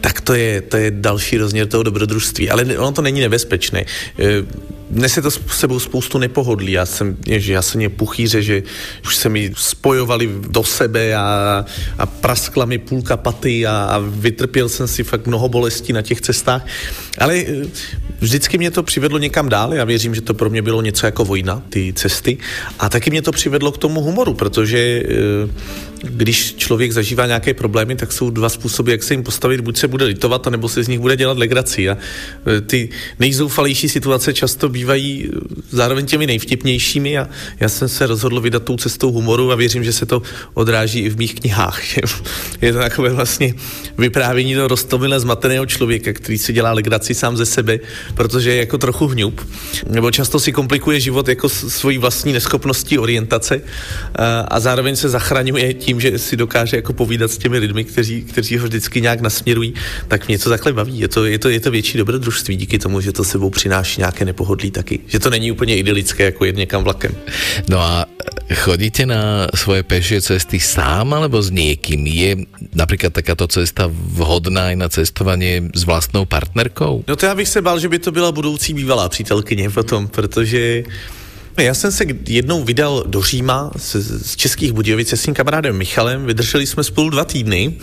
tak 0.00 0.20
to 0.20 0.34
je, 0.34 0.60
to 0.60 0.76
je 0.76 0.90
další 0.90 1.38
rozměr 1.38 1.66
toho 1.66 1.82
dobrodružství. 1.82 2.50
Ale 2.50 2.64
ono 2.64 2.92
to 2.92 3.02
není 3.02 3.20
nebezpečné. 3.20 3.84
Nese 4.94 5.22
to 5.22 5.30
s 5.30 5.40
sebou 5.48 5.80
spoustu 5.80 6.18
nepohodlí. 6.18 6.72
Já 6.72 6.86
jsem, 6.86 7.16
je 7.78 7.88
puchýře, 7.88 8.42
že 8.42 8.62
už 9.04 9.16
se 9.16 9.28
mi 9.28 9.52
spojovali 9.56 10.30
do 10.48 10.64
sebe 10.64 11.14
a, 11.14 11.64
a 11.98 12.06
praskla 12.06 12.64
mi 12.64 12.78
půlka 12.78 13.16
paty 13.16 13.66
a, 13.66 13.70
a 13.70 13.98
vytrpěl 13.98 14.68
jsem 14.68 14.88
si 14.88 15.04
fakt 15.04 15.26
mnoho 15.26 15.48
bolestí 15.48 15.92
na 15.92 16.02
těch 16.02 16.20
cestách. 16.20 16.66
Ale 17.18 17.36
e, 17.36 17.66
vždycky 18.20 18.58
mě 18.58 18.70
to 18.70 18.82
přivedlo 18.82 19.18
někam 19.18 19.48
dál. 19.48 19.74
Já 19.74 19.84
věřím, 19.84 20.14
že 20.14 20.20
to 20.20 20.34
pro 20.34 20.50
mě 20.50 20.62
bylo 20.62 20.82
něco 20.82 21.06
jako 21.06 21.24
vojna, 21.24 21.62
ty 21.68 21.92
cesty. 21.92 22.38
A 22.78 22.88
taky 22.88 23.10
mě 23.10 23.22
to 23.22 23.32
přivedlo 23.32 23.72
k 23.72 23.78
tomu 23.78 24.00
humoru, 24.00 24.34
protože 24.34 24.78
e, 24.78 25.04
když 26.10 26.54
člověk 26.54 26.92
zažívá 26.92 27.26
nějaké 27.26 27.54
problémy, 27.54 27.96
tak 27.96 28.12
jsou 28.12 28.30
dva 28.30 28.48
způsoby, 28.48 28.90
jak 28.90 29.02
se 29.02 29.14
jim 29.14 29.22
postavit. 29.22 29.60
Buď 29.60 29.76
se 29.76 29.88
bude 29.88 30.04
litovat, 30.04 30.46
nebo 30.46 30.68
se 30.68 30.82
z 30.82 30.88
nich 30.88 31.00
bude 31.00 31.16
dělat 31.16 31.38
legraci. 31.38 31.90
A 31.90 31.96
e, 32.56 32.60
ty 32.60 32.88
nejzoufalejší 33.18 33.88
situace 33.88 34.34
často 34.34 34.68
bývají 34.68 35.30
zároveň 35.70 36.06
těmi 36.06 36.26
nejvtipnějšími 36.26 37.18
a 37.18 37.28
já 37.60 37.68
jsem 37.68 37.88
se 37.88 38.06
rozhodl 38.06 38.40
vydat 38.40 38.62
tou 38.62 38.76
cestou 38.76 39.12
humoru 39.12 39.52
a 39.52 39.54
věřím, 39.54 39.84
že 39.84 39.92
se 39.92 40.06
to 40.06 40.22
odráží 40.54 41.00
i 41.00 41.08
v 41.08 41.18
mých 41.18 41.34
knihách. 41.34 41.96
Je 42.60 42.72
to 42.72 42.78
takové 42.78 43.10
vlastně 43.10 43.54
vyprávění 43.98 44.54
do 44.54 44.68
roztomile 44.68 45.20
zmateného 45.20 45.66
člověka, 45.66 46.12
který 46.12 46.38
si 46.38 46.52
dělá 46.52 46.72
legraci 46.72 47.14
sám 47.14 47.36
ze 47.36 47.46
sebe, 47.46 47.78
protože 48.14 48.50
je 48.50 48.56
jako 48.56 48.78
trochu 48.78 49.06
hňup, 49.06 49.40
nebo 49.90 50.10
často 50.10 50.40
si 50.40 50.52
komplikuje 50.52 51.00
život 51.00 51.28
jako 51.28 51.48
svojí 51.48 51.98
vlastní 51.98 52.32
neschopností 52.32 52.98
orientace 52.98 53.62
a 54.48 54.60
zároveň 54.60 54.96
se 54.96 55.08
zachraňuje 55.08 55.74
tím, 55.74 55.93
že 56.00 56.18
si 56.18 56.36
dokáže 56.36 56.76
jako 56.76 56.92
povídat 56.92 57.30
s 57.30 57.38
těmi 57.38 57.58
lidmi, 57.58 57.84
kteří, 57.84 58.22
kteří 58.22 58.58
ho 58.58 58.66
vždycky 58.66 59.00
nějak 59.00 59.20
nasměrují, 59.20 59.74
tak 60.08 60.28
mě 60.28 60.38
to 60.38 60.50
takhle 60.50 60.72
baví. 60.72 61.00
Je 61.00 61.08
to, 61.08 61.24
je 61.24 61.38
to, 61.38 61.48
je 61.48 61.60
to 61.60 61.70
větší 61.70 61.98
dobrodružství 61.98 62.56
díky 62.56 62.78
tomu, 62.78 63.00
že 63.00 63.12
to 63.12 63.24
sebou 63.24 63.50
přináší 63.50 64.00
nějaké 64.00 64.24
nepohodlí 64.24 64.70
taky. 64.70 65.00
Že 65.06 65.18
to 65.18 65.30
není 65.30 65.52
úplně 65.52 65.76
idylické, 65.76 66.24
jako 66.24 66.44
jet 66.44 66.56
někam 66.56 66.84
vlakem. 66.84 67.12
No 67.68 67.78
a 67.78 68.06
chodíte 68.54 69.06
na 69.06 69.48
svoje 69.54 69.82
pešie 69.82 70.20
cesty 70.20 70.60
sám 70.60 71.14
alebo 71.14 71.42
s 71.42 71.50
niekým? 71.50 72.06
Je 72.06 72.44
napríklad 72.74 73.12
takáto 73.12 73.48
cesta 73.48 73.88
vhodná 73.88 74.72
aj 74.72 74.76
na 74.76 74.88
cestovanie 74.88 75.70
s 75.72 75.84
vlastnou 75.84 76.24
partnerkou? 76.24 77.04
No 77.08 77.16
to 77.16 77.26
já 77.26 77.34
bych 77.34 77.48
se 77.48 77.62
bál, 77.62 77.78
že 77.78 77.88
by 77.88 77.98
to 77.98 78.12
byla 78.12 78.32
budoucí 78.32 78.74
bývalá 78.74 79.08
přítelkyně 79.08 79.70
potom, 79.70 80.08
protože 80.08 80.84
já 81.62 81.74
jsem 81.74 81.92
se 81.92 82.04
jednou 82.28 82.64
vydal 82.64 83.04
do 83.06 83.22
Říma 83.22 83.70
z, 83.76 83.96
z 84.26 84.36
Českých 84.36 84.72
Budějovic 84.72 85.08
se 85.08 85.16
svým 85.16 85.34
kamarádem 85.34 85.76
Michalem, 85.76 86.26
vydrželi 86.26 86.66
jsme 86.66 86.84
spolu 86.84 87.10
dva 87.10 87.24
týdny 87.24 87.74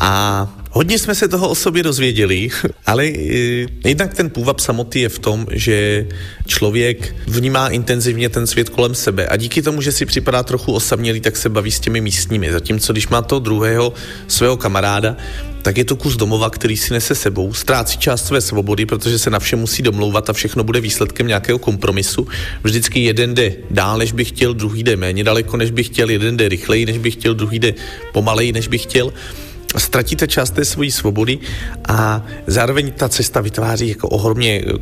a 0.00 0.48
Hodně 0.72 0.98
jsme 0.98 1.14
se 1.14 1.28
toho 1.28 1.48
o 1.48 1.54
sobě 1.54 1.82
dozvěděli, 1.82 2.48
ale 2.86 3.06
e, 3.06 3.66
jednak 3.84 4.14
ten 4.14 4.30
půvab 4.30 4.60
samoty 4.60 5.00
je 5.00 5.08
v 5.08 5.18
tom, 5.18 5.46
že 5.52 6.06
člověk 6.46 7.16
vnímá 7.26 7.68
intenzivně 7.68 8.28
ten 8.28 8.46
svět 8.46 8.68
kolem 8.68 8.94
sebe 8.94 9.26
a 9.26 9.36
díky 9.36 9.62
tomu, 9.62 9.82
že 9.82 9.92
si 9.92 10.06
připadá 10.06 10.42
trochu 10.42 10.72
osamělý, 10.72 11.20
tak 11.20 11.36
se 11.36 11.48
baví 11.48 11.70
s 11.70 11.80
těmi 11.80 12.00
místními. 12.00 12.52
Zatímco 12.52 12.92
když 12.92 13.08
má 13.08 13.22
toho 13.22 13.38
druhého 13.38 13.92
svého 14.28 14.56
kamaráda, 14.56 15.16
tak 15.62 15.78
je 15.78 15.84
to 15.84 15.96
kus 15.96 16.16
domova, 16.16 16.50
který 16.50 16.76
si 16.76 16.92
nese 16.92 17.14
sebou, 17.14 17.54
ztrácí 17.54 17.98
část 17.98 18.26
své 18.26 18.40
svobody, 18.40 18.86
protože 18.86 19.18
se 19.18 19.30
na 19.30 19.38
vše 19.38 19.56
musí 19.56 19.82
domlouvat 19.82 20.30
a 20.30 20.32
všechno 20.32 20.64
bude 20.64 20.80
výsledkem 20.80 21.26
nějakého 21.26 21.58
kompromisu. 21.58 22.28
Vždycky 22.64 23.00
jeden 23.00 23.34
jde 23.34 23.52
dál, 23.70 23.98
než 23.98 24.12
by 24.12 24.24
chtěl, 24.24 24.54
druhý 24.54 24.82
jde 24.82 24.96
méně 24.96 25.24
daleko, 25.24 25.56
než 25.56 25.70
by 25.70 25.84
chtěl, 25.84 26.10
jeden 26.10 26.36
jde 26.36 26.48
rychleji, 26.48 26.86
než 26.86 26.98
by 26.98 27.10
chtěl, 27.10 27.34
druhý 27.34 27.58
jde 27.58 27.74
pomaleji, 28.12 28.52
než 28.52 28.68
by 28.68 28.78
chtěl 28.78 29.12
ztratíte 29.78 30.28
část 30.28 30.50
té 30.50 30.64
svojí 30.64 30.90
svobody 30.90 31.38
a 31.88 32.26
zároveň 32.46 32.92
ta 32.92 33.08
cesta 33.08 33.40
vytváří 33.40 33.88
jako 33.88 34.08
ohromně 34.08 34.64
eh, 34.66 34.72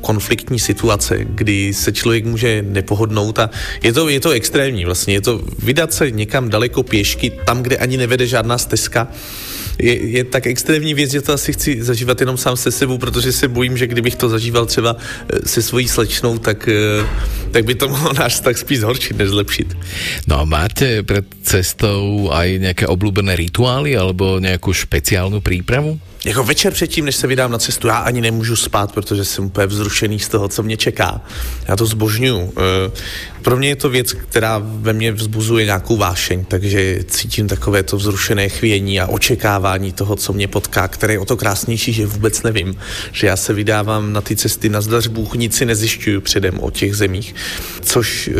konfliktní 0.00 0.58
situace, 0.58 1.18
kdy 1.24 1.74
se 1.74 1.92
člověk 1.92 2.24
může 2.24 2.62
nepohodnout 2.62 3.38
a 3.38 3.50
je 3.82 3.92
to, 3.92 4.08
je 4.08 4.20
to 4.20 4.30
extrémní 4.30 4.84
vlastně, 4.84 5.14
je 5.14 5.20
to 5.20 5.40
vydat 5.58 5.92
se 5.92 6.10
někam 6.10 6.48
daleko 6.48 6.82
pěšky, 6.82 7.32
tam, 7.46 7.62
kde 7.62 7.76
ani 7.76 7.96
nevede 7.96 8.26
žádná 8.26 8.58
stezka, 8.58 9.08
je, 9.78 10.08
je 10.08 10.24
tak 10.24 10.46
extrémní 10.46 10.94
věc, 10.94 11.10
že 11.10 11.22
to 11.22 11.32
asi 11.32 11.52
chci 11.52 11.82
zažívat 11.82 12.20
jenom 12.20 12.36
sám 12.36 12.56
se 12.56 12.70
sebou, 12.70 12.98
protože 12.98 13.32
se 13.32 13.48
bojím, 13.48 13.76
že 13.76 13.86
kdybych 13.86 14.16
to 14.16 14.28
zažíval 14.28 14.66
třeba 14.66 14.96
eh, 14.96 15.48
se 15.48 15.62
svojí 15.62 15.88
slečnou, 15.88 16.38
tak, 16.38 16.68
eh, 16.68 17.06
tak 17.50 17.64
by 17.64 17.74
to 17.74 17.88
mohlo 17.88 18.12
náš 18.12 18.40
tak 18.40 18.58
spíš 18.58 18.80
zhorčit, 18.80 19.18
než 19.18 19.28
zlepšit. 19.28 19.76
No 20.26 20.40
a 20.40 20.44
máte 20.44 21.02
před 21.02 21.24
cestou 21.42 22.30
aj 22.32 22.58
nějaké 22.58 22.86
oblúbené 22.86 23.36
rituály 23.36 23.96
alebo 23.96 24.38
nějakou 24.38 24.72
špeciálnu 24.72 25.40
přípravu? 25.40 26.00
Jako 26.24 26.44
večer 26.44 26.72
předtím, 26.72 27.04
než 27.04 27.16
se 27.16 27.26
vydám 27.26 27.52
na 27.52 27.58
cestu, 27.58 27.88
já 27.88 27.96
ani 27.96 28.20
nemůžu 28.20 28.56
spát, 28.56 28.92
protože 28.92 29.24
jsem 29.24 29.44
úplně 29.44 29.66
vzrušený 29.66 30.18
z 30.18 30.28
toho, 30.28 30.48
co 30.48 30.62
mě 30.62 30.76
čeká. 30.76 31.20
Já 31.68 31.76
to 31.76 31.86
zbožňuju. 31.86 32.52
Eh, 32.56 32.90
pro 33.42 33.56
mě 33.56 33.68
je 33.68 33.76
to 33.76 33.90
věc, 33.90 34.12
která 34.12 34.62
ve 34.64 34.92
mně 34.92 35.12
vzbuzuje 35.12 35.64
nějakou 35.64 35.96
vášeň, 35.96 36.44
takže 36.44 37.04
cítím 37.06 37.48
takové 37.48 37.82
to 37.82 37.96
vzrušené 37.96 38.48
chvění 38.48 39.00
a 39.00 39.06
očekávání 39.06 39.61
očekávání 39.62 39.92
toho, 39.92 40.16
co 40.16 40.32
mě 40.32 40.48
potká, 40.48 40.88
které 40.88 41.14
je 41.14 41.18
o 41.18 41.24
to 41.24 41.36
krásnější, 41.36 41.92
že 41.92 42.06
vůbec 42.06 42.42
nevím. 42.42 42.74
Že 43.12 43.26
já 43.26 43.36
se 43.36 43.52
vydávám 43.52 44.12
na 44.12 44.20
ty 44.20 44.36
cesty 44.36 44.68
na 44.68 44.80
zdař 44.80 45.06
Bůh, 45.06 45.34
nic 45.34 45.54
si 45.54 45.66
nezjišťuju 45.66 46.20
předem 46.20 46.58
o 46.60 46.70
těch 46.70 46.96
zemích, 46.96 47.34
což 47.80 48.28
uh, 48.28 48.34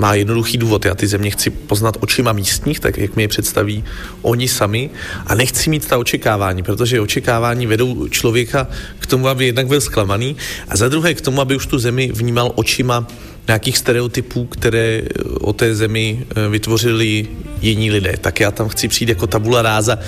má 0.00 0.14
jednoduchý 0.14 0.58
důvod. 0.58 0.84
Já 0.84 0.94
ty 0.94 1.06
země 1.06 1.30
chci 1.30 1.50
poznat 1.50 1.96
očima 2.00 2.32
místních, 2.32 2.80
tak 2.80 2.98
jak 2.98 3.16
mi 3.16 3.22
je 3.22 3.28
představí 3.28 3.84
oni 4.22 4.48
sami 4.48 4.90
a 5.26 5.34
nechci 5.34 5.70
mít 5.70 5.88
ta 5.88 5.98
očekávání, 5.98 6.62
protože 6.62 7.00
očekávání 7.00 7.66
vedou 7.66 8.08
člověka 8.08 8.68
k 8.98 9.06
tomu, 9.06 9.28
aby 9.28 9.46
jednak 9.46 9.66
byl 9.66 9.80
zklamaný 9.80 10.36
a 10.68 10.76
za 10.76 10.88
druhé 10.88 11.14
k 11.14 11.20
tomu, 11.20 11.40
aby 11.40 11.56
už 11.56 11.66
tu 11.66 11.78
zemi 11.78 12.12
vnímal 12.12 12.52
očima 12.54 13.06
nějakých 13.48 13.78
stereotypů, 13.78 14.44
které 14.44 15.02
o 15.40 15.52
té 15.52 15.74
zemi 15.74 16.26
eh, 16.36 16.48
vytvořili 16.48 17.28
jiní 17.60 17.90
lidé. 17.90 18.14
Tak 18.20 18.40
já 18.40 18.50
tam 18.50 18.68
chci 18.68 18.88
přijít 18.88 19.08
jako 19.08 19.26
tabula 19.26 19.62
ráza, 19.62 19.98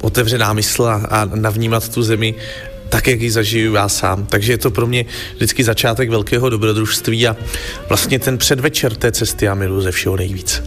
otevřená 0.00 0.52
mysl 0.52 0.84
a 0.84 1.30
navnímat 1.34 1.88
tu 1.88 2.02
zemi 2.02 2.34
tak, 2.88 3.06
jak 3.06 3.20
ji 3.20 3.30
zažiju 3.30 3.74
já 3.74 3.88
sám. 3.88 4.26
Takže 4.26 4.52
je 4.52 4.58
to 4.58 4.70
pro 4.70 4.86
mě 4.86 5.04
vždycky 5.36 5.64
začátek 5.64 6.10
velkého 6.10 6.50
dobrodružství 6.50 7.28
a 7.28 7.36
vlastně 7.88 8.18
ten 8.18 8.38
předvečer 8.38 8.94
té 8.94 9.12
cesty 9.12 9.44
já 9.44 9.54
miluji 9.54 9.80
ze 9.80 9.90
všeho 9.90 10.16
nejvíc 10.16 10.62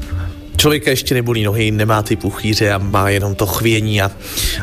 člověka 0.57 0.89
ještě 0.89 1.15
nebolí 1.15 1.43
nohy, 1.43 1.71
nemá 1.71 2.01
ty 2.01 2.15
puchýře 2.15 2.71
a 2.71 2.77
má 2.77 3.09
jenom 3.09 3.35
to 3.35 3.45
chvění 3.45 4.01
a 4.01 4.11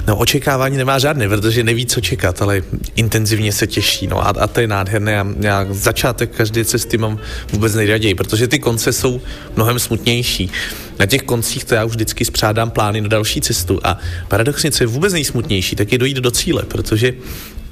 no, 0.07 0.17
očekávání 0.17 0.77
nemá 0.77 0.99
žádné, 0.99 1.29
protože 1.29 1.65
neví, 1.65 1.87
co 1.87 2.01
čekat, 2.01 2.43
ale 2.43 2.63
intenzivně 2.97 3.53
se 3.53 3.67
těší. 3.67 4.07
No 4.07 4.27
a, 4.27 4.31
a 4.31 4.47
to 4.47 4.61
je 4.61 4.67
nádherné 4.67 5.21
a 5.21 5.27
já 5.41 5.67
začátek 5.71 6.31
každé 6.37 6.65
cesty 6.65 6.99
mám 6.99 7.19
vůbec 7.53 7.75
nejraději, 7.75 8.15
protože 8.15 8.49
ty 8.49 8.59
konce 8.59 8.93
jsou 8.93 9.21
mnohem 9.57 9.79
smutnější. 9.79 10.51
Na 10.99 11.07
těch 11.07 11.23
koncích 11.23 11.65
to 11.65 11.75
já 11.75 11.85
už 11.85 11.93
vždycky 11.93 12.25
spřádám 12.25 12.71
plány 12.71 13.01
na 13.01 13.09
další 13.09 13.41
cestu 13.41 13.81
a 13.85 13.99
paradoxně, 14.29 14.71
co 14.71 14.83
je 14.83 14.87
vůbec 14.87 15.13
nejsmutnější, 15.13 15.77
tak 15.77 15.93
je 15.93 15.99
dojít 15.99 16.17
do 16.17 16.31
cíle, 16.31 16.63
protože 16.63 17.13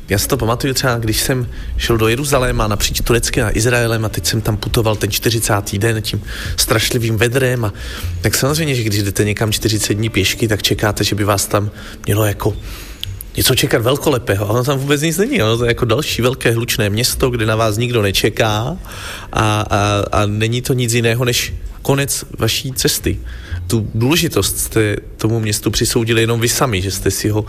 já 0.08 0.18
si 0.18 0.28
to 0.28 0.36
pamatuju 0.36 0.74
třeba, 0.74 0.98
když 0.98 1.20
jsem 1.20 1.48
šel 1.76 1.98
do 1.98 2.08
Jeruzaléma 2.08 2.68
napříč 2.68 3.00
Tureckem 3.00 3.46
a 3.46 3.56
Izraelem 3.56 4.04
a 4.04 4.08
teď 4.08 4.26
jsem 4.26 4.40
tam 4.40 4.56
putoval 4.56 4.96
ten 4.96 5.10
40. 5.10 5.78
den 5.78 6.02
tím 6.02 6.22
strašlivým 6.56 7.16
vedrem 7.16 7.64
a 7.64 7.72
tak 8.20 8.34
samozřejmě, 8.34 8.74
že 8.74 8.82
když 8.82 9.02
jdete 9.02 9.24
někam 9.24 9.52
40 9.52 9.94
dní 9.94 10.08
pěšky, 10.08 10.48
tak 10.48 10.62
čekáte, 10.62 11.04
že 11.04 11.14
by 11.14 11.24
vás 11.24 11.46
tam 11.46 11.70
mělo 12.06 12.24
jako 12.24 12.56
něco 13.36 13.54
čekat 13.54 13.82
velkolepého, 13.82 14.46
ono 14.46 14.64
tam 14.64 14.78
vůbec 14.78 15.02
nic 15.02 15.18
není. 15.18 15.42
Ono 15.42 15.58
to 15.58 15.64
je 15.64 15.70
jako 15.70 15.84
další 15.84 16.22
velké 16.22 16.50
hlučné 16.50 16.90
město, 16.90 17.30
kde 17.30 17.46
na 17.46 17.56
vás 17.56 17.76
nikdo 17.76 18.02
nečeká 18.02 18.76
a, 19.32 19.60
a, 19.60 20.04
a 20.12 20.26
není 20.26 20.62
to 20.62 20.72
nic 20.72 20.92
jiného 20.94 21.24
než 21.24 21.54
konec 21.82 22.24
vaší 22.38 22.72
cesty. 22.72 23.20
Tu 23.66 23.90
důležitost 23.94 24.58
jste 24.58 24.96
tomu 25.16 25.40
městu 25.40 25.70
přisoudili 25.70 26.20
jenom 26.20 26.40
vy 26.40 26.48
sami, 26.48 26.82
že 26.82 26.90
jste 26.90 27.10
si 27.10 27.28
ho 27.28 27.46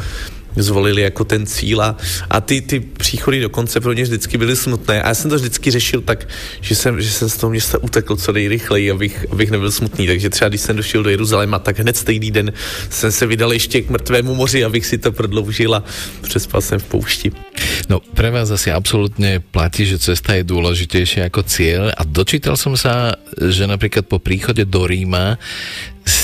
zvolili 0.55 1.01
jako 1.01 1.23
ten 1.23 1.45
cíl 1.45 1.81
a, 1.81 1.97
a 2.29 2.41
ty, 2.41 2.61
ty 2.61 2.79
příchody 2.79 3.41
do 3.41 3.49
konce 3.49 3.79
pro 3.79 3.93
ně 3.93 4.03
vždycky 4.03 4.37
byly 4.37 4.55
smutné. 4.55 5.01
A 5.01 5.07
já 5.07 5.13
jsem 5.13 5.29
to 5.29 5.35
vždycky 5.35 5.71
řešil 5.71 6.01
tak, 6.01 6.27
že 6.61 6.75
jsem, 6.75 7.01
že 7.01 7.11
jsem 7.11 7.29
z 7.29 7.37
toho 7.37 7.49
města 7.49 7.77
utekl 7.83 8.15
co 8.15 8.31
nejrychleji, 8.31 8.91
abych, 8.91 9.25
abych 9.31 9.51
nebyl 9.51 9.71
smutný, 9.71 10.07
takže 10.07 10.29
třeba 10.29 10.49
když 10.49 10.61
jsem 10.61 10.75
došel 10.75 11.03
do 11.03 11.09
Jeruzaléma, 11.09 11.59
tak 11.59 11.79
hned 11.79 11.97
stejný 11.97 12.31
den 12.31 12.53
jsem 12.89 13.11
se 13.11 13.25
vydal 13.25 13.53
ještě 13.53 13.81
k 13.81 13.89
mrtvému 13.89 14.35
moři, 14.35 14.63
abych 14.63 14.85
si 14.85 14.97
to 14.97 15.11
prodloužil 15.11 15.75
a 15.75 15.83
přespal 16.21 16.61
jsem 16.61 16.79
v 16.79 16.83
poušti. 16.83 17.31
No, 17.89 17.99
pre 18.13 18.29
vás 18.29 18.53
asi 18.53 18.69
absolútne 18.69 19.41
platí, 19.41 19.81
že 19.81 19.97
cesta 19.97 20.37
je 20.37 20.45
dôležitejšia 20.45 21.25
ako 21.25 21.41
cieľ 21.41 21.89
a 21.89 22.05
dočítal 22.05 22.53
som 22.53 22.77
sa, 22.77 23.17
že 23.33 23.65
napríklad 23.65 24.05
po 24.05 24.21
príchode 24.21 24.61
do 24.69 24.85
Ríma 24.85 25.41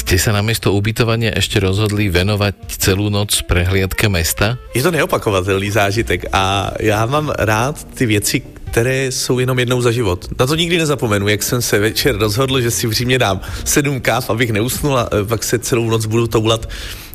ste 0.05 0.21
sa 0.21 0.37
namiesto 0.37 0.69
ubytovania 0.69 1.33
ešte 1.33 1.57
rozhodli 1.57 2.13
venovať 2.13 2.77
celú 2.77 3.09
noc 3.09 3.41
prehliadke 3.49 4.05
mesta? 4.05 4.53
Je 4.77 4.85
to 4.85 4.93
neopakovatelný 4.93 5.73
zážitek 5.73 6.29
a 6.29 6.69
já 6.77 7.01
mám 7.09 7.33
rád 7.33 7.81
ty 7.97 8.05
věci, 8.05 8.45
které 8.69 9.09
jsou 9.09 9.41
jenom 9.41 9.57
jednou 9.59 9.81
za 9.81 9.89
život. 9.91 10.29
Na 10.39 10.45
to 10.45 10.55
nikdy 10.55 10.77
nezapomenu, 10.77 11.27
jak 11.27 11.43
jsem 11.43 11.61
se 11.61 11.79
večer 11.79 12.17
rozhodl, 12.21 12.61
že 12.61 12.71
si 12.71 12.87
v 12.87 12.91
Římě 12.91 13.17
dám 13.19 13.41
sedm 13.65 13.97
káv, 13.97 14.29
abych 14.29 14.53
neusnul 14.53 14.97
a 14.97 15.09
e, 15.09 15.25
pak 15.25 15.43
se 15.43 15.59
celou 15.59 15.89
noc 15.89 16.05
budu 16.05 16.27
toulat, 16.27 16.69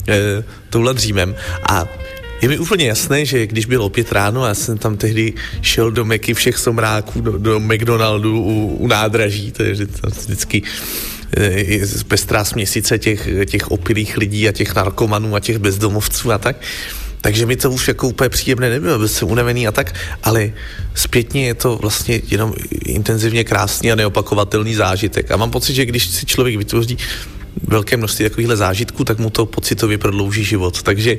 e, 0.08 0.42
toulat 0.70 0.98
Římem. 0.98 1.34
A 1.70 1.86
je 2.42 2.48
mi 2.48 2.58
úplně 2.58 2.90
jasné, 2.90 3.24
že 3.24 3.46
když 3.46 3.70
bylo 3.70 3.90
pět 3.90 4.12
ráno, 4.12 4.46
já 4.46 4.54
jsem 4.54 4.78
tam 4.78 4.96
tehdy 4.96 5.32
šel 5.62 5.90
do 5.90 6.04
Meky 6.04 6.34
všech 6.34 6.58
somráků, 6.58 7.20
do, 7.20 7.38
do 7.38 7.60
McDonaldu 7.60 8.42
u, 8.42 8.66
u 8.82 8.86
nádraží, 8.86 9.52
to 9.52 9.62
je 9.62 9.74
vždycky 10.26 10.62
pestrá 12.08 12.44
směsice 12.44 12.98
těch, 12.98 13.28
těch 13.46 13.70
opilých 13.70 14.16
lidí 14.16 14.48
a 14.48 14.52
těch 14.52 14.74
narkomanů 14.74 15.34
a 15.34 15.40
těch 15.40 15.58
bezdomovců 15.58 16.32
a 16.32 16.38
tak. 16.38 16.56
Takže 17.20 17.46
mi 17.46 17.56
to 17.56 17.70
už 17.70 17.88
jako 17.88 18.08
úplně 18.08 18.28
příjemné 18.28 18.70
nebylo, 18.70 18.98
byl 18.98 19.08
jsem 19.08 19.28
unavený 19.28 19.68
a 19.68 19.72
tak, 19.72 19.94
ale 20.22 20.52
zpětně 20.94 21.46
je 21.46 21.54
to 21.54 21.76
vlastně 21.76 22.20
jenom 22.30 22.54
intenzivně 22.84 23.44
krásný 23.44 23.92
a 23.92 23.94
neopakovatelný 23.94 24.74
zážitek. 24.74 25.30
A 25.30 25.36
mám 25.36 25.50
pocit, 25.50 25.74
že 25.74 25.86
když 25.86 26.06
si 26.06 26.26
člověk 26.26 26.56
vytvoří 26.56 26.98
velké 27.62 27.96
množství 27.96 28.24
takovýchhle 28.24 28.56
zážitků, 28.56 29.04
tak 29.04 29.18
mu 29.18 29.30
to 29.30 29.46
pocitově 29.46 29.98
prodlouží 29.98 30.44
život. 30.44 30.82
Takže 30.82 31.18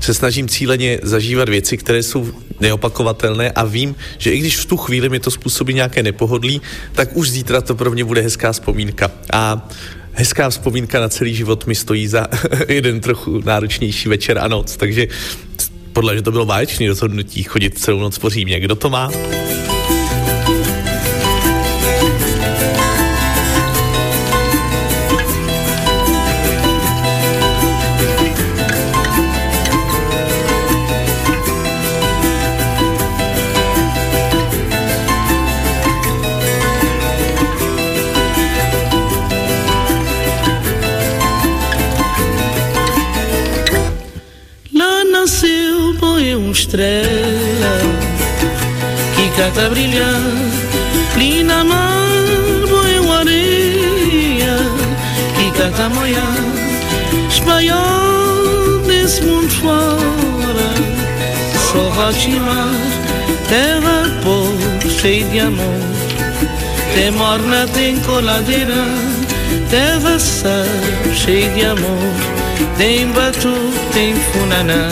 se 0.00 0.14
snažím 0.14 0.48
cíleně 0.48 0.98
zažívat 1.02 1.48
věci, 1.48 1.76
které 1.76 2.02
jsou 2.02 2.30
neopakovatelné 2.60 3.50
a 3.50 3.64
vím, 3.64 3.94
že 4.18 4.30
i 4.30 4.38
když 4.38 4.56
v 4.56 4.64
tu 4.64 4.76
chvíli 4.76 5.08
mi 5.08 5.20
to 5.20 5.30
způsobí 5.30 5.74
nějaké 5.74 6.02
nepohodlí, 6.02 6.60
tak 6.92 7.16
už 7.16 7.30
zítra 7.30 7.60
to 7.60 7.74
pro 7.74 7.90
mě 7.90 8.04
bude 8.04 8.20
hezká 8.20 8.52
vzpomínka. 8.52 9.10
A 9.32 9.68
hezká 10.12 10.50
vzpomínka 10.50 11.00
na 11.00 11.08
celý 11.08 11.34
život 11.34 11.66
mi 11.66 11.74
stojí 11.74 12.06
za 12.06 12.26
jeden 12.68 13.00
trochu 13.00 13.40
náročnější 13.44 14.08
večer 14.08 14.38
a 14.38 14.48
noc, 14.48 14.76
takže 14.76 15.08
podle, 15.92 16.16
že 16.16 16.22
to 16.22 16.32
bylo 16.32 16.46
báječné 16.46 16.88
rozhodnutí 16.88 17.42
chodit 17.42 17.78
celou 17.78 18.00
noc 18.00 18.18
po 18.18 18.30
Římě. 18.30 18.60
Kdo 18.60 18.74
to 18.74 18.90
má? 18.90 19.10
Que 49.14 49.28
cata 49.36 49.68
brilhar 49.70 50.20
ali 51.14 51.44
na 51.44 51.62
mar 51.62 52.08
boeu 52.68 53.12
areia. 53.12 54.56
Que 55.36 55.52
cata 55.56 55.88
moiar 55.90 56.36
espanhol 57.30 58.80
desse 58.88 59.22
mundo 59.22 59.50
fora. 59.50 60.70
Só 61.70 61.90
rotimar 61.90 62.74
terra 63.48 64.10
povo 64.24 64.90
cheio 64.90 65.28
de 65.28 65.38
amor. 65.38 65.80
Tem 66.92 67.12
morna 67.12 67.68
tem 67.68 68.00
coladeira 68.00 68.84
terra 69.70 70.18
sal 70.18 70.66
cheio 71.14 71.54
de 71.54 71.66
amor. 71.66 72.10
Tem 72.76 73.06
batu 73.12 73.54
tem 73.92 74.14
funaná 74.16 74.88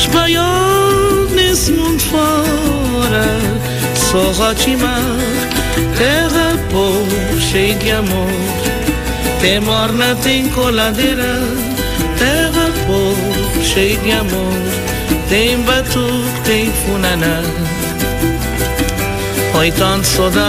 espanhol 0.00 1.26
nesse 1.34 1.72
mundo 1.72 2.00
fora, 2.00 3.24
só 3.94 4.32
Rotimar, 4.32 5.02
terra 5.98 6.58
povo 6.70 7.40
cheio 7.40 7.78
de 7.78 7.90
amor. 7.90 8.30
Tem 9.40 9.60
morna, 9.60 10.14
tem 10.22 10.48
coladeira, 10.50 11.40
terra 12.18 12.70
povo 12.86 13.62
cheio 13.62 13.98
de 14.00 14.12
amor. 14.12 14.54
Tem 15.28 15.60
batuque, 15.62 16.40
tem 16.44 16.72
funaná. 16.72 17.40
Oi, 19.54 19.70
tanto 19.72 20.06
saudade, 20.06 20.42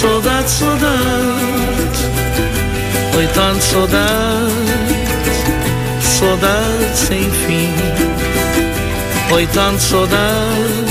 saudade, 0.00 0.50
saudade. 0.50 0.86
Oi, 3.16 3.26
tanto 3.34 3.62
saudade 3.62 4.65
saudade 6.26 6.96
sem 6.96 7.30
fim. 7.30 7.72
Oi, 9.32 9.46
tanto 9.46 9.80
saudade, 9.80 10.84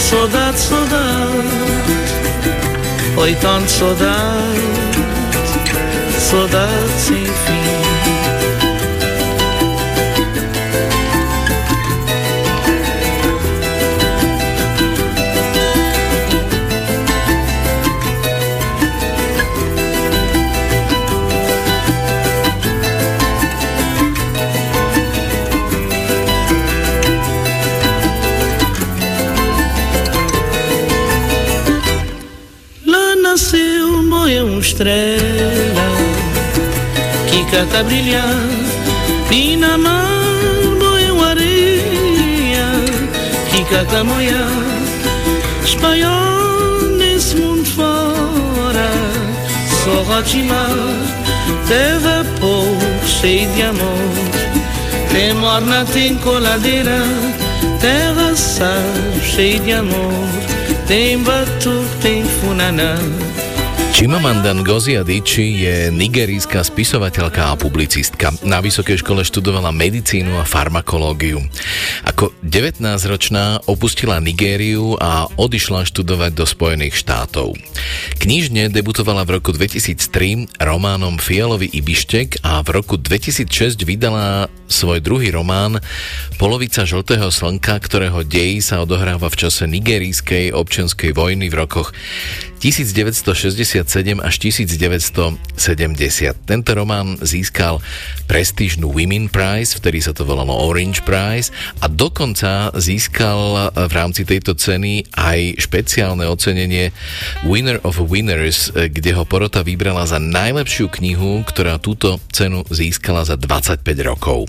saudade, 0.00 0.58
saudade. 0.58 1.48
Oi, 3.16 3.34
tanto 3.36 3.70
saudade, 3.70 4.60
saudade 6.18 6.92
sem 6.98 7.24
fim. 7.24 7.63
Estrela 34.74 35.88
que 37.30 37.44
canta 37.48 37.84
brilhar 37.84 38.24
e 39.30 39.56
mar 39.56 40.10
boiu 40.80 41.24
areia 41.24 42.66
que 43.50 43.64
canta 43.66 44.02
moiar 44.02 44.50
espanhol 45.64 46.82
nesse 46.98 47.36
mundo 47.36 47.64
fora 47.66 48.90
só 49.84 50.02
rotimar 50.12 50.74
teve 51.68 52.40
pouco 52.40 53.06
cheio 53.06 53.48
de 53.52 53.62
amor. 53.62 54.12
Tem 55.12 55.32
morna, 55.34 55.84
tem 55.84 56.16
coladeira 56.16 56.98
terra 57.80 58.34
sal 58.34 58.68
cheio 59.22 59.60
de 59.60 59.72
amor. 59.72 60.28
Tem 60.88 61.18
batuque, 61.22 61.96
tem 62.02 62.24
funaná 62.24 62.96
Chimamanda 63.94 64.50
Ngozi 64.50 64.98
Adichie 64.98 65.54
je 65.54 65.74
nigerijská 65.94 66.66
spisovateľka 66.66 67.54
a 67.54 67.54
publicistka. 67.54 68.34
Na 68.42 68.58
vysokej 68.58 68.98
škole 68.98 69.22
študovala 69.22 69.70
medicínu 69.70 70.34
a 70.34 70.42
farmakológiu. 70.42 71.38
Ako 72.02 72.34
19-ročná 72.42 73.62
opustila 73.70 74.18
Nigériu 74.18 74.98
a 74.98 75.30
odišla 75.38 75.86
študovať 75.86 76.34
do 76.34 76.42
Spojených 76.42 76.98
štátov. 76.98 77.54
Knižne 78.18 78.66
debutovala 78.74 79.22
v 79.30 79.38
roku 79.38 79.54
2003 79.54 80.58
románom 80.58 81.14
Fialový 81.14 81.70
Ibištek 81.70 82.42
a 82.42 82.66
v 82.66 82.74
roku 82.74 82.98
2006 82.98 83.78
vydala 83.86 84.50
svoj 84.68 85.00
druhý 85.04 85.30
román 85.34 85.80
Polovica 86.40 86.82
žltého 86.82 87.30
slnka, 87.30 87.78
ktorého 87.78 88.24
dej 88.24 88.60
sa 88.64 88.82
odohráva 88.82 89.30
v 89.30 89.46
čase 89.46 89.68
nigerijskej 89.68 90.52
občianskej 90.52 91.12
vojny 91.12 91.52
v 91.52 91.56
rokoch 91.60 91.92
1967 92.64 93.84
až 94.24 94.34
1970. 94.40 95.36
Tento 96.48 96.70
román 96.72 97.20
získal 97.20 97.84
prestížnu 98.24 98.88
Women 98.88 99.28
Prize, 99.28 99.76
vtedy 99.76 100.00
sa 100.00 100.16
to 100.16 100.24
volalo 100.24 100.56
Orange 100.64 101.04
Prize 101.04 101.52
a 101.84 101.92
dokonca 101.92 102.72
získal 102.72 103.68
v 103.68 103.92
rámci 103.92 104.24
tejto 104.24 104.56
ceny 104.56 105.04
aj 105.12 105.60
špeciálne 105.60 106.24
ocenenie 106.24 106.96
Winner 107.44 107.84
of 107.84 108.00
Winners, 108.00 108.72
kde 108.72 109.12
ho 109.12 109.28
porota 109.28 109.60
vybrala 109.60 110.08
za 110.08 110.16
najlepšiu 110.16 110.88
knihu, 110.88 111.44
ktorá 111.44 111.76
túto 111.76 112.16
cenu 112.32 112.64
získala 112.72 113.28
za 113.28 113.36
25 113.36 113.84
rokov. 114.00 114.48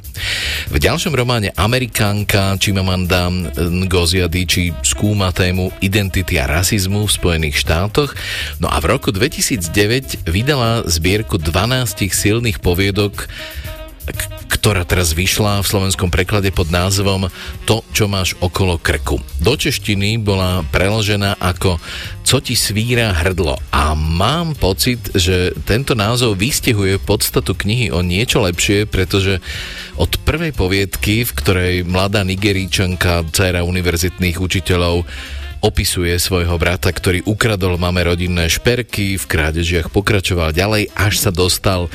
V 0.74 0.78
ďalšom 0.82 1.14
románe 1.14 1.54
Amerikánka 1.54 2.58
Chimamanda 2.58 3.30
Ngozi 3.54 4.26
Adichie 4.26 4.74
skúma 4.82 5.30
tému 5.30 5.70
identity 5.80 6.42
a 6.42 6.50
rasizmu 6.50 7.06
v 7.06 7.16
Spojených 7.16 7.62
štátoch. 7.62 8.18
No 8.58 8.68
a 8.72 8.82
v 8.82 8.98
roku 8.98 9.14
2009 9.14 10.26
vydala 10.26 10.82
zbierku 10.90 11.38
12 11.38 12.10
silných 12.10 12.58
poviedok, 12.60 13.30
ktorá 14.50 14.86
teraz 14.86 15.14
vyšla 15.14 15.62
v 15.62 15.70
slovenskom 15.70 16.10
preklade 16.10 16.50
pod 16.54 16.70
názvom 16.70 17.30
To, 17.70 17.82
čo 17.94 18.06
máš 18.06 18.38
okolo 18.42 18.78
krku. 18.78 19.22
Do 19.42 19.54
češtiny 19.58 20.22
bola 20.22 20.66
preložená 20.70 21.38
ako 21.42 21.78
Co 22.26 22.42
ti 22.42 22.58
svíra 22.58 23.14
hrdlo 23.14 23.54
a 23.70 23.94
mám 23.94 24.58
pocit, 24.58 25.14
že 25.14 25.54
tento 25.70 25.94
názov 25.94 26.42
vystihuje 26.42 26.98
podstatu 26.98 27.54
knihy 27.54 27.94
o 27.94 28.02
niečo 28.02 28.42
lepšie, 28.42 28.90
pretože 28.90 29.38
od 29.94 30.10
prvej 30.26 30.50
poviedky, 30.58 31.22
v 31.22 31.32
ktorej 31.38 31.76
mladá 31.86 32.26
Nigeríčanka, 32.26 33.30
dcera 33.30 33.62
univerzitných 33.62 34.42
učiteľov, 34.42 35.06
opisuje 35.66 36.14
svojho 36.22 36.62
brata, 36.62 36.94
ktorý 36.94 37.26
ukradol 37.26 37.82
mame 37.82 38.06
rodinné 38.06 38.46
šperky, 38.46 39.18
v 39.18 39.26
krádežiach 39.26 39.90
pokračoval 39.90 40.54
ďalej, 40.54 40.94
až 40.94 41.18
sa 41.18 41.34
dostal 41.34 41.90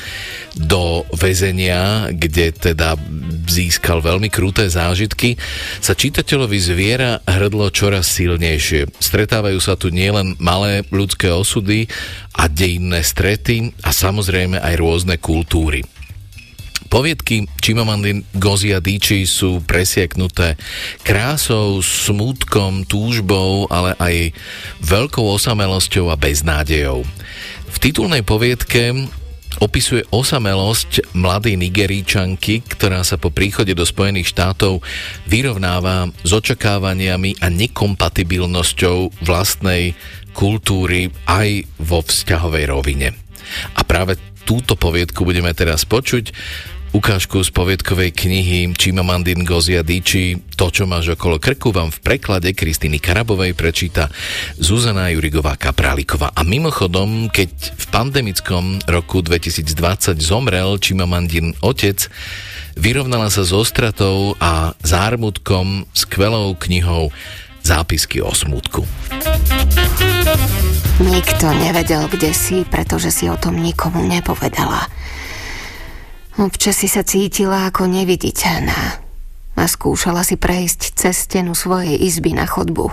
do 0.59 1.07
väzenia, 1.15 2.11
kde 2.11 2.51
teda 2.51 2.99
získal 3.47 4.03
veľmi 4.03 4.27
kruté 4.27 4.67
zážitky, 4.67 5.39
sa 5.79 5.95
čitateľovi 5.95 6.59
zviera 6.59 7.23
hrdlo 7.23 7.71
čoraz 7.71 8.11
silnejšie. 8.11 8.91
Stretávajú 8.99 9.63
sa 9.63 9.79
tu 9.79 9.87
nielen 9.87 10.35
malé 10.43 10.83
ľudské 10.91 11.31
osudy 11.31 11.87
a 12.35 12.51
dejinné 12.51 12.99
strety 13.07 13.71
a 13.87 13.95
samozrejme 13.95 14.59
aj 14.59 14.75
rôzne 14.75 15.15
kultúry. 15.15 16.00
Poviedky 16.91 17.47
Chimamandin 17.63 18.27
Gozia 18.35 18.83
Díči 18.83 19.23
sú 19.23 19.63
presieknuté 19.63 20.59
krásou, 21.07 21.79
smútkom, 21.79 22.83
túžbou, 22.83 23.63
ale 23.71 23.95
aj 23.95 24.35
veľkou 24.83 25.23
osamelosťou 25.23 26.11
a 26.11 26.19
beznádejou. 26.19 27.07
V 27.71 27.77
titulnej 27.79 28.27
poviedke 28.27 29.07
opisuje 29.63 30.03
osamelosť 30.11 31.15
mladej 31.15 31.55
Nigeríčanky, 31.63 32.59
ktorá 32.59 33.07
sa 33.07 33.15
po 33.15 33.31
príchode 33.31 33.71
do 33.71 33.87
Spojených 33.87 34.35
štátov 34.35 34.83
vyrovnáva 35.31 36.11
s 36.27 36.31
očakávaniami 36.35 37.39
a 37.39 37.47
nekompatibilnosťou 37.47 39.23
vlastnej 39.23 39.95
kultúry 40.35 41.07
aj 41.23 41.71
vo 41.79 42.03
vzťahovej 42.03 42.63
rovine. 42.67 43.15
A 43.79 43.87
práve 43.87 44.19
túto 44.43 44.73
poviedku 44.75 45.23
budeme 45.23 45.53
teraz 45.53 45.85
počuť 45.85 46.33
ukážku 46.91 47.39
z 47.39 47.49
poviedkovej 47.55 48.11
knihy 48.11 48.75
Chimamandin 48.75 49.47
Ngozi 49.47 49.79
Adichie 49.79 50.43
To, 50.59 50.67
čo 50.67 50.83
máš 50.83 51.15
okolo 51.15 51.39
krku, 51.39 51.71
vám 51.71 51.89
v 51.89 52.03
preklade 52.03 52.51
Kristýny 52.51 52.99
Karabovej 52.99 53.55
prečíta 53.55 54.11
Zuzana 54.59 55.09
Jurigová 55.09 55.55
Kapráliková. 55.55 56.35
A 56.35 56.43
mimochodom, 56.43 57.31
keď 57.31 57.49
v 57.79 57.85
pandemickom 57.89 58.83
roku 58.85 59.23
2020 59.23 60.19
zomrel 60.19 60.77
Chimamandin 60.77 61.55
otec, 61.63 62.11
vyrovnala 62.75 63.31
sa 63.31 63.47
s 63.47 63.55
ostratou 63.55 64.35
a 64.37 64.75
zármutkom 64.83 65.87
skvelou 65.95 66.53
knihou 66.59 67.09
Zápisky 67.61 68.19
o 68.25 68.33
smutku. 68.33 68.83
Nikto 71.01 71.45
nevedel, 71.55 72.09
kde 72.09 72.33
si, 72.33 72.65
pretože 72.65 73.13
si 73.13 73.25
o 73.29 73.37
tom 73.37 73.57
nikomu 73.57 74.01
nepovedala. 74.05 74.89
Občas 76.39 76.79
si 76.79 76.87
sa 76.87 77.03
cítila 77.03 77.67
ako 77.67 77.91
neviditeľná 77.91 79.03
a 79.59 79.63
skúšala 79.67 80.23
si 80.23 80.39
prejsť 80.39 80.95
cez 80.95 81.27
stenu 81.27 81.51
svojej 81.51 81.99
izby 81.99 82.31
na 82.31 82.47
chodbu. 82.47 82.87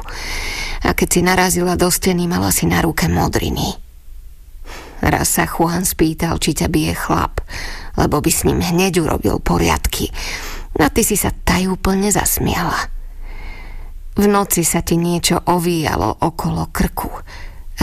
A 0.84 0.90
keď 0.92 1.08
si 1.08 1.20
narazila 1.22 1.78
do 1.78 1.86
steny, 1.88 2.26
mala 2.26 2.50
si 2.50 2.66
na 2.66 2.82
ruke 2.82 3.06
modriny. 3.06 3.78
Raz 4.98 5.38
sa 5.38 5.46
Juan 5.46 5.86
spýtal, 5.86 6.42
či 6.42 6.58
ťa 6.58 6.66
bije 6.66 6.92
chlap, 6.98 7.40
lebo 7.94 8.18
by 8.18 8.30
s 8.34 8.42
ním 8.42 8.58
hneď 8.58 9.00
urobil 9.06 9.38
poriadky. 9.38 10.10
A 10.78 10.90
ty 10.90 11.06
si 11.06 11.14
sa 11.14 11.30
tajúplne 11.30 12.10
zasmiala. 12.10 12.90
V 14.18 14.26
noci 14.26 14.66
sa 14.66 14.82
ti 14.82 14.98
niečo 14.98 15.38
ovíjalo 15.46 16.26
okolo 16.26 16.68
krku 16.74 17.10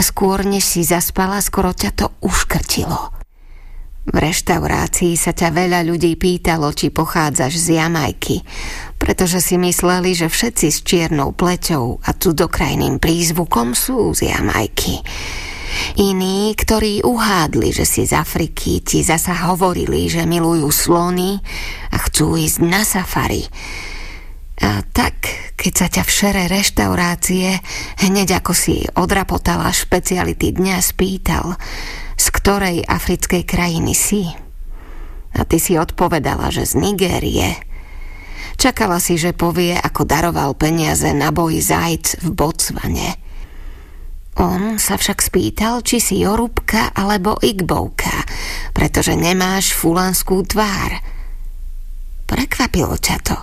skôr 0.06 0.44
než 0.46 0.64
si 0.64 0.82
zaspala, 0.86 1.42
skoro 1.42 1.72
ťa 1.72 1.90
to 1.92 2.06
uškrtilo. 2.22 3.25
V 4.06 4.14
reštaurácii 4.14 5.18
sa 5.18 5.34
ťa 5.34 5.50
veľa 5.50 5.82
ľudí 5.82 6.14
pýtalo, 6.14 6.70
či 6.70 6.94
pochádzaš 6.94 7.58
z 7.58 7.82
Jamajky, 7.82 8.38
pretože 9.02 9.42
si 9.42 9.58
mysleli, 9.58 10.14
že 10.14 10.30
všetci 10.30 10.66
s 10.70 10.78
čiernou 10.86 11.34
pleťou 11.34 11.98
a 12.06 12.14
cudokrajným 12.14 13.02
prízvukom 13.02 13.74
sú 13.74 14.14
z 14.14 14.30
Jamajky. 14.30 15.02
Iní, 15.98 16.54
ktorí 16.54 17.02
uhádli, 17.02 17.74
že 17.74 17.82
si 17.82 18.06
z 18.06 18.14
Afriky, 18.14 18.78
ti 18.78 19.02
zasa 19.02 19.50
hovorili, 19.50 20.06
že 20.06 20.22
milujú 20.22 20.70
slony 20.70 21.42
a 21.90 21.98
chcú 22.06 22.38
ísť 22.38 22.58
na 22.62 22.86
safari. 22.86 23.42
A 24.62 24.86
tak, 24.86 25.26
keď 25.58 25.72
sa 25.74 25.86
ťa 25.90 26.02
v 26.06 26.14
šere 26.14 26.44
reštaurácie, 26.46 27.58
hneď 28.06 28.40
ako 28.40 28.54
si 28.54 28.86
odrapotala 28.94 29.68
špeciality 29.74 30.54
dňa, 30.54 30.76
spýtal– 30.78 31.52
z 32.26 32.28
ktorej 32.34 32.82
africkej 32.82 33.46
krajiny 33.46 33.94
si. 33.94 34.26
A 35.38 35.46
ty 35.46 35.62
si 35.62 35.78
odpovedala, 35.78 36.50
že 36.50 36.66
z 36.66 36.74
Nigérie. 36.74 37.54
Čakala 38.58 38.98
si, 38.98 39.14
že 39.14 39.30
povie, 39.30 39.78
ako 39.78 40.02
daroval 40.02 40.58
peniaze 40.58 41.06
na 41.14 41.30
boj 41.30 41.62
zajc 41.62 42.26
v 42.26 42.28
Botsvane. 42.34 43.10
On 44.42 44.74
sa 44.82 44.98
však 44.98 45.22
spýtal, 45.22 45.86
či 45.86 46.02
si 46.02 46.26
Jorubka 46.26 46.90
alebo 46.98 47.38
Igbouka, 47.38 48.26
pretože 48.74 49.14
nemáš 49.14 49.70
fulanskú 49.70 50.42
tvár. 50.42 50.98
Prekvapilo 52.26 52.98
ťa 52.98 53.16
to. 53.22 53.38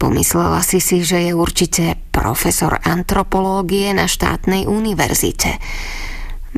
Pomyslela 0.00 0.64
si 0.64 0.80
si, 0.80 1.04
že 1.04 1.28
je 1.28 1.32
určite 1.36 2.00
profesor 2.08 2.80
antropológie 2.88 3.92
na 3.92 4.08
štátnej 4.08 4.64
univerzite 4.64 5.60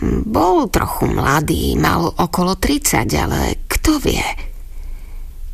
bol 0.02 0.70
trochu 0.70 1.11
mladý, 1.11 1.74
mal 1.74 2.07
okolo 2.14 2.55
30, 2.55 3.09
ale 3.18 3.62
kto 3.66 3.99
vie? 3.99 4.22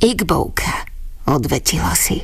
Igbouka, 0.05 0.85
odvetila 1.29 1.97
si. 1.97 2.21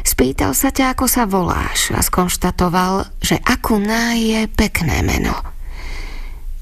Spýtal 0.00 0.56
sa 0.56 0.72
ťa, 0.72 0.96
ako 0.96 1.06
sa 1.06 1.28
voláš 1.28 1.92
a 1.92 2.00
skonštatoval, 2.00 3.20
že 3.20 3.38
Akuná 3.44 4.16
je 4.16 4.48
pekné 4.48 5.04
meno. 5.04 5.36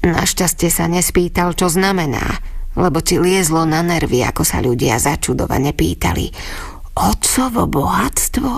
Našťastie 0.05 0.69
sa 0.69 0.85
nespýtal, 0.85 1.55
čo 1.55 1.71
znamená, 1.71 2.39
lebo 2.77 3.01
ti 3.01 3.17
liezlo 3.17 3.65
na 3.65 3.81
nervy, 3.81 4.21
ako 4.23 4.43
sa 4.45 4.61
ľudia 4.61 4.99
začudovane 5.01 5.73
pýtali. 5.73 6.29
Otcovo 6.99 7.65
bohatstvo? 7.65 8.51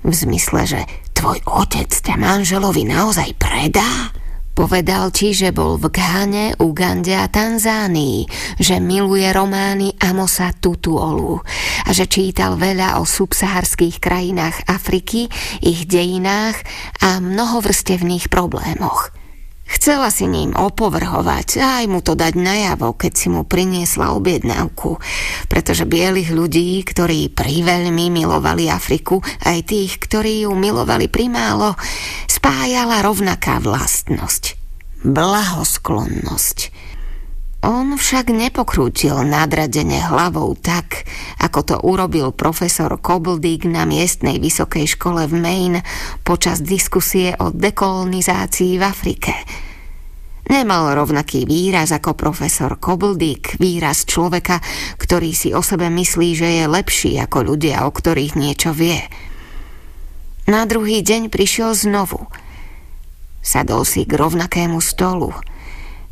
V 0.00 0.12
zmysle, 0.12 0.62
že 0.64 0.80
tvoj 1.12 1.40
otec 1.44 1.90
ťa 1.90 2.16
manželovi 2.16 2.88
naozaj 2.88 3.36
predá? 3.36 4.19
Povedal 4.60 5.08
ti, 5.08 5.32
že 5.32 5.56
bol 5.56 5.80
v 5.80 5.88
Ghane, 5.88 6.52
Ugande 6.60 7.16
a 7.16 7.32
Tanzánii, 7.32 8.28
že 8.60 8.76
miluje 8.76 9.24
romány 9.32 9.96
Amosa 9.96 10.52
Tutuolu 10.52 11.40
a 11.88 11.90
že 11.96 12.04
čítal 12.04 12.60
veľa 12.60 13.00
o 13.00 13.08
subsaharských 13.08 13.96
krajinách 13.96 14.68
Afriky, 14.68 15.32
ich 15.64 15.88
dejinách 15.88 16.60
a 17.00 17.24
mnohovrstevných 17.24 18.28
problémoch. 18.28 19.19
Chcela 19.70 20.10
si 20.10 20.26
ním 20.26 20.50
opovrhovať 20.58 21.62
a 21.62 21.80
aj 21.80 21.84
mu 21.86 22.02
to 22.02 22.18
dať 22.18 22.34
najavo, 22.34 22.98
keď 22.98 23.12
si 23.14 23.30
mu 23.30 23.46
priniesla 23.46 24.10
objednávku, 24.18 24.98
pretože 25.46 25.86
bielých 25.86 26.34
ľudí, 26.34 26.82
ktorí 26.82 27.30
priveľmi 27.30 28.10
milovali 28.10 28.66
Afriku, 28.66 29.22
aj 29.46 29.70
tých, 29.70 30.02
ktorí 30.02 30.42
ju 30.42 30.58
milovali 30.58 31.06
primálo, 31.06 31.78
spájala 32.26 32.98
rovnaká 33.06 33.62
vlastnosť. 33.62 34.58
Blahosklonnosť. 35.06 36.89
On 37.60 37.92
však 37.92 38.32
nepokrútil 38.32 39.20
nadradene 39.20 40.00
hlavou 40.00 40.56
tak, 40.56 41.04
ako 41.44 41.60
to 41.60 41.76
urobil 41.84 42.32
profesor 42.32 42.96
Kobldik 42.96 43.68
na 43.68 43.84
miestnej 43.84 44.40
vysokej 44.40 44.96
škole 44.96 45.28
v 45.28 45.36
Maine 45.36 45.80
počas 46.24 46.64
diskusie 46.64 47.36
o 47.36 47.52
dekolonizácii 47.52 48.80
v 48.80 48.82
Afrike. 48.82 49.36
Nemal 50.48 50.96
rovnaký 50.96 51.44
výraz 51.44 51.92
ako 51.92 52.16
profesor 52.16 52.80
Kobldik, 52.80 53.60
výraz 53.60 54.08
človeka, 54.08 54.64
ktorý 54.96 55.36
si 55.36 55.52
o 55.52 55.60
sebe 55.60 55.92
myslí, 55.92 56.28
že 56.32 56.48
je 56.48 56.64
lepší 56.64 57.20
ako 57.20 57.44
ľudia, 57.44 57.84
o 57.84 57.92
ktorých 57.92 58.40
niečo 58.40 58.72
vie. 58.72 59.04
Na 60.48 60.64
druhý 60.64 61.04
deň 61.04 61.28
prišiel 61.28 61.76
znovu. 61.76 62.24
Sadol 63.44 63.84
si 63.84 64.08
k 64.08 64.16
rovnakému 64.16 64.80
stolu– 64.80 65.36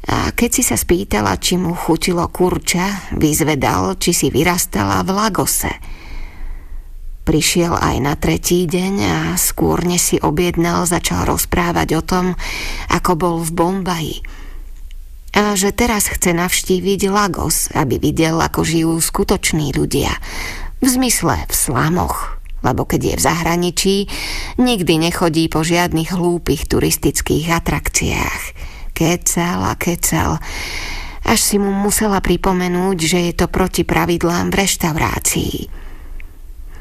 a 0.08 0.32
keď 0.32 0.50
si 0.50 0.62
sa 0.64 0.80
spýtala, 0.80 1.36
či 1.36 1.60
mu 1.60 1.76
chutilo 1.76 2.24
kurča, 2.32 3.12
vyzvedal, 3.12 4.00
či 4.00 4.16
si 4.16 4.32
vyrastala 4.32 5.04
v 5.04 5.12
Lagose. 5.12 5.72
Prišiel 7.28 7.76
aj 7.76 7.96
na 8.00 8.16
tretí 8.16 8.64
deň 8.64 8.94
a 9.04 9.18
skôr 9.36 9.84
než 9.84 10.00
si 10.00 10.16
objednal, 10.16 10.88
začal 10.88 11.28
rozprávať 11.28 12.00
o 12.00 12.02
tom, 12.02 12.26
ako 12.88 13.12
bol 13.20 13.36
v 13.44 13.50
Bombaji. 13.52 14.16
A 15.36 15.52
že 15.52 15.76
teraz 15.76 16.08
chce 16.08 16.32
navštíviť 16.32 17.12
Lagos, 17.12 17.68
aby 17.76 18.00
videl, 18.00 18.40
ako 18.40 18.64
žijú 18.64 18.96
skutoční 18.96 19.76
ľudia. 19.76 20.16
V 20.80 20.88
zmysle 20.88 21.44
v 21.44 21.52
slamoch, 21.52 22.40
lebo 22.64 22.88
keď 22.88 23.12
je 23.12 23.14
v 23.20 23.24
zahraničí, 23.28 23.96
nikdy 24.56 24.96
nechodí 24.96 25.52
po 25.52 25.60
žiadnych 25.60 26.16
hlúpych 26.16 26.64
turistických 26.64 27.52
atrakciách 27.60 28.77
kecal 28.98 29.62
a 29.62 29.78
kecal, 29.78 30.42
až 31.22 31.38
si 31.38 31.62
mu 31.62 31.70
musela 31.70 32.18
pripomenúť, 32.18 32.98
že 32.98 33.18
je 33.30 33.32
to 33.38 33.46
proti 33.46 33.86
pravidlám 33.86 34.50
v 34.50 34.58
reštaurácii. 34.58 35.56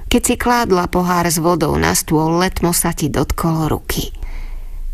Keď 0.08 0.22
si 0.24 0.36
kládla 0.40 0.90
pohár 0.90 1.28
s 1.30 1.38
vodou 1.38 1.76
na 1.78 1.94
stôl, 1.94 2.40
letmo 2.40 2.74
sa 2.74 2.96
ti 2.96 3.12
dotkol 3.12 3.70
ruky. 3.70 4.16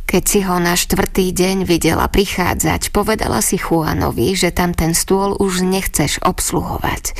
Keď 0.09 0.23
si 0.25 0.39
ho 0.41 0.57
na 0.57 0.73
štvrtý 0.73 1.31
deň 1.31 1.69
videla 1.69 2.09
prichádzať, 2.09 2.89
povedala 2.89 3.39
si 3.39 3.55
Juanovi, 3.55 4.33
že 4.35 4.49
tam 4.49 4.75
ten 4.75 4.97
stôl 4.97 5.37
už 5.37 5.63
nechceš 5.63 6.19
obsluhovať. 6.25 7.13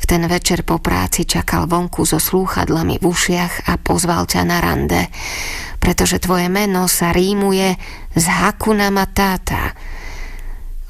V 0.00 0.04
ten 0.04 0.26
večer 0.26 0.66
po 0.66 0.82
práci 0.82 1.22
čakal 1.22 1.70
vonku 1.70 2.02
so 2.02 2.18
slúchadlami 2.18 2.98
v 2.98 3.04
ušiach 3.04 3.70
a 3.70 3.78
pozval 3.78 4.26
ťa 4.26 4.42
na 4.42 4.58
rande 4.58 5.06
pretože 5.80 6.20
tvoje 6.20 6.52
meno 6.52 6.84
sa 6.86 7.10
rímuje 7.10 7.74
z 8.12 8.24
Hakuna 8.28 8.92
Matata. 8.92 9.72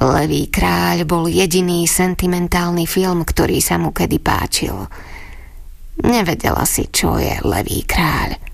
Levý 0.02 0.50
kráľ 0.50 1.06
bol 1.06 1.30
jediný 1.30 1.86
sentimentálny 1.86 2.84
film, 2.90 3.22
ktorý 3.22 3.62
sa 3.62 3.78
mu 3.78 3.94
kedy 3.94 4.18
páčil. 4.18 4.74
Nevedela 6.02 6.66
si, 6.66 6.90
čo 6.90 7.16
je 7.22 7.38
Levý 7.46 7.86
kráľ. 7.86 8.50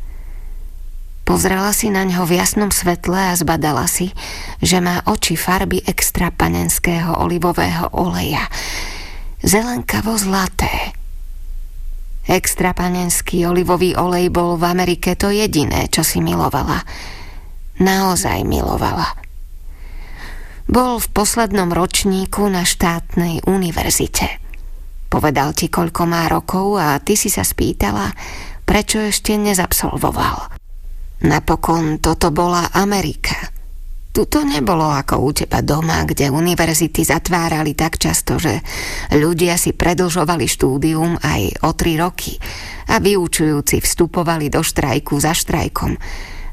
Pozrela 1.27 1.75
si 1.75 1.91
na 1.91 2.07
ňo 2.07 2.23
v 2.23 2.39
jasnom 2.39 2.71
svetle 2.71 3.19
a 3.19 3.35
zbadala 3.35 3.91
si, 3.91 4.15
že 4.63 4.79
má 4.79 5.03
oči 5.11 5.35
farby 5.35 5.83
extra 5.83 6.31
panenského 6.31 7.19
olivového 7.19 7.91
oleja. 7.99 8.47
Zelenkavo 9.43 10.15
zlaté. 10.15 10.95
Extra 12.27 12.75
panenský 12.75 13.47
olivový 13.47 13.95
olej 13.95 14.35
bol 14.35 14.59
v 14.59 14.67
Amerike 14.67 15.15
to 15.15 15.31
jediné, 15.31 15.87
čo 15.87 16.03
si 16.03 16.19
milovala. 16.19 16.83
Naozaj 17.79 18.43
milovala. 18.43 19.15
Bol 20.67 20.99
v 20.99 21.09
poslednom 21.15 21.71
ročníku 21.71 22.51
na 22.51 22.67
štátnej 22.67 23.47
univerzite. 23.47 24.43
Povedal 25.07 25.55
ti, 25.55 25.71
koľko 25.71 26.03
má 26.11 26.27
rokov 26.27 26.83
a 26.83 26.99
ty 26.99 27.15
si 27.15 27.31
sa 27.31 27.47
spýtala, 27.47 28.11
prečo 28.67 28.99
ešte 28.99 29.39
nezabsolvoval. 29.39 30.51
Napokon 31.31 32.03
toto 32.03 32.35
bola 32.35 32.75
Amerika– 32.75 33.39
tu 34.17 34.25
to 34.25 34.49
nebolo 34.49 34.89
ako 34.89 35.29
u 35.29 35.31
teba 35.37 35.61
doma, 35.61 36.09
kde 36.09 36.33
univerzity 36.33 37.05
zatvárali 37.05 37.77
tak 37.77 38.01
často, 38.01 38.41
že 38.41 38.65
ľudia 39.13 39.61
si 39.61 39.77
predlžovali 39.77 40.49
štúdium 40.49 41.21
aj 41.21 41.61
o 41.69 41.77
tri 41.77 42.01
roky 42.01 42.41
a 42.89 42.97
vyučujúci 42.97 43.85
vstupovali 43.85 44.49
do 44.49 44.65
štrajku 44.65 45.21
za 45.21 45.37
štrajkom, 45.37 46.01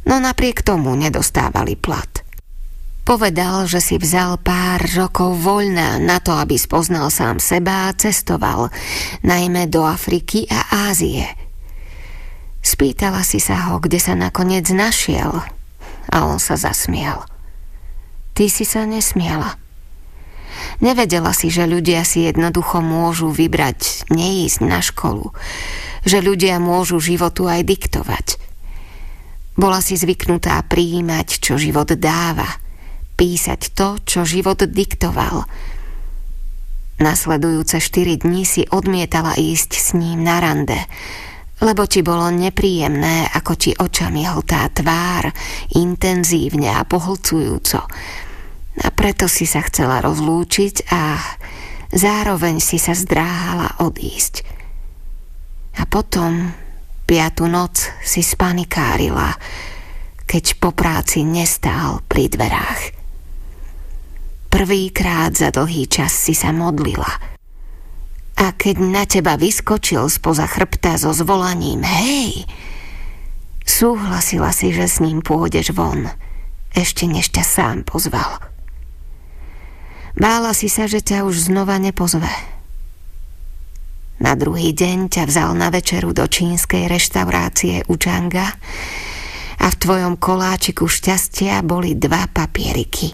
no 0.03 0.16
napriek 0.20 0.59
tomu 0.59 0.91
nedostávali 0.99 1.80
plat. 1.80 2.28
Povedal, 3.07 3.64
že 3.64 3.80
si 3.80 3.95
vzal 3.95 4.43
pár 4.43 4.84
rokov 4.99 5.39
voľna 5.39 6.03
na 6.03 6.20
to, 6.20 6.36
aby 6.36 6.59
spoznal 6.59 7.07
sám 7.07 7.39
seba 7.39 7.88
a 7.88 7.95
cestoval, 7.95 8.76
najmä 9.24 9.72
do 9.72 9.88
Afriky 9.88 10.51
a 10.51 10.91
Ázie. 10.91 11.32
Spýtala 12.59 13.24
si 13.24 13.39
sa 13.39 13.72
ho, 13.72 13.80
kde 13.80 14.03
sa 14.03 14.20
nakoniec 14.20 14.68
našiel 14.68 15.32
a 16.11 16.18
on 16.28 16.43
sa 16.43 16.59
zasmial. 16.59 17.33
Ty 18.34 18.50
si 18.50 18.66
sa 18.66 18.90
nesmiela. 18.90 19.62
Nevedela 20.82 21.34
si, 21.38 21.54
že 21.54 21.70
ľudia 21.70 22.02
si 22.02 22.26
jednoducho 22.26 22.82
môžu 22.82 23.30
vybrať 23.30 24.10
neísť 24.10 24.60
na 24.66 24.82
školu, 24.82 25.34
že 26.06 26.22
ľudia 26.22 26.58
môžu 26.58 26.98
životu 26.98 27.46
aj 27.46 27.62
diktovať. 27.62 28.28
Bola 29.54 29.86
si 29.86 29.94
zvyknutá 29.94 30.58
prijímať, 30.66 31.38
čo 31.38 31.62
život 31.62 31.94
dáva, 31.94 32.50
písať 33.14 33.62
to, 33.78 34.02
čo 34.02 34.26
život 34.26 34.66
diktoval. 34.66 35.46
Nasledujúce 36.98 37.78
štyri 37.78 38.18
dní 38.18 38.46
si 38.46 38.66
odmietala 38.66 39.38
ísť 39.38 39.72
s 39.78 39.88
ním 39.94 40.26
na 40.26 40.42
rande, 40.42 40.78
lebo 41.62 41.86
ti 41.86 42.02
bolo 42.02 42.34
nepríjemné, 42.34 43.30
ako 43.34 43.54
ti 43.54 43.72
očami 43.78 44.26
hltá 44.26 44.68
tvár, 44.74 45.30
intenzívne 45.78 46.74
a 46.74 46.82
pohlcujúco, 46.82 47.86
a 48.82 48.90
preto 48.90 49.30
si 49.30 49.46
sa 49.46 49.62
chcela 49.62 50.02
rozlúčiť 50.02 50.90
a 50.90 51.22
zároveň 51.94 52.58
si 52.58 52.82
sa 52.82 52.98
zdráhala 52.98 53.78
odísť. 53.86 54.42
A 55.78 55.86
potom 55.86 56.50
piatu 57.06 57.46
noc 57.46 57.94
si 58.02 58.26
spanikárila, 58.26 59.38
keď 60.26 60.58
po 60.58 60.74
práci 60.74 61.22
nestál 61.22 62.02
pri 62.10 62.34
dverách. 62.34 62.82
Prvýkrát 64.50 65.34
za 65.34 65.50
dlhý 65.50 65.90
čas 65.90 66.14
si 66.14 66.34
sa 66.34 66.54
modlila. 66.54 67.10
A 68.38 68.50
keď 68.54 68.76
na 68.82 69.06
teba 69.06 69.38
vyskočil 69.38 70.10
spoza 70.10 70.50
chrbta 70.50 70.98
so 70.98 71.14
zvolaním 71.14 71.86
Hej, 71.86 72.50
súhlasila 73.66 74.50
si, 74.50 74.74
že 74.74 74.90
s 74.90 74.98
ním 75.02 75.22
pôjdeš 75.22 75.74
von, 75.74 76.10
ešte 76.74 77.06
než 77.06 77.30
ťa 77.34 77.44
sám 77.46 77.78
pozval. 77.86 78.53
Bála 80.14 80.53
si 80.53 80.70
sa, 80.70 80.86
že 80.86 81.01
ťa 81.01 81.26
už 81.26 81.49
znova 81.49 81.82
nepozve. 81.82 82.30
Na 84.22 84.38
druhý 84.39 84.72
deň 84.72 85.11
ťa 85.11 85.24
vzal 85.28 85.51
na 85.57 85.68
večeru 85.74 86.16
do 86.16 86.24
čínskej 86.24 86.88
reštaurácie 86.88 87.84
Učanga 87.91 88.55
a 89.59 89.66
v 89.68 89.76
tvojom 89.76 90.16
koláčiku 90.16 90.88
šťastia 90.88 91.59
boli 91.66 91.97
dva 91.97 92.30
papieriky. 92.32 93.11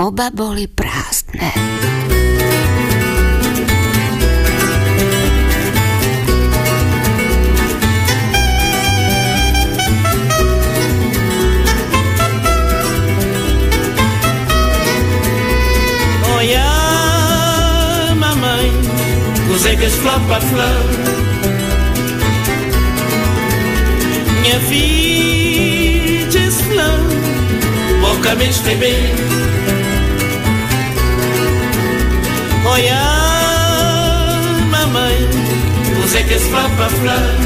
Oba 0.00 0.32
boli 0.32 0.64
prázdne. 0.70 1.50
Musicas 19.56 19.94
flap 19.94 20.30
a 20.30 20.38
flap 20.38 20.86
Minha 24.42 24.58
vida 24.58 26.38
é 26.38 26.50
flap 26.50 27.00
Boca 28.02 28.34
me 28.34 28.50
estreber 28.50 29.14
Olha, 32.66 33.00
mamãe 34.70 35.26
Musicas 36.02 36.42
flap 36.42 36.78
a 36.78 36.88
flap 36.90 37.40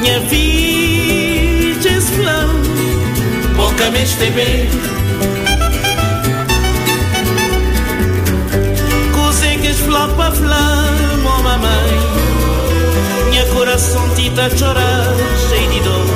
Minha 0.00 0.20
vida 0.20 1.88
é 1.88 2.00
flap 2.00 3.56
Boca 3.56 3.90
me 3.90 4.04
estreber 4.04 4.91
flapa 9.92 10.30
flá, 10.30 10.84
oh 11.22 11.42
mamãe, 11.42 13.28
minha 13.28 13.44
coração 13.46 14.08
tita 14.14 14.48
chorar, 14.56 15.14
cheio 15.48 15.70
de 15.70 15.80
dor. 15.80 16.06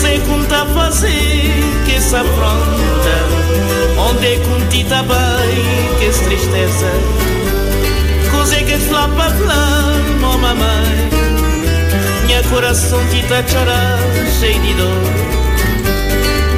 Sei 0.00 0.20
como 0.20 0.44
tá 0.44 0.64
fazer 0.74 1.54
que 1.84 1.94
essa 1.96 2.20
afronta. 2.20 3.14
Onde 3.98 4.38
conti 4.38 4.84
tá 4.84 5.02
bem 5.02 5.98
que 5.98 6.06
essa 6.06 6.24
tristeza. 6.24 6.86
Cosé 8.30 8.62
que 8.62 8.78
para 8.86 9.30
flá, 9.30 9.92
oh 10.22 10.38
mamãe 10.38 11.10
Minha 12.26 12.42
coração 12.44 13.00
te 13.10 13.22
tá 13.24 13.42
chorar, 13.46 13.98
cheio 14.38 14.60
de 14.60 14.74
dor. 14.74 15.02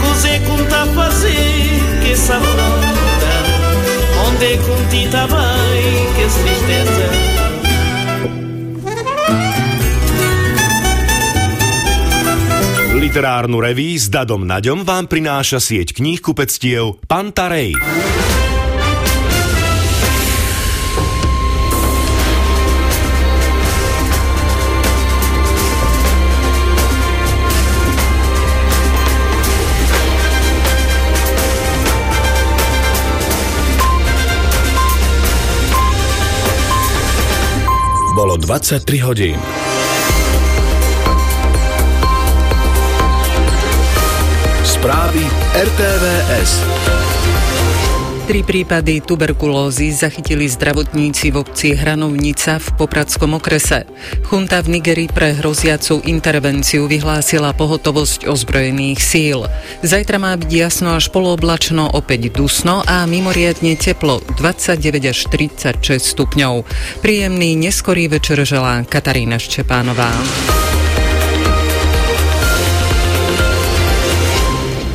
Cosé 0.06 0.38
como 0.46 0.64
tá 0.64 0.86
fazer 0.94 1.80
que 2.02 2.12
essa 2.12 2.36
afronta 2.36 2.79
Onde 4.40 4.56
conti 4.64 5.04
tá 5.12 5.28
bem 5.28 5.92
que 6.16 6.24
tristeza 6.24 7.08
Literárnu 12.96 13.60
reví 13.60 14.00
s 14.00 14.08
Dadom 14.08 14.48
Naďom 14.48 14.88
vám 14.88 15.12
prináša 15.12 15.60
sieť 15.60 15.92
kníh 15.92 16.24
kupectiev 16.24 17.04
Pantarej. 17.04 17.76
23 38.40 38.98
hodín. 38.98 39.40
Správy 44.64 45.26
RTVS. 45.54 46.64
Tri 48.30 48.46
prípady 48.46 49.02
tuberkulózy 49.02 49.90
zachytili 49.90 50.46
zdravotníci 50.46 51.34
v 51.34 51.42
obci 51.42 51.74
Hranovnica 51.74 52.62
v 52.62 52.68
Popradskom 52.78 53.34
okrese. 53.34 53.90
Chunta 54.22 54.62
v 54.62 54.78
Nigerii 54.78 55.10
pre 55.10 55.34
hroziacu 55.34 55.98
intervenciu 56.06 56.86
vyhlásila 56.86 57.50
pohotovosť 57.58 58.30
ozbrojených 58.30 59.02
síl. 59.02 59.50
Zajtra 59.82 60.22
má 60.22 60.30
byť 60.38 60.46
jasno 60.46 60.94
až 60.94 61.10
polooblačno, 61.10 61.90
opäť 61.90 62.30
dusno 62.30 62.86
a 62.86 63.02
mimoriadne 63.02 63.74
teplo 63.74 64.22
29 64.38 65.10
až 65.10 65.26
36 65.26 65.98
stupňov. 65.98 66.62
Príjemný 67.02 67.58
neskorý 67.58 68.06
večer 68.06 68.46
želá 68.46 68.86
Katarína 68.86 69.42
Ščepánová. 69.42 70.14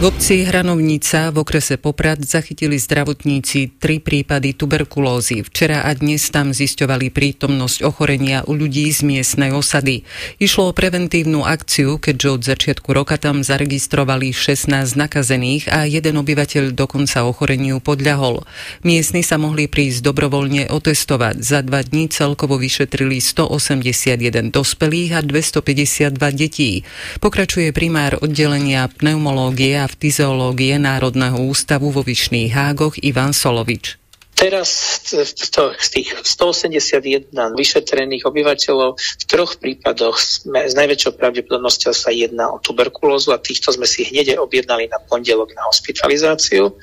V 0.06 0.14
obci 0.14 0.46
Hranovnica 0.46 1.34
v 1.34 1.42
okrese 1.42 1.82
Poprad 1.82 2.22
zachytili 2.22 2.78
zdravotníci 2.78 3.82
tri 3.82 3.98
prípady 3.98 4.54
tuberkulózy. 4.54 5.42
Včera 5.42 5.82
a 5.82 5.90
dnes 5.98 6.30
tam 6.30 6.54
zisťovali 6.54 7.10
prítomnosť 7.10 7.82
ochorenia 7.82 8.46
u 8.46 8.54
ľudí 8.54 8.86
z 8.94 9.02
miestnej 9.02 9.50
osady. 9.50 10.06
Išlo 10.38 10.70
o 10.70 10.78
preventívnu 10.78 11.42
akciu, 11.42 11.98
keďže 11.98 12.30
od 12.38 12.42
začiatku 12.46 12.94
roka 12.94 13.18
tam 13.18 13.42
zaregistrovali 13.42 14.30
16 14.30 14.94
nakazených 14.94 15.74
a 15.74 15.90
jeden 15.90 16.22
obyvateľ 16.22 16.78
dokonca 16.78 17.26
ochoreniu 17.26 17.82
podľahol. 17.82 18.46
Miestni 18.86 19.26
sa 19.26 19.42
mohli 19.42 19.66
prísť 19.66 20.06
dobrovoľne 20.06 20.70
otestovať. 20.70 21.42
Za 21.42 21.66
dva 21.66 21.82
dní 21.82 22.14
celkovo 22.14 22.62
vyšetrili 22.62 23.18
181 23.18 24.54
dospelých 24.54 25.18
a 25.18 25.26
252 25.26 26.14
detí. 26.38 26.86
Pokračuje 27.18 27.74
primár 27.74 28.22
oddelenia 28.22 28.86
pneumológie 28.86 29.82
a 29.82 29.95
fyziológie 29.96 30.76
Národného 30.78 31.40
ústavu 31.40 31.90
vo 31.90 32.04
Vyšných 32.04 32.52
Hágoch 32.52 33.00
Ivan 33.00 33.32
Solovič. 33.32 33.98
Teraz 34.36 35.00
z 35.08 35.88
tých 35.96 36.12
181 36.12 37.32
vyšetrených 37.56 38.28
obyvateľov 38.28 39.00
v 39.00 39.24
troch 39.32 39.56
prípadoch 39.56 40.20
sme, 40.20 40.68
s 40.68 40.76
najväčšou 40.76 41.16
pravdepodobnosťou 41.16 41.94
sa 41.96 42.12
jedná 42.12 42.52
o 42.52 42.60
tuberkulózu 42.60 43.32
a 43.32 43.40
týchto 43.40 43.72
sme 43.72 43.88
si 43.88 44.04
hneď 44.04 44.36
objednali 44.36 44.92
na 44.92 45.00
pondelok 45.00 45.56
na 45.56 45.64
hospitalizáciu. 45.72 46.76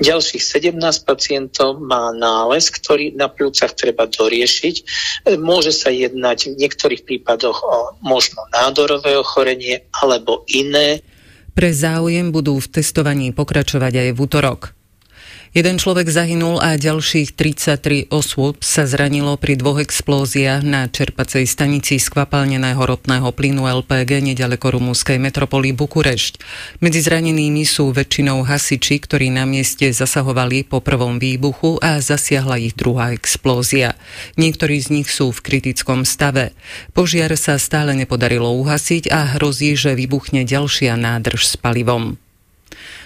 Ďalších 0.00 0.40
17 0.40 0.80
pacientov 1.04 1.76
má 1.76 2.08
nález, 2.16 2.72
ktorý 2.72 3.12
na 3.12 3.28
pľúcach 3.28 3.76
treba 3.76 4.08
doriešiť. 4.08 4.74
Môže 5.36 5.76
sa 5.76 5.92
jednať 5.92 6.56
v 6.56 6.58
niektorých 6.64 7.04
prípadoch 7.04 7.60
o 7.68 8.00
možno 8.00 8.48
nádorové 8.48 9.20
ochorenie 9.20 9.84
alebo 9.92 10.48
iné. 10.48 11.04
Pre 11.54 11.70
záujem 11.70 12.34
budú 12.34 12.58
v 12.58 12.66
testovaní 12.66 13.30
pokračovať 13.30 13.92
aj 13.94 14.08
v 14.10 14.18
útorok. 14.18 14.60
Jeden 15.54 15.78
človek 15.78 16.10
zahynul 16.10 16.58
a 16.58 16.74
ďalších 16.74 17.38
33 17.38 18.10
osôb 18.10 18.58
sa 18.66 18.90
zranilo 18.90 19.38
pri 19.38 19.54
dvoch 19.54 19.78
explóziách 19.78 20.66
na 20.66 20.90
čerpacej 20.90 21.46
stanici 21.46 22.02
skvapalneného 22.02 22.82
ropného 22.82 23.30
plynu 23.30 23.62
LPG 23.62 24.34
nedaleko 24.34 24.74
rumúnskej 24.74 25.22
metropoly 25.22 25.70
Bukurešť. 25.70 26.42
Medzi 26.82 27.06
zranenými 27.06 27.62
sú 27.62 27.94
väčšinou 27.94 28.42
hasiči, 28.42 28.98
ktorí 28.98 29.30
na 29.30 29.46
mieste 29.46 29.86
zasahovali 29.94 30.66
po 30.66 30.82
prvom 30.82 31.22
výbuchu 31.22 31.78
a 31.78 32.02
zasiahla 32.02 32.58
ich 32.58 32.74
druhá 32.74 33.14
explózia. 33.14 33.94
Niektorí 34.34 34.82
z 34.82 34.90
nich 34.90 35.06
sú 35.06 35.30
v 35.30 35.38
kritickom 35.38 36.02
stave. 36.02 36.50
Požiar 36.98 37.30
sa 37.38 37.62
stále 37.62 37.94
nepodarilo 37.94 38.50
uhasiť 38.58 39.06
a 39.06 39.38
hrozí, 39.38 39.78
že 39.78 39.94
vybuchne 39.94 40.42
ďalšia 40.42 40.98
nádrž 40.98 41.46
s 41.46 41.54
palivom. 41.54 42.18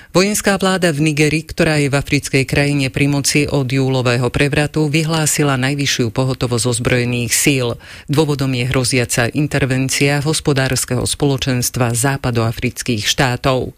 Vojenská 0.09 0.57
vláda 0.57 0.89
v 0.89 1.05
Nigeri, 1.05 1.45
ktorá 1.45 1.77
je 1.77 1.93
v 1.93 1.99
africkej 2.01 2.49
krajine 2.49 2.89
pri 2.89 3.13
moci 3.13 3.45
od 3.45 3.69
júlového 3.69 4.33
prevratu, 4.33 4.89
vyhlásila 4.89 5.61
najvyššiu 5.61 6.09
pohotovosť 6.17 6.65
ozbrojených 6.65 7.33
síl. 7.37 7.77
Dôvodom 8.09 8.49
je 8.57 8.65
hroziaca 8.73 9.29
intervencia 9.37 10.25
hospodárskeho 10.25 11.05
spoločenstva 11.05 11.93
západoafrických 11.93 13.05
štátov. 13.05 13.77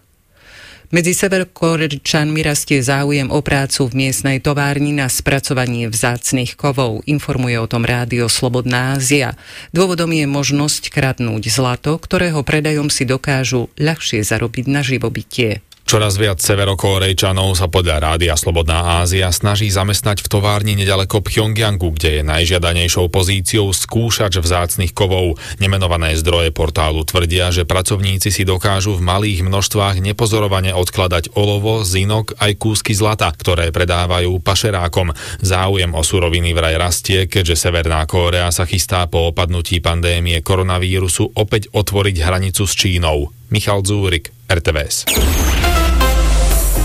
Medzi 0.94 1.18
severkorečanmi 1.18 2.42
rastie 2.46 2.78
záujem 2.82 3.30
o 3.30 3.42
prácu 3.42 3.90
v 3.90 4.06
miestnej 4.06 4.38
továrni 4.38 4.94
na 4.94 5.10
spracovanie 5.10 5.90
vzácnych 5.90 6.54
kovov, 6.54 7.06
informuje 7.10 7.58
o 7.58 7.70
tom 7.70 7.82
rádio 7.82 8.30
Slobodná 8.30 8.98
Ázia. 8.98 9.34
Dôvodom 9.74 10.14
je 10.14 10.26
možnosť 10.30 10.94
kradnúť 10.94 11.46
zlato, 11.46 11.94
ktorého 11.98 12.42
predajom 12.46 12.86
si 12.86 13.02
dokážu 13.02 13.70
ľahšie 13.78 14.22
zarobiť 14.22 14.66
na 14.66 14.82
živobytie. 14.82 15.62
Čoraz 15.91 16.22
viac 16.22 16.38
severokórejčanov 16.38 17.59
sa 17.59 17.66
podľa 17.66 18.14
Rádia 18.14 18.38
Slobodná 18.38 19.03
Ázia 19.03 19.26
snaží 19.34 19.66
zamestnať 19.74 20.22
v 20.22 20.30
továrni 20.30 20.78
nedaleko 20.78 21.18
Pyongyangu, 21.18 21.91
kde 21.99 22.09
je 22.14 22.28
najžiadanejšou 22.30 23.11
pozíciou 23.11 23.74
skúšač 23.74 24.38
vzácnych 24.38 24.95
kovov. 24.95 25.43
Nemenované 25.59 26.14
zdroje 26.14 26.55
portálu 26.55 27.03
tvrdia, 27.03 27.51
že 27.51 27.66
pracovníci 27.66 28.30
si 28.30 28.47
dokážu 28.47 28.95
v 28.95 29.03
malých 29.03 29.43
množstvách 29.43 29.99
nepozorovane 29.99 30.70
odkladať 30.78 31.34
olovo, 31.34 31.82
zinok 31.82 32.38
aj 32.38 32.55
kúsky 32.55 32.95
zlata, 32.95 33.26
ktoré 33.34 33.74
predávajú 33.74 34.38
pašerákom. 34.47 35.11
Záujem 35.43 35.91
o 35.91 36.07
suroviny 36.07 36.55
vraj 36.55 36.78
rastie, 36.78 37.26
keďže 37.26 37.66
Severná 37.66 38.07
Kórea 38.07 38.47
sa 38.55 38.62
chystá 38.62 39.11
po 39.11 39.34
opadnutí 39.34 39.82
pandémie 39.82 40.38
koronavírusu 40.38 41.34
opäť 41.34 41.66
otvoriť 41.74 42.16
hranicu 42.22 42.62
s 42.62 42.78
Čínou. 42.78 43.39
Michal 43.51 43.82
Zúrik, 43.84 44.30
RTVS. 44.48 45.89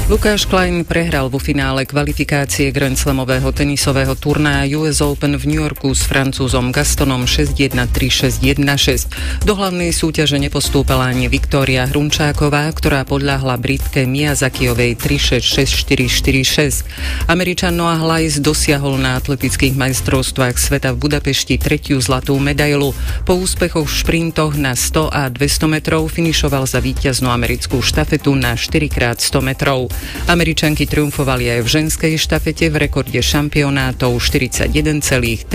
Lukáš 0.05 0.45
Klein 0.45 0.85
prehral 0.85 1.33
vo 1.33 1.41
finále 1.41 1.81
kvalifikácie 1.81 2.69
Grand 2.69 2.93
Slamového 2.93 3.49
tenisového 3.49 4.13
turnaja 4.13 4.69
US 4.77 5.01
Open 5.01 5.33
v 5.33 5.49
New 5.49 5.57
Yorku 5.57 5.97
s 5.97 6.05
francúzom 6.05 6.69
Gastonom 6.69 7.25
6-1, 7.25 7.73
3-6, 7.89 8.45
1-6. 8.45 9.09
Do 9.49 9.57
hlavnej 9.57 9.89
súťaže 9.89 10.37
nepostúpala 10.37 11.09
ani 11.09 11.25
Viktória 11.25 11.89
Hrunčáková, 11.89 12.69
ktorá 12.77 13.01
podľahla 13.01 13.57
Britke 13.57 14.05
Miyazakiovej 14.05 14.93
3-6, 14.93 15.41
6-4, 15.73 16.85
4-6. 16.85 17.25
Američan 17.25 17.73
Noah 17.73 18.05
Lyles 18.05 18.37
dosiahol 18.37 19.01
na 19.01 19.17
atletických 19.17 19.73
majstrovstvách 19.73 20.61
sveta 20.61 20.93
v 20.93 21.01
Budapešti 21.01 21.57
tretiu 21.57 21.97
zlatú 21.97 22.37
medailu. 22.37 22.93
Po 23.25 23.41
úspechoch 23.41 23.89
v 23.89 23.97
šprintoch 24.05 24.53
na 24.53 24.77
100 24.77 25.09
a 25.09 25.33
200 25.33 25.65
metrov 25.65 26.05
finišoval 26.13 26.69
za 26.69 26.77
víťaznú 26.77 27.33
americkú 27.33 27.81
štafetu 27.81 28.37
na 28.37 28.53
4x100 28.53 29.41
metrov. 29.41 29.94
Američanky 30.25 30.89
triumfovali 30.89 31.49
aj 31.57 31.59
v 31.61 31.67
ženskej 31.67 32.13
štafete 32.17 32.71
v 32.73 32.75
rekorde 32.89 33.21
šampionátov 33.21 34.17
41,3 34.17 35.45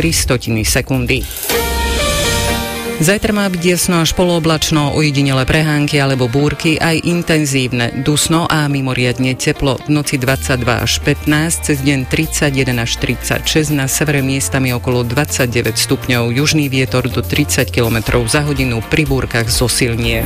sekundy. 0.62 1.26
Zajtra 3.00 3.32
má 3.32 3.48
byť 3.48 3.64
jasno 3.64 4.04
až 4.04 4.12
polooblačno, 4.12 4.92
ojedinele 4.92 5.48
prehánky 5.48 5.96
alebo 5.96 6.28
búrky, 6.28 6.76
aj 6.76 7.00
intenzívne, 7.08 8.04
dusno 8.04 8.44
a 8.44 8.68
mimoriadne 8.68 9.32
teplo. 9.40 9.80
V 9.80 9.88
noci 9.88 10.20
22 10.20 10.60
až 10.68 11.00
15, 11.00 11.64
cez 11.64 11.80
deň 11.80 12.04
31 12.12 12.76
až 12.76 13.00
36, 13.00 13.72
na 13.72 13.88
severe 13.88 14.20
miestami 14.20 14.76
okolo 14.76 15.00
29 15.08 15.80
stupňov, 15.80 16.28
južný 16.28 16.68
vietor 16.68 17.08
do 17.08 17.24
30 17.24 17.72
km 17.72 18.20
za 18.28 18.44
hodinu, 18.44 18.84
pri 18.84 19.08
búrkach 19.08 19.48
zosilnie. 19.48 20.20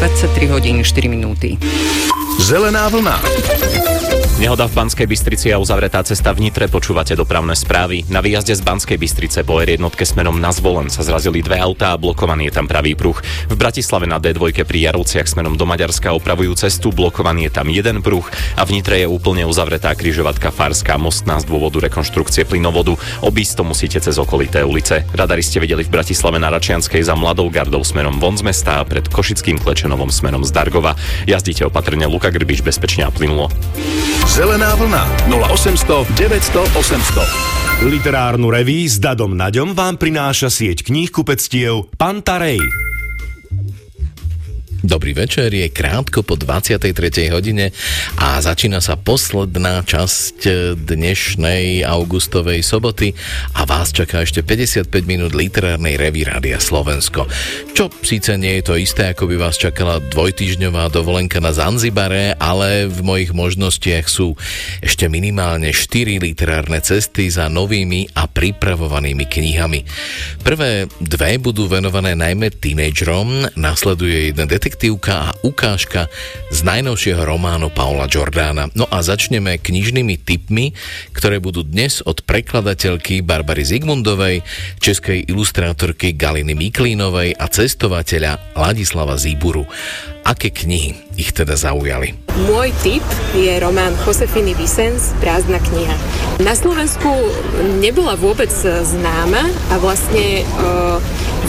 23 0.00 0.48
hodín 0.48 0.80
4 0.84 1.08
minúty. 1.08 1.58
Zelená 2.40 2.88
vlna. 2.88 3.20
Nehoda 4.40 4.64
v 4.64 4.72
Banskej 4.72 5.04
Bystrici 5.04 5.52
a 5.52 5.60
uzavretá 5.60 6.00
cesta 6.00 6.32
v 6.32 6.48
Nitre. 6.48 6.64
Počúvate 6.64 7.12
dopravné 7.12 7.52
správy. 7.52 8.08
Na 8.08 8.24
výjazde 8.24 8.56
z 8.56 8.64
Banskej 8.64 8.96
Bystrice 8.96 9.44
po 9.44 9.60
R 9.60 9.76
jednotke 9.76 10.00
smerom 10.08 10.40
na 10.40 10.48
Zvolen 10.48 10.88
sa 10.88 11.04
zrazili 11.04 11.44
dve 11.44 11.60
autá 11.60 11.92
a 11.92 12.00
blokovaný 12.00 12.48
je 12.48 12.56
tam 12.56 12.64
pravý 12.64 12.96
pruh. 12.96 13.20
V 13.20 13.52
Bratislave 13.52 14.08
na 14.08 14.16
D2 14.16 14.64
pri 14.64 14.88
Jarovciach 14.88 15.28
smerom 15.28 15.60
do 15.60 15.68
Maďarska 15.68 16.16
opravujú 16.16 16.56
cestu, 16.56 16.88
blokovaný 16.88 17.52
je 17.52 17.52
tam 17.52 17.68
jeden 17.68 18.00
pruh 18.00 18.24
a 18.56 18.64
v 18.64 18.80
Nitre 18.80 19.04
je 19.04 19.12
úplne 19.12 19.44
uzavretá 19.44 19.92
križovatka 19.92 20.48
Farská 20.48 20.96
mostná 20.96 21.36
z 21.36 21.44
dôvodu 21.44 21.76
rekonštrukcie 21.84 22.48
plynovodu. 22.48 22.96
Obísť 23.20 23.60
musíte 23.60 24.00
cez 24.00 24.16
okolité 24.16 24.64
ulice. 24.64 25.04
Radari 25.12 25.44
ste 25.44 25.60
videli 25.60 25.84
v 25.84 25.92
Bratislave 25.92 26.40
na 26.40 26.48
Račianskej 26.48 27.04
za 27.04 27.12
Mladou 27.12 27.52
gardou 27.52 27.84
smerom 27.84 28.16
von 28.16 28.40
z 28.40 28.48
mesta 28.48 28.80
a 28.80 28.88
pred 28.88 29.04
Košickým 29.04 29.60
Klečenovom 29.60 30.08
smerom 30.08 30.48
z 30.48 30.50
Dargova. 30.56 30.96
Jazdíte 31.28 31.68
opatrne 31.68 32.08
Luka 32.08 32.32
Grbiš 32.32 32.64
bezpečne 32.64 33.04
a 33.04 33.12
plynulo. 33.12 33.52
Zelená 34.30 34.78
vlna 34.78 35.26
0800 35.26 36.06
900 36.14 36.62
800 36.78 37.82
Literárnu 37.82 38.46
reví 38.46 38.86
s 38.86 39.02
Dadom 39.02 39.34
Naďom 39.34 39.74
vám 39.74 39.98
prináša 39.98 40.46
sieť 40.46 40.86
kníh 40.86 41.10
kupectiev 41.10 41.90
Pantarej. 41.98 42.62
Dobrý 44.80 45.12
večer, 45.12 45.52
je 45.52 45.68
krátko 45.68 46.24
po 46.24 46.40
23. 46.40 46.88
hodine 47.28 47.68
a 48.16 48.40
začína 48.40 48.80
sa 48.80 48.96
posledná 48.96 49.84
časť 49.84 50.48
dnešnej 50.88 51.84
augustovej 51.84 52.64
soboty 52.64 53.12
a 53.60 53.68
vás 53.68 53.92
čaká 53.92 54.24
ešte 54.24 54.40
55 54.40 54.88
minút 55.04 55.36
literárnej 55.36 56.00
revy 56.00 56.24
Rádia 56.24 56.56
Slovensko. 56.56 57.28
Čo 57.76 57.92
síce 58.00 58.40
nie 58.40 58.56
je 58.56 58.72
to 58.72 58.80
isté, 58.80 59.12
ako 59.12 59.28
by 59.28 59.36
vás 59.36 59.60
čakala 59.60 60.00
dvojtyžňová 60.00 60.88
dovolenka 60.88 61.44
na 61.44 61.52
Zanzibare, 61.52 62.32
ale 62.40 62.88
v 62.88 63.04
mojich 63.04 63.36
možnostiach 63.36 64.08
sú 64.08 64.32
ešte 64.80 65.12
minimálne 65.12 65.76
4 65.76 66.16
literárne 66.24 66.80
cesty 66.80 67.28
za 67.28 67.52
novými 67.52 68.16
a 68.16 68.24
pripravovanými 68.24 69.28
knihami. 69.28 69.84
Prvé 70.40 70.88
dve 71.04 71.36
budú 71.36 71.68
venované 71.68 72.16
najmä 72.16 72.48
tínedžerom, 72.48 73.60
nasleduje 73.60 74.32
jeden 74.32 74.48
detektív 74.48 74.69
detektívka 74.70 75.34
a 75.34 75.34
ukážka 75.42 76.06
z 76.54 76.62
najnovšieho 76.62 77.26
románu 77.26 77.74
Paula 77.74 78.06
Jordána. 78.06 78.70
No 78.78 78.86
a 78.86 79.02
začneme 79.02 79.58
knižnými 79.58 80.14
tipmi, 80.22 80.78
ktoré 81.10 81.42
budú 81.42 81.66
dnes 81.66 81.98
od 82.06 82.22
prekladateľky 82.22 83.18
Barbary 83.18 83.66
Zigmundovej, 83.66 84.46
českej 84.78 85.26
ilustrátorky 85.26 86.14
Galiny 86.14 86.54
Miklínovej 86.54 87.34
a 87.34 87.50
cestovateľa 87.50 88.54
Ladislava 88.54 89.18
Zíburu. 89.18 89.66
Aké 90.24 90.52
knihy 90.52 90.94
ich 91.16 91.32
teda 91.32 91.56
zaujali? 91.56 92.16
Môj 92.46 92.70
tip 92.80 93.04
je 93.36 93.50
román 93.60 93.92
Josefiny 94.06 94.54
Vicens 94.54 95.12
Prázdna 95.18 95.58
kniha. 95.60 95.96
Na 96.40 96.56
Slovensku 96.56 97.10
nebola 97.82 98.16
vôbec 98.16 98.48
známa 98.64 99.44
a 99.68 99.74
vlastne 99.76 100.46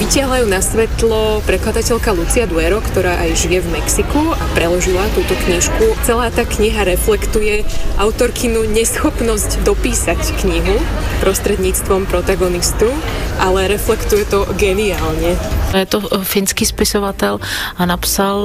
vytiahla 0.01 0.41
ju 0.43 0.47
na 0.49 0.59
svetlo 0.65 1.45
prekladateľka 1.45 2.09
Lucia 2.17 2.49
Duero, 2.49 2.81
ktorá 2.81 3.21
aj 3.21 3.37
žije 3.37 3.61
v 3.61 3.71
Mexiku 3.77 4.33
a 4.33 4.43
preložila 4.57 5.05
túto 5.13 5.37
knižku. 5.45 5.93
Celá 6.03 6.33
tá 6.33 6.41
kniha 6.41 6.81
reflektuje 6.83 7.61
autorkinu 8.01 8.65
neschopnosť 8.71 9.61
dopísať 9.61 10.41
knihu 10.41 10.75
prostredníctvom 11.21 12.09
protagonistu, 12.09 12.89
ale 13.37 13.69
reflektuje 13.69 14.25
to 14.25 14.49
geniálne. 14.57 15.37
Je 15.71 15.87
to 15.87 16.01
eh, 16.01 16.25
finský 16.25 16.65
spisovatel 16.65 17.37
a 17.77 17.81
napsal 17.85 18.37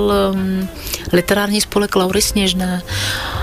literární 1.12 1.60
spolek 1.60 1.96
Laury 1.96 2.22
Sněžné 2.22 2.82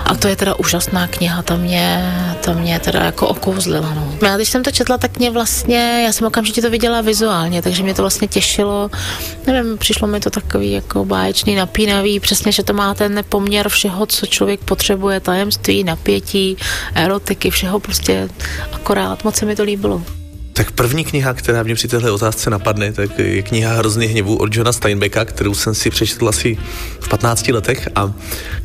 a 0.06 0.16
to 0.16 0.28
je 0.28 0.36
teda 0.36 0.56
úžasná 0.56 1.08
kniha, 1.08 1.42
to 1.42 1.58
mě, 1.58 2.16
to 2.46 2.54
mě 2.54 2.80
teda 2.80 3.00
jako 3.04 3.28
okouzlila. 3.28 3.94
No. 3.94 4.14
Já 4.28 4.36
když 4.36 4.50
jsem 4.50 4.64
to 4.64 4.72
četla, 4.72 4.98
tak 4.98 5.20
mě 5.20 5.32
vlastně, 5.32 6.04
já 6.06 6.12
jsem 6.12 6.28
okamžitě 6.28 6.62
to 6.62 6.70
viděla 6.70 7.02
vizuálně, 7.02 7.62
takže 7.62 7.84
mě 7.84 7.94
to 7.94 8.02
vlastně 8.02 8.28
těšilo. 8.28 8.92
Nevím, 9.48 9.78
přišlo 9.78 10.08
mi 10.08 10.20
to 10.20 10.30
takový 10.30 10.72
jako 10.72 11.06
báječný, 11.06 11.56
napínavý, 11.56 12.20
přesně, 12.20 12.52
že 12.52 12.64
to 12.64 12.74
má 12.74 12.94
ten 12.94 13.24
poměr 13.30 13.70
všeho, 13.70 14.06
co 14.06 14.26
člověk 14.26 14.60
potřebuje, 14.60 15.20
tajemství, 15.20 15.84
napětí, 15.84 16.58
erotiky, 16.96 17.50
všeho 17.50 17.80
prostě 17.80 18.30
akorát, 18.72 19.24
moc 19.24 19.36
se 19.36 19.46
mi 19.46 19.56
to 19.56 19.64
líbilo. 19.64 20.04
Tak 20.54 20.72
první 20.72 21.06
kniha, 21.06 21.34
která 21.34 21.64
mě 21.64 21.76
při 21.76 21.88
téhle 21.88 22.12
otázce 22.12 22.50
napadne, 22.50 22.94
tak 22.94 23.20
je 23.20 23.42
kniha 23.42 23.74
Hrozný 23.74 24.06
hněvu 24.06 24.38
od 24.38 24.56
Johna 24.56 24.72
Steinbecka, 24.72 25.26
kterou 25.26 25.54
jsem 25.54 25.76
si 25.76 25.90
přečetl 25.90 26.30
asi 26.30 26.58
v 27.00 27.10
15 27.10 27.48
letech 27.48 27.90
a 27.96 28.14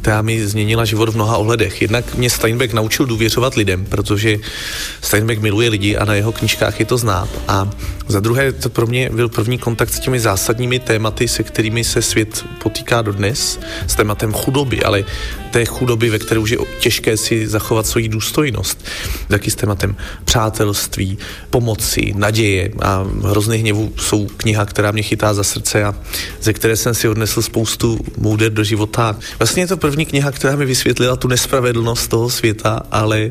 která 0.01 0.22
mi 0.22 0.47
změnila 0.47 0.84
život 0.84 1.09
v 1.09 1.14
mnoha 1.14 1.36
ohledech. 1.36 1.82
Jednak 1.82 2.14
mě 2.14 2.30
Steinbeck 2.30 2.72
naučil 2.72 3.07
důvěřovat 3.07 3.55
lidem, 3.55 3.84
protože 3.84 4.36
Steinbeck 5.01 5.43
miluje 5.43 5.68
lidi 5.68 5.97
a 5.97 6.05
na 6.05 6.14
jeho 6.14 6.32
knižkách 6.32 6.80
je 6.80 6.86
to 6.86 6.99
znát. 6.99 7.28
A 7.49 7.70
za 8.09 8.20
druhé, 8.20 8.53
to 8.53 8.68
pro 8.68 8.86
mě 8.86 9.11
byl 9.12 9.28
první 9.28 9.59
kontakt 9.59 9.93
s 9.93 10.01
těmi 10.01 10.20
zásadními 10.20 10.78
tématy, 10.78 11.28
se 11.28 11.43
kterými 11.43 11.84
se 11.84 12.03
svět 12.03 12.45
potýká 12.62 13.03
dodnes, 13.03 13.61
s 13.86 13.95
tématem 13.95 14.32
chudoby, 14.32 14.82
ale 14.82 15.05
té 15.51 15.64
chudoby, 15.64 16.11
ve 16.11 16.18
které 16.18 16.40
už 16.40 16.51
je 16.51 16.59
těžké 16.80 17.16
si 17.16 17.49
zachovat 17.49 17.86
svoji 17.86 18.09
důstojnost. 18.09 18.84
Taky 19.28 19.51
s 19.51 19.55
tématem 19.55 19.96
přátelství, 20.24 21.18
pomoci, 21.51 22.12
naděje 22.16 22.70
a 22.82 23.07
hrozný 23.24 23.59
hněvu 23.59 23.92
jsou 23.96 24.26
kniha, 24.26 24.66
která 24.66 24.90
mě 24.90 25.03
chytá 25.03 25.34
za 25.34 25.44
srdce 25.44 25.84
a 25.84 25.94
ze 26.42 26.53
které 26.53 26.76
jsem 26.76 26.94
si 26.94 27.09
odnesl 27.09 27.42
spoustu 27.42 27.99
můder 28.16 28.53
do 28.53 28.64
života. 28.64 29.16
Vlastně 29.38 29.62
je 29.62 29.66
to 29.66 29.76
první 29.76 30.07
kniha, 30.07 30.32
která 30.32 30.57
mi 30.57 30.66
vysvětlila 30.66 31.16
tu 31.16 31.28
nespravedlnost 31.28 32.11
toho 32.11 32.30
světa, 32.30 32.82
ale 32.90 33.30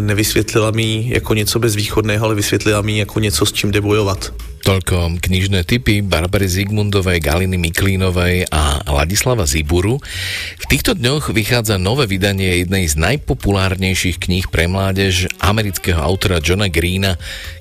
nevysvětlila 0.00 0.70
mi 0.70 1.06
jako 1.08 1.34
něco 1.34 1.58
bezvýchodného, 1.58 2.24
ale 2.24 2.34
vysvětlila 2.34 2.82
mi 2.82 2.98
jako 2.98 3.20
něco, 3.20 3.46
s 3.46 3.52
čím 3.52 3.70
jde 3.70 3.80
bojovat. 3.80 4.32
Toľko 4.58 5.22
knižné 5.24 5.64
typy 5.64 6.04
Barbary 6.04 6.44
Zigmundovej, 6.44 7.24
Galiny 7.24 7.56
Miklínovej 7.56 8.52
a 8.52 8.84
Ladislava 8.84 9.48
Ziburu. 9.48 9.96
V 10.60 10.64
týchto 10.68 10.92
dňoch 10.92 11.32
vychádza 11.32 11.80
nové 11.80 12.04
vydanie 12.04 12.60
jednej 12.60 12.84
z 12.84 13.00
najpopulárnejších 13.00 14.18
kníh 14.18 14.44
pre 14.52 14.68
mládež 14.68 15.30
amerického 15.40 16.02
autora 16.02 16.42
Johna 16.44 16.68
Greena 16.68 17.16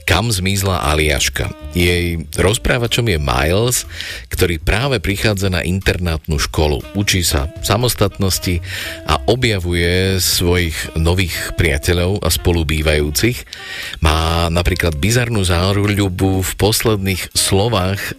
Kam 0.07 0.31
zmizla 0.31 0.87
Aliaška. 0.87 1.51
Jej 1.75 2.31
rozprávačom 2.39 3.11
je 3.11 3.19
Miles, 3.19 3.83
ktorý 4.31 4.55
práve 4.55 5.03
prichádza 5.03 5.51
na 5.51 5.61
internátnu 5.67 6.39
školu. 6.39 6.79
Učí 6.95 7.27
sa 7.27 7.51
samostatnosti 7.59 8.63
a 9.03 9.19
objavuje 9.27 10.15
svojich 10.23 10.95
nových 10.95 11.35
priateľov 11.59 12.23
a 12.23 12.31
spolubývajúcich. 12.31 13.43
Má 13.99 14.47
napríklad 14.47 14.95
bizarnú 14.95 15.43
záruľubu 15.43 16.39
v 16.39 16.51
posledných 16.55 17.35
slovách 17.35 17.99
e, 17.99 18.11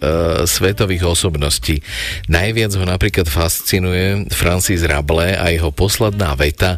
svetových 0.45 1.09
osobností. 1.09 1.81
Najviac 2.29 2.77
ho 2.77 2.85
napríklad 2.85 3.25
fascinuje 3.25 4.29
Francis 4.29 4.85
Rabelais 4.85 5.41
a 5.41 5.49
jeho 5.49 5.73
posledná 5.73 6.37
veta 6.37 6.77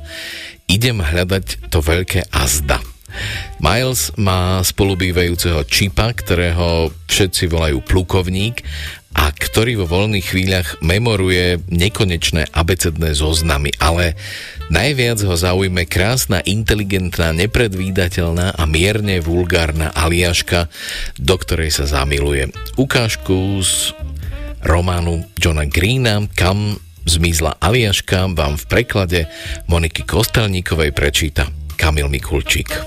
Idem 0.71 1.03
hľadať 1.03 1.67
to 1.67 1.83
veľké 1.83 2.31
azda. 2.31 2.79
Miles 3.61 4.11
má 4.17 4.61
spolubývajúceho 4.65 5.63
čipa, 5.69 6.11
ktorého 6.11 6.89
všetci 7.05 7.49
volajú 7.51 7.79
plukovník 7.85 8.63
a 9.11 9.27
ktorý 9.29 9.83
vo 9.83 9.87
voľných 9.91 10.23
chvíľach 10.23 10.79
memoruje 10.79 11.59
nekonečné 11.67 12.47
abecedné 12.55 13.11
zoznamy, 13.11 13.75
ale 13.75 14.15
najviac 14.71 15.19
ho 15.27 15.35
zaujme 15.35 15.83
krásna, 15.83 16.39
inteligentná, 16.39 17.35
nepredvídateľná 17.35 18.55
a 18.55 18.63
mierne 18.63 19.19
vulgárna 19.19 19.91
aliaška, 19.91 20.71
do 21.19 21.35
ktorej 21.35 21.75
sa 21.75 21.85
zamiluje. 21.85 22.55
Ukážku 22.79 23.59
z 23.59 23.91
románu 24.63 25.27
Johna 25.35 25.67
Greena, 25.67 26.23
kam 26.31 26.79
zmizla 27.03 27.59
aliaška, 27.59 28.31
vám 28.31 28.55
v 28.55 28.65
preklade 28.69 29.19
Moniky 29.67 30.07
Kostelníkovej 30.07 30.95
prečíta 30.95 31.51
Kamil 31.81 32.13
Mikulčík. 32.13 32.77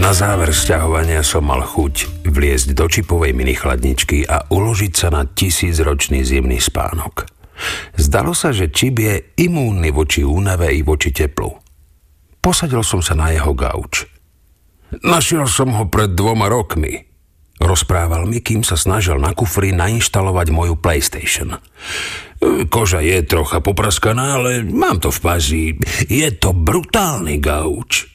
Na 0.00 0.16
záver 0.16 0.48
sťahovania 0.48 1.20
som 1.20 1.44
mal 1.44 1.60
chuť 1.60 2.24
vliesť 2.24 2.72
do 2.72 2.88
čipovej 2.88 3.36
mini 3.36 3.52
chladničky 3.52 4.24
a 4.24 4.48
uložiť 4.48 4.92
sa 4.96 5.12
na 5.12 5.28
tisícročný 5.28 6.24
zimný 6.24 6.56
spánok. 6.56 7.28
Zdalo 8.00 8.32
sa, 8.32 8.48
že 8.48 8.72
čip 8.72 8.96
je 8.96 9.36
imúnny 9.44 9.92
voči 9.92 10.24
únave 10.24 10.72
i 10.72 10.80
voči 10.80 11.12
teplu. 11.12 11.52
Posadil 12.40 12.80
som 12.80 13.04
sa 13.04 13.12
na 13.12 13.36
jeho 13.36 13.52
gauč. 13.52 14.08
Našiel 15.04 15.44
som 15.44 15.68
ho 15.76 15.84
pred 15.84 16.16
dvoma 16.16 16.48
rokmi. 16.48 17.12
Rozprával 17.60 18.24
mi, 18.24 18.40
kým 18.40 18.64
sa 18.64 18.80
snažil 18.80 19.20
na 19.20 19.36
kufri 19.36 19.76
nainštalovať 19.76 20.48
moju 20.48 20.80
PlayStation. 20.80 21.60
Koža 22.68 23.00
je 23.00 23.24
trocha 23.24 23.64
popraskaná, 23.64 24.40
ale 24.42 24.60
mám 24.66 25.00
to 25.00 25.08
v 25.08 25.20
pázi. 25.24 25.62
Je 26.10 26.28
to 26.36 26.52
brutálny 26.52 27.40
gauč. 27.40 28.12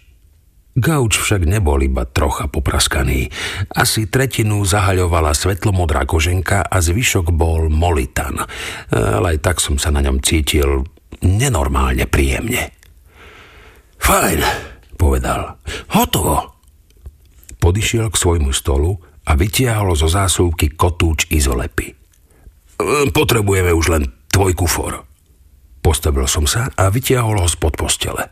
Gauč 0.71 1.19
však 1.19 1.43
nebol 1.43 1.83
iba 1.83 2.07
trocha 2.07 2.47
popraskaný. 2.47 3.27
Asi 3.75 4.07
tretinu 4.07 4.63
zahaľovala 4.63 5.35
svetlomodrá 5.35 6.07
koženka 6.07 6.63
a 6.63 6.79
zvyšok 6.79 7.35
bol 7.35 7.67
molitan. 7.67 8.39
Ale 8.87 9.35
aj 9.35 9.39
tak 9.43 9.57
som 9.59 9.75
sa 9.75 9.91
na 9.91 9.99
ňom 9.99 10.23
cítil 10.23 10.87
nenormálne 11.19 12.07
príjemne. 12.07 12.71
Fajn, 13.99 14.39
povedal. 14.95 15.59
Hotovo. 15.91 16.55
Podišiel 17.61 18.09
k 18.09 18.17
svojmu 18.17 18.55
stolu 18.55 18.95
a 19.27 19.37
vytiahol 19.37 19.93
zo 19.93 20.09
zásuvky 20.09 20.73
kotúč 20.73 21.29
izolepy. 21.29 22.00
Potrebujeme 23.11 23.71
už 23.71 23.85
len 23.93 24.03
tvoj 24.31 24.53
kufor. 24.55 25.03
Postavil 25.81 26.29
som 26.29 26.45
sa 26.45 26.69
a 26.77 26.93
vytiahol 26.93 27.41
ho 27.41 27.49
spod 27.49 27.73
postele. 27.73 28.29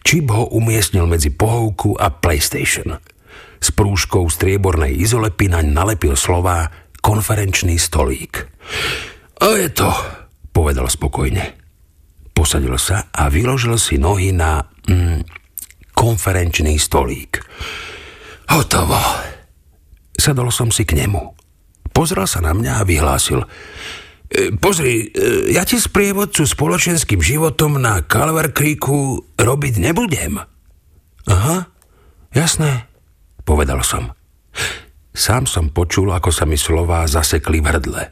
Čip 0.00 0.32
ho 0.32 0.48
umiestnil 0.48 1.04
medzi 1.04 1.28
pohovku 1.28 2.00
a 2.00 2.08
PlayStation. 2.08 2.96
S 3.60 3.68
prúžkou 3.74 4.24
striebornej 4.32 4.96
izolepy 4.96 5.52
naň 5.52 5.68
nalepil 5.68 6.16
slová 6.16 6.72
konferenčný 7.04 7.76
stolík. 7.76 8.48
A 9.38 9.46
je 9.60 9.68
to, 9.70 9.90
povedal 10.50 10.88
spokojne. 10.88 11.54
Posadil 12.32 12.74
sa 12.80 13.12
a 13.12 13.28
vyložil 13.28 13.76
si 13.76 14.00
nohy 14.00 14.32
na 14.32 14.64
mm, 14.88 15.26
konferenčný 15.92 16.78
stolík. 16.80 17.42
Hotovo. 18.48 18.98
Sadol 20.18 20.50
som 20.50 20.72
si 20.72 20.82
k 20.88 20.98
nemu. 20.98 21.37
Pozrel 21.98 22.30
sa 22.30 22.38
na 22.38 22.54
mňa 22.54 22.72
a 22.78 22.86
vyhlásil– 22.86 23.42
E, 24.28 24.52
pozri, 24.60 25.08
e, 25.08 25.56
ja 25.56 25.64
ti 25.64 25.80
sprievodcu 25.80 26.44
spoločenským 26.44 27.16
životom 27.16 27.80
na 27.80 28.04
Calver 28.04 28.52
Creeku 28.52 29.24
robiť 29.40 29.74
nebudem. 29.80 30.36
Aha, 31.24 31.64
jasné, 32.36 32.92
povedal 33.48 33.80
som. 33.80 34.12
Sám 35.16 35.48
som 35.48 35.72
počul, 35.72 36.12
ako 36.12 36.28
sa 36.28 36.44
mi 36.44 36.60
slová 36.60 37.08
zasekli 37.08 37.64
v 37.64 37.68
hrdle. 37.72 38.02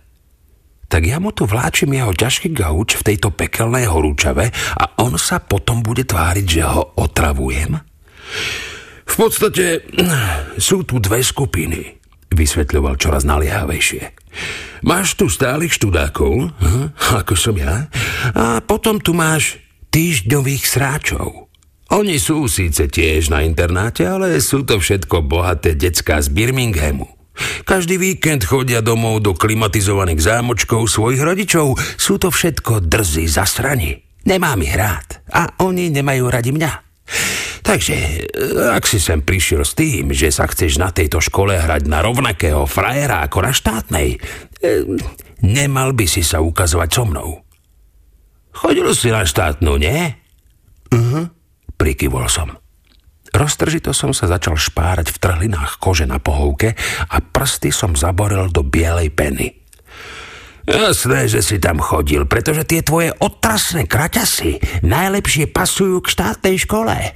Tak 0.88 1.02
ja 1.04 1.20
mu 1.20 1.36
tu 1.36 1.44
vláčim 1.44 1.92
jeho 1.92 2.16
ťažký 2.16 2.56
gauč 2.56 2.96
v 2.96 3.12
tejto 3.12 3.36
pekelnej 3.36 3.84
horúčave 3.84 4.48
a 4.80 4.84
on 5.04 5.20
sa 5.20 5.36
potom 5.44 5.84
bude 5.84 6.08
tváriť, 6.08 6.46
že 6.48 6.62
ho 6.64 6.96
otravujem? 6.96 7.76
V 9.04 9.14
podstate 9.20 9.84
sú 10.66 10.80
tu 10.88 10.96
dve 10.96 11.20
skupiny 11.20 11.95
vysvetľoval 12.32 12.98
čoraz 12.98 13.22
naliehavejšie. 13.28 14.14
Máš 14.84 15.16
tu 15.16 15.32
stálych 15.32 15.72
študákov, 15.72 16.52
ako 17.16 17.34
som 17.34 17.56
ja, 17.56 17.88
a 18.36 18.60
potom 18.60 19.00
tu 19.00 19.16
máš 19.16 19.58
týždňových 19.90 20.64
sráčov. 20.68 21.48
Oni 21.94 22.18
sú 22.18 22.50
síce 22.50 22.90
tiež 22.90 23.30
na 23.30 23.46
internáte, 23.46 24.02
ale 24.02 24.42
sú 24.42 24.66
to 24.66 24.82
všetko 24.82 25.22
bohaté 25.22 25.78
decká 25.78 26.18
z 26.18 26.34
Birminghamu. 26.34 27.06
Každý 27.62 28.00
víkend 28.00 28.48
chodia 28.48 28.82
domov 28.82 29.22
do 29.22 29.36
klimatizovaných 29.36 30.24
zámočkov 30.24 30.88
svojich 30.88 31.20
rodičov. 31.20 31.78
Sú 31.94 32.16
to 32.16 32.32
všetko 32.32 32.82
drzí 32.88 33.28
zasrani. 33.28 34.02
Nemám 34.26 34.64
ich 34.66 34.74
rád. 34.74 35.22
A 35.30 35.54
oni 35.62 35.92
nemajú 35.92 36.26
radi 36.26 36.50
mňa. 36.50 36.72
Takže, 37.66 38.30
ak 38.78 38.86
si 38.86 39.02
sem 39.02 39.18
prišiel 39.18 39.66
s 39.66 39.74
tým, 39.74 40.14
že 40.14 40.30
sa 40.30 40.46
chceš 40.46 40.78
na 40.78 40.94
tejto 40.94 41.18
škole 41.18 41.58
hrať 41.58 41.90
na 41.90 41.98
rovnakého 41.98 42.62
frajera 42.70 43.26
ako 43.26 43.42
na 43.42 43.50
štátnej, 43.50 44.22
e, 44.62 44.86
nemal 45.42 45.90
by 45.90 46.06
si 46.06 46.22
sa 46.22 46.38
ukazovať 46.38 46.90
so 46.94 47.02
mnou. 47.02 47.42
Chodil 48.54 48.86
si 48.94 49.10
na 49.10 49.26
štátnu, 49.26 49.82
nie? 49.82 50.14
Uh-huh, 50.94 51.26
prikyvol 51.74 52.30
som. 52.30 52.54
Roztržito 53.34 53.90
som 53.90 54.14
sa 54.14 54.30
začal 54.30 54.54
špárať 54.54 55.10
v 55.10 55.20
trhlinách 55.20 55.82
kože 55.82 56.06
na 56.06 56.22
pohovke 56.22 56.78
a 57.10 57.16
prsty 57.18 57.74
som 57.74 57.98
zaboril 57.98 58.46
do 58.48 58.62
bielej 58.62 59.10
peny. 59.10 59.65
Jasné, 60.66 61.30
že 61.30 61.46
si 61.46 61.62
tam 61.62 61.78
chodil, 61.78 62.26
pretože 62.26 62.66
tie 62.66 62.82
tvoje 62.82 63.14
otrasné 63.22 63.86
kraťasy 63.86 64.82
najlepšie 64.82 65.46
pasujú 65.46 66.02
k 66.02 66.10
štátnej 66.10 66.58
škole. 66.58 66.90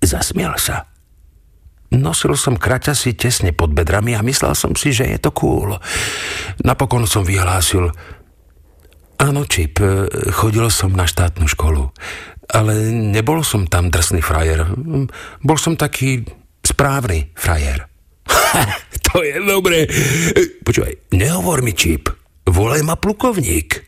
Zasmiel 0.00 0.56
sa. 0.56 0.88
Nosil 1.92 2.32
som 2.34 2.56
kraťasy 2.56 3.14
tesne 3.14 3.52
pod 3.52 3.76
bedrami 3.76 4.16
a 4.16 4.24
myslel 4.24 4.56
som 4.56 4.72
si, 4.72 4.90
že 4.90 5.04
je 5.04 5.20
to 5.20 5.30
cool. 5.36 5.76
Napokon 6.64 7.04
som 7.04 7.22
vyhlásil 7.22 7.92
Áno, 9.16 9.48
Čip, 9.48 9.80
chodil 10.36 10.68
som 10.68 10.92
na 10.92 11.08
štátnu 11.08 11.48
školu, 11.48 11.88
ale 12.52 12.92
nebol 12.92 13.40
som 13.40 13.64
tam 13.64 13.88
drsný 13.88 14.20
frajer. 14.20 14.68
Bol 15.40 15.56
som 15.56 15.72
taký 15.72 16.28
správny 16.60 17.32
frajer. 17.32 17.88
to 19.10 19.22
je 19.22 19.36
dobré. 19.42 19.86
Počúvaj, 20.62 21.14
nehovor 21.14 21.62
mi 21.62 21.72
čip. 21.72 22.10
Volaj 22.46 22.82
ma 22.86 22.94
plukovník. 22.94 23.82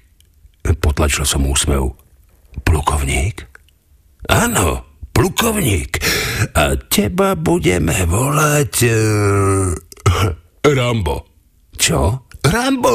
Potlačil 0.62 1.24
som 1.24 1.47
úsmev. 1.47 1.95
Plukovník? 2.66 3.47
Áno, 4.28 4.84
plukovník. 5.14 6.03
A 6.55 6.74
teba 6.76 7.39
budeme 7.39 8.05
volať... 8.05 8.74
Uh, 8.84 9.72
Rambo. 10.78 11.16
Čo? 11.78 12.28
Rambo, 12.43 12.95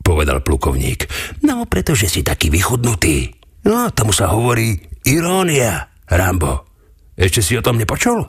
povedal 0.00 0.40
plukovník. 0.40 1.06
No, 1.44 1.68
pretože 1.68 2.08
si 2.08 2.24
taký 2.24 2.48
vychudnutý. 2.48 3.32
No, 3.64 3.88
tomu 3.92 4.12
sa 4.12 4.32
hovorí 4.32 4.76
irónia, 5.04 5.88
Rambo. 6.08 6.68
Ešte 7.14 7.40
si 7.40 7.52
o 7.54 7.64
tom 7.64 7.78
nepočul? 7.78 8.26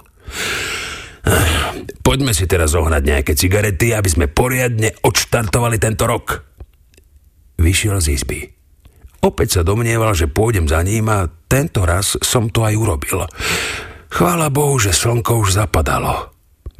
Poďme 2.05 2.37
si 2.37 2.45
teraz 2.45 2.77
zohnať 2.77 3.01
nejaké 3.01 3.33
cigarety, 3.33 3.97
aby 3.97 4.09
sme 4.09 4.25
poriadne 4.29 4.93
odštartovali 5.01 5.81
tento 5.81 6.05
rok. 6.05 6.45
Vyšiel 7.57 7.97
z 7.97 8.07
izby. 8.13 8.39
Opäť 9.25 9.57
sa 9.57 9.61
domnieval, 9.65 10.13
že 10.13 10.29
pôjdem 10.29 10.69
za 10.69 10.85
ním 10.85 11.09
a 11.09 11.25
tento 11.49 11.81
raz 11.81 12.13
som 12.21 12.53
to 12.53 12.61
aj 12.61 12.77
urobil. 12.77 13.25
Chvála 14.13 14.53
Bohu, 14.53 14.77
že 14.77 14.93
slnko 14.93 15.41
už 15.41 15.57
zapadalo. 15.57 16.29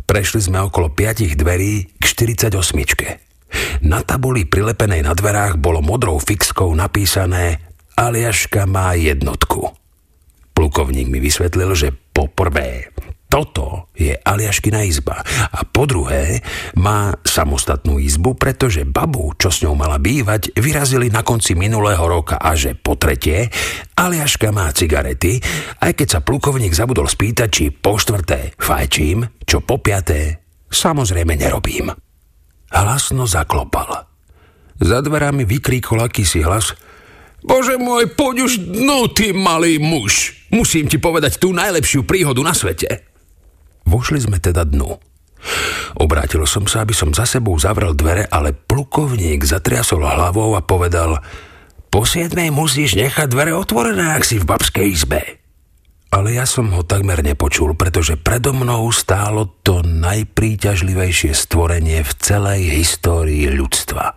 Prešli 0.06 0.46
sme 0.46 0.62
okolo 0.62 0.94
piatich 0.94 1.34
dverí 1.34 1.98
k 1.98 2.04
48. 2.06 2.54
Na 3.82 4.06
tabuli 4.06 4.46
prilepenej 4.46 5.02
na 5.02 5.18
dverách 5.18 5.58
bolo 5.58 5.82
modrou 5.82 6.22
fixkou 6.22 6.70
napísané 6.78 7.66
Aliaška 7.98 8.70
má 8.70 8.94
jednotku. 8.94 9.74
Plukovník 10.54 11.10
mi 11.10 11.18
vysvetlil, 11.18 11.74
že 11.74 11.96
poprvé 12.14 12.94
toto 13.36 13.92
je 13.92 14.16
Aliaškina 14.16 14.88
izba. 14.88 15.20
A 15.52 15.68
po 15.68 15.84
druhé, 15.84 16.40
má 16.80 17.12
samostatnú 17.28 18.00
izbu, 18.00 18.40
pretože 18.40 18.88
babu, 18.88 19.36
čo 19.36 19.52
s 19.52 19.60
ňou 19.60 19.76
mala 19.76 20.00
bývať, 20.00 20.56
vyrazili 20.56 21.12
na 21.12 21.20
konci 21.20 21.52
minulého 21.52 22.00
roka 22.08 22.40
a 22.40 22.56
že 22.56 22.80
po 22.80 22.96
tretie, 22.96 23.52
Aliaška 24.00 24.56
má 24.56 24.72
cigarety, 24.72 25.44
aj 25.84 25.92
keď 26.00 26.08
sa 26.08 26.24
plukovník 26.24 26.72
zabudol 26.72 27.12
spýtať, 27.12 27.50
či 27.52 27.76
po 27.76 28.00
štvrté 28.00 28.56
fajčím, 28.56 29.28
čo 29.44 29.60
po 29.60 29.84
piaté 29.84 30.40
samozrejme 30.72 31.36
nerobím. 31.36 31.92
Hlasno 32.72 33.28
zaklopal. 33.28 34.08
Za 34.80 35.04
dverami 35.04 35.44
vykríkol 35.44 36.08
akýsi 36.08 36.40
hlas 36.40 36.72
Bože 37.46 37.78
môj, 37.78 38.10
poď 38.16 38.50
už 38.50 38.54
dnu, 38.58 39.06
ty 39.14 39.30
malý 39.30 39.78
muž. 39.78 40.34
Musím 40.50 40.90
ti 40.90 40.98
povedať 40.98 41.38
tú 41.38 41.54
najlepšiu 41.54 42.02
príhodu 42.02 42.42
na 42.42 42.58
svete. 42.58 43.15
Vošli 43.86 44.20
sme 44.22 44.42
teda 44.42 44.66
dnu. 44.66 44.98
Obrátil 45.96 46.44
som 46.50 46.66
sa, 46.66 46.84
aby 46.84 46.92
som 46.92 47.14
za 47.14 47.24
sebou 47.24 47.56
zavrel 47.56 47.94
dvere, 47.94 48.26
ale 48.28 48.52
plukovník 48.52 49.46
zatriasol 49.46 50.04
hlavou 50.04 50.58
a 50.58 50.62
povedal 50.66 51.22
Po 51.94 52.04
siedmej 52.04 52.52
musíš 52.52 52.98
nechať 53.00 53.30
dvere 53.32 53.54
otvorené, 53.56 54.18
ak 54.18 54.26
si 54.26 54.42
v 54.42 54.50
babskej 54.50 54.88
izbe. 54.90 55.22
Ale 56.12 56.36
ja 56.36 56.48
som 56.48 56.72
ho 56.72 56.84
takmer 56.84 57.20
nepočul, 57.24 57.76
pretože 57.76 58.16
predo 58.16 58.56
mnou 58.56 58.88
stálo 58.92 59.60
to 59.64 59.84
najpríťažlivejšie 59.84 61.36
stvorenie 61.36 62.04
v 62.04 62.12
celej 62.20 62.62
histórii 62.72 63.52
ľudstva. 63.52 64.16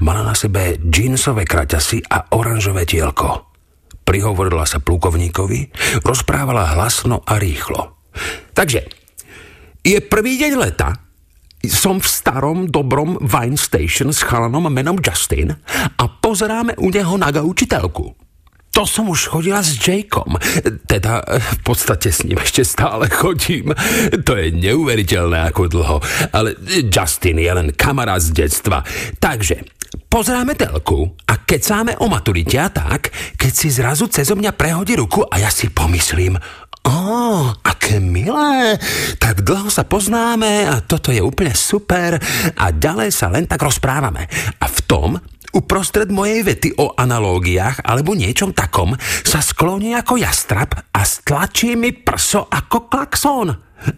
Mala 0.00 0.24
na 0.24 0.32
sebe 0.32 0.80
džínsové 0.80 1.44
kraťasy 1.44 2.08
a 2.08 2.32
oranžové 2.32 2.88
tielko. 2.88 3.52
Prihovorila 4.08 4.64
sa 4.64 4.80
plukovníkovi, 4.80 5.70
rozprávala 6.00 6.72
hlasno 6.72 7.20
a 7.22 7.36
rýchlo. 7.36 7.99
Takže, 8.52 8.80
je 9.80 9.98
prvý 10.04 10.36
deň 10.36 10.52
leta, 10.60 10.92
som 11.68 12.00
v 12.00 12.08
starom, 12.08 12.58
dobrom 12.72 13.20
Wine 13.20 13.60
Station 13.60 14.16
s 14.16 14.24
chalanom 14.24 14.72
menom 14.72 14.96
Justin 14.96 15.52
a 15.96 16.04
pozeráme 16.08 16.72
u 16.80 16.88
neho 16.88 17.20
na 17.20 17.28
učiteľku. 17.28 18.16
To 18.70 18.86
som 18.86 19.10
už 19.10 19.34
chodila 19.34 19.60
s 19.60 19.76
Jakeom. 19.76 20.38
Teda 20.86 21.20
v 21.26 21.58
podstate 21.66 22.14
s 22.14 22.22
ním 22.22 22.38
ešte 22.38 22.62
stále 22.62 23.10
chodím. 23.10 23.74
To 24.24 24.38
je 24.38 24.54
neuveriteľné 24.54 25.50
ako 25.50 25.66
dlho. 25.66 25.96
Ale 26.30 26.54
Justin 26.86 27.42
je 27.42 27.50
len 27.50 27.68
kamarát 27.74 28.22
z 28.22 28.30
detstva. 28.30 28.86
Takže, 29.18 29.66
pozeráme 30.06 30.54
telku 30.54 31.18
a 31.26 31.42
kecáme 31.42 31.98
o 31.98 32.06
maturite 32.06 32.62
a 32.62 32.70
tak, 32.70 33.10
keď 33.34 33.52
si 33.52 33.74
zrazu 33.74 34.06
cezo 34.06 34.38
mňa 34.38 34.54
prehodí 34.54 34.94
ruku 34.94 35.26
a 35.26 35.42
ja 35.42 35.50
si 35.50 35.66
pomyslím, 35.74 36.38
Ó, 36.80 36.92
oh, 36.92 37.44
aké 37.60 38.00
milé. 38.00 38.80
Tak 39.20 39.44
dlho 39.44 39.68
sa 39.68 39.84
poznáme 39.84 40.64
a 40.64 40.80
toto 40.80 41.12
je 41.12 41.20
úplne 41.20 41.52
super 41.52 42.16
a 42.56 42.64
ďalej 42.72 43.10
sa 43.12 43.28
len 43.28 43.44
tak 43.44 43.60
rozprávame. 43.60 44.24
A 44.56 44.66
v 44.66 44.78
tom, 44.88 45.10
uprostred 45.52 46.08
mojej 46.08 46.40
vety 46.40 46.80
o 46.80 46.96
analógiách 46.96 47.84
alebo 47.84 48.16
niečom 48.16 48.56
takom, 48.56 48.96
sa 49.26 49.44
skloní 49.44 49.92
ako 49.92 50.16
jastrap 50.16 50.72
a 50.88 51.00
stlačí 51.04 51.76
mi 51.76 51.92
prso 51.92 52.48
ako 52.48 52.88
klakson. 52.88 53.48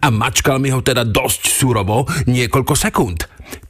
A 0.03 0.07
mačkal 0.11 0.59
mi 0.59 0.71
ho 0.71 0.79
teda 0.79 1.03
dosť 1.07 1.41
súrovo 1.47 2.07
niekoľko 2.27 2.73
sekúnd. 2.75 3.19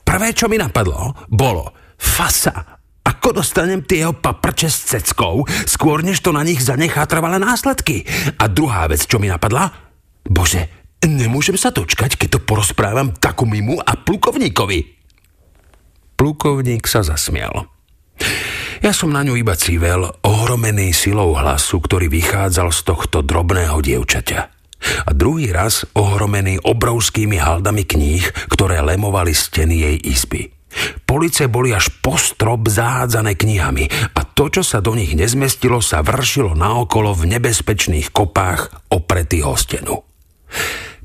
Prvé, 0.06 0.34
čo 0.34 0.46
mi 0.46 0.62
napadlo, 0.62 1.26
bolo 1.30 1.74
fasa, 1.98 2.73
ako 3.04 3.44
dostanem 3.44 3.84
tie 3.84 4.08
jeho 4.08 4.16
paprče 4.16 4.72
s 4.72 4.96
ceckou, 4.96 5.44
skôr 5.68 6.04
než 6.04 6.24
to 6.24 6.32
na 6.32 6.44
nich 6.44 6.64
zanechá 6.64 7.04
trvalé 7.04 7.36
následky? 7.40 8.08
A 8.40 8.48
druhá 8.48 8.88
vec, 8.88 9.04
čo 9.04 9.20
mi 9.20 9.28
napadla? 9.28 9.72
Bože, 10.24 10.72
nemôžem 11.04 11.60
sa 11.60 11.76
dočkať, 11.76 12.16
keď 12.16 12.40
to 12.40 12.40
porozprávam 12.48 13.12
takomimu 13.12 13.84
a 13.84 14.00
plukovníkovi. 14.00 14.80
Plukovník 16.16 16.88
sa 16.88 17.04
zasmial. 17.04 17.68
Ja 18.80 18.92
som 18.92 19.12
na 19.12 19.24
ňu 19.24 19.40
iba 19.40 19.56
civel, 19.56 20.08
ohromený 20.24 20.92
silou 20.96 21.36
hlasu, 21.36 21.80
ktorý 21.80 22.08
vychádzal 22.08 22.72
z 22.72 22.80
tohto 22.84 23.24
drobného 23.24 23.80
dievčaťa. 23.80 24.40
A 25.08 25.12
druhý 25.16 25.56
raz 25.56 25.88
ohromený 25.96 26.60
obrovskými 26.60 27.40
haldami 27.40 27.88
kníh, 27.88 28.24
ktoré 28.52 28.84
lemovali 28.84 29.32
steny 29.32 29.76
jej 29.88 29.98
izby. 30.04 30.52
Police 31.04 31.46
boli 31.52 31.76
až 31.76 31.94
po 32.02 32.18
strop 32.18 32.70
zahádzané 32.70 33.38
knihami 33.38 33.86
a 34.18 34.22
to, 34.26 34.50
čo 34.50 34.64
sa 34.66 34.82
do 34.82 34.98
nich 34.98 35.14
nezmestilo, 35.14 35.80
sa 35.80 36.02
vršilo 36.02 36.58
naokolo 36.58 37.14
v 37.14 37.38
nebezpečných 37.38 38.10
kopách 38.10 38.90
opretých 38.90 39.46
stenu. 39.58 40.02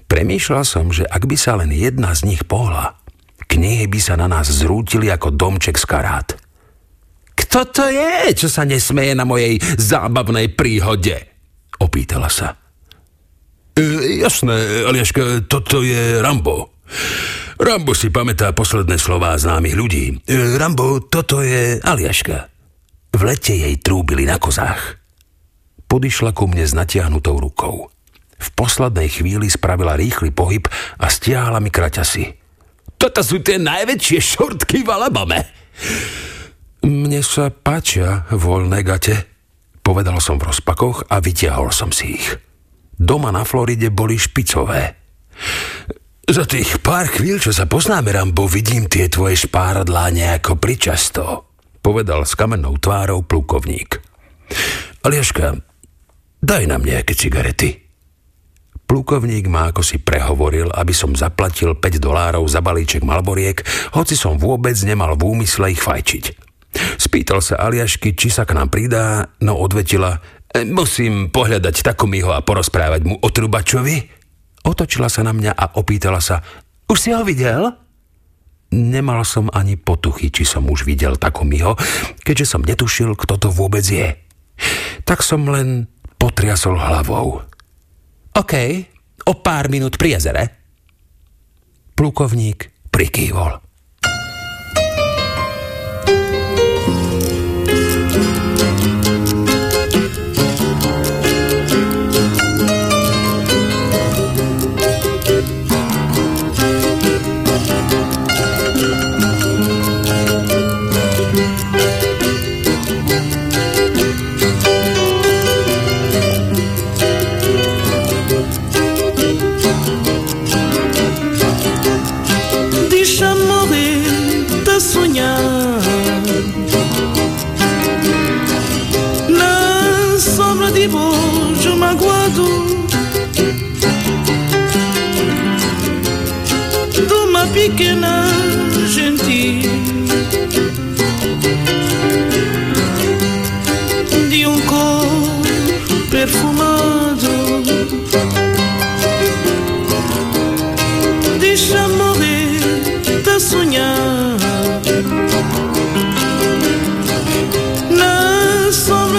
Premýšľal 0.09 0.65
som, 0.65 0.89
že 0.89 1.05
ak 1.05 1.29
by 1.29 1.37
sa 1.37 1.61
len 1.61 1.69
jedna 1.69 2.17
z 2.17 2.33
nich 2.33 2.43
pohla, 2.49 2.97
knihy 3.45 3.85
by 3.89 4.01
sa 4.01 4.17
na 4.17 4.29
nás 4.29 4.49
zrútili 4.49 5.13
ako 5.13 5.37
domček 5.37 5.77
z 5.77 5.85
karát. 5.85 6.29
Kto 7.37 7.65
to 7.69 7.85
je, 7.89 8.33
čo 8.35 8.49
sa 8.49 8.65
nesmeje 8.65 9.13
na 9.17 9.29
mojej 9.29 9.61
zábavnej 9.61 10.53
príhode? 10.53 11.29
Opýtala 11.79 12.29
sa. 12.29 12.57
E, 13.79 14.19
jasné, 14.21 14.85
Aliaška, 14.85 15.47
toto 15.47 15.81
je 15.85 16.19
Rambo. 16.19 16.75
Rambo 17.59 17.91
si 17.91 18.07
pamätá 18.15 18.55
posledné 18.55 19.03
slová 19.03 19.35
známych 19.35 19.75
ľudí. 19.75 20.05
E, 20.31 20.55
Rambo, 20.55 21.03
toto 21.03 21.43
je 21.43 21.83
Aliaška. 21.83 22.47
V 23.11 23.21
lete 23.27 23.59
jej 23.59 23.75
trúbili 23.83 24.23
na 24.23 24.39
kozách. 24.39 25.03
Podišla 25.91 26.31
ku 26.39 26.47
mne 26.47 26.63
s 26.63 26.71
natiahnutou 26.71 27.35
rukou. 27.35 27.91
V 28.39 28.49
poslednej 28.55 29.11
chvíli 29.11 29.51
spravila 29.51 29.99
rýchly 29.99 30.31
pohyb 30.31 30.71
a 31.03 31.11
stiahla 31.11 31.59
mi 31.59 31.75
kraťasy. 31.75 32.31
Toto 32.95 33.27
sú 33.27 33.43
tie 33.43 33.59
najväčšie 33.59 34.19
šortky 34.23 34.87
v 34.87 34.95
Alabame. 34.95 35.39
Mne 36.87 37.19
sa 37.27 37.51
páčia 37.51 38.23
voľné 38.31 38.87
gate, 38.87 39.27
povedal 39.83 40.23
som 40.23 40.39
v 40.39 40.47
rozpakoch 40.55 41.11
a 41.11 41.19
vytiahol 41.19 41.75
som 41.75 41.91
si 41.91 42.23
ich. 42.23 42.39
Doma 42.95 43.35
na 43.35 43.43
Floride 43.43 43.91
boli 43.91 44.15
špicové. 44.15 44.95
Za 46.29 46.45
tých 46.45 46.85
pár 46.85 47.09
chvíľ, 47.09 47.41
čo 47.41 47.57
sa 47.57 47.65
poznáme, 47.65 48.13
Rambo, 48.13 48.45
vidím 48.45 48.85
tie 48.85 49.09
tvoje 49.09 49.49
špáradlá 49.49 50.13
nejako 50.13 50.61
pričasto, 50.61 51.49
povedal 51.81 52.29
s 52.29 52.37
kamennou 52.37 52.77
tvárou 52.77 53.25
plukovník. 53.25 53.97
Aliaška, 55.09 55.57
daj 56.45 56.69
nám 56.69 56.85
nejaké 56.85 57.17
cigarety. 57.17 57.81
Plukovník 58.85 59.49
ma 59.49 59.73
ako 59.73 59.81
si 59.81 60.05
prehovoril, 60.05 60.69
aby 60.69 60.93
som 60.93 61.17
zaplatil 61.17 61.81
5 61.81 61.97
dolárov 61.97 62.45
za 62.45 62.61
balíček 62.61 63.09
malboriek, 63.09 63.65
hoci 63.97 64.13
som 64.13 64.37
vôbec 64.37 64.77
nemal 64.85 65.17
v 65.17 65.33
úmysle 65.33 65.73
ich 65.73 65.81
fajčiť. 65.81 66.25
Spýtal 67.01 67.41
sa 67.41 67.57
Aliašky, 67.57 68.13
či 68.13 68.29
sa 68.29 68.45
k 68.45 68.53
nám 68.53 68.69
pridá, 68.69 69.33
no 69.41 69.57
odvetila, 69.57 70.21
e, 70.53 70.61
musím 70.69 71.33
pohľadať 71.33 71.81
takomýho 71.81 72.37
a 72.37 72.45
porozprávať 72.45 73.01
mu 73.09 73.17
o 73.17 73.29
trubačovi. 73.33 74.18
Otočila 74.67 75.07
sa 75.13 75.23
na 75.23 75.35
mňa 75.37 75.53
a 75.55 75.65
opýtala 75.79 76.19
sa, 76.19 76.43
už 76.89 76.99
si 76.99 77.11
ho 77.13 77.23
videl? 77.23 77.69
Nemal 78.75 79.25
som 79.25 79.49
ani 79.53 79.77
potuchy, 79.81 80.29
či 80.29 80.45
som 80.45 80.69
už 80.69 80.85
videl 80.85 81.17
takomýho, 81.17 81.77
keďže 82.25 82.47
som 82.57 82.63
netušil, 82.65 83.17
kto 83.17 83.35
to 83.37 83.49
vôbec 83.49 83.85
je. 83.85 84.13
Tak 85.05 85.25
som 85.25 85.49
len 85.49 85.89
potriasol 86.21 86.77
hlavou. 86.77 87.45
OK, 88.37 88.55
o 89.25 89.33
pár 89.41 89.73
minút 89.73 89.97
pri 89.97 90.19
jezere. 90.21 90.45
Plukovník 91.97 92.93
prikývol. 92.93 93.68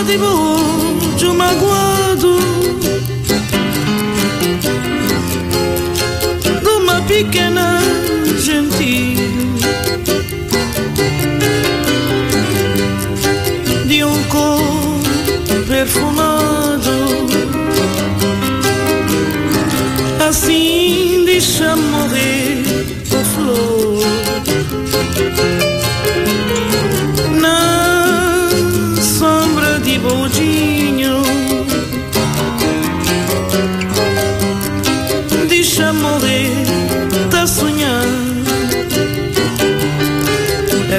De 0.09 0.17
bojo 0.17 1.33
magoado. 1.35 2.39
De 6.63 6.69
uma 6.69 6.99
pequena 7.01 7.79
gentil. 8.39 9.19
De 13.85 14.03
um 14.03 14.23
corpo 14.23 15.67
perfumado. 15.67 16.89
Assim 20.27 21.23
deixa 21.25 21.75
morrer 21.75 22.68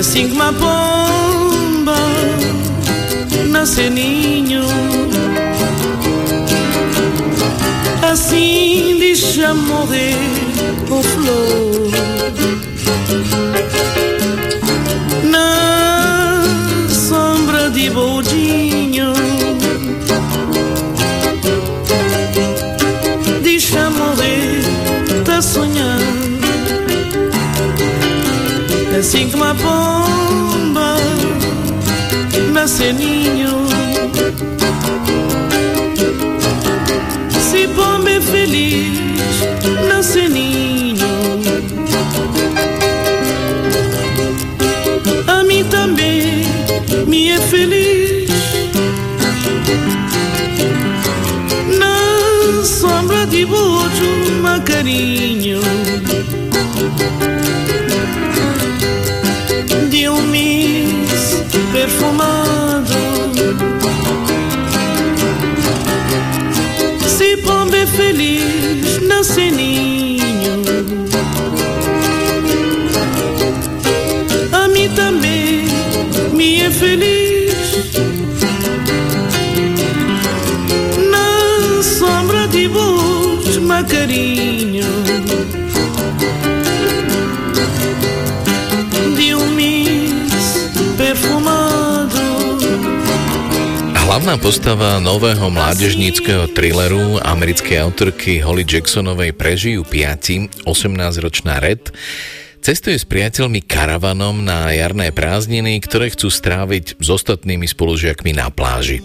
assim 0.01 0.29
que 0.29 0.35
uma 0.35 0.51
pomba 0.51 1.95
nasce 3.49 3.91
ninho. 3.91 4.65
Assim 8.11 8.97
deixa 8.99 9.53
morrer 9.53 10.17
o 10.89 11.03
flor. 11.03 11.91
Na 15.25 16.45
sombra 16.89 17.69
de 17.69 17.91
bodinho. 17.91 19.13
Deixa 23.43 23.91
morrer, 23.91 24.63
tá 25.27 25.43
sonhando. 25.43 26.00
Assim 29.01 29.31
que 29.31 29.35
uma 29.35 29.55
pomba 29.55 30.95
nasce 32.53 32.93
ninho. 32.93 33.67
Se 37.51 37.67
pomba 37.69 38.11
é 38.11 38.21
feliz, 38.21 39.10
feliz, 68.21 69.01
nasce 69.03 69.51
ninho. 69.51 70.63
A 74.53 74.69
mim 74.69 74.89
também 74.91 75.65
me 76.35 76.61
é 76.61 76.71
feliz. 76.71 77.20
Hlavná 94.31 94.47
postava 94.47 94.91
nového 95.03 95.51
mládežníckého 95.51 96.55
thrilleru 96.55 97.19
americkej 97.19 97.83
autorky 97.83 98.39
Holly 98.39 98.63
Jacksonovej 98.63 99.35
Prežijú 99.35 99.83
piati, 99.83 100.47
18-ročná 100.71 101.59
Red, 101.59 101.91
cestuje 102.63 102.95
s 102.95 103.03
priateľmi 103.03 103.59
karavanom 103.59 104.39
na 104.39 104.71
jarné 104.71 105.11
prázdniny, 105.11 105.83
ktoré 105.83 106.15
chcú 106.15 106.31
stráviť 106.31 107.03
s 107.03 107.09
ostatnými 107.11 107.67
spolužiakmi 107.67 108.31
na 108.31 108.55
pláži. 108.55 109.03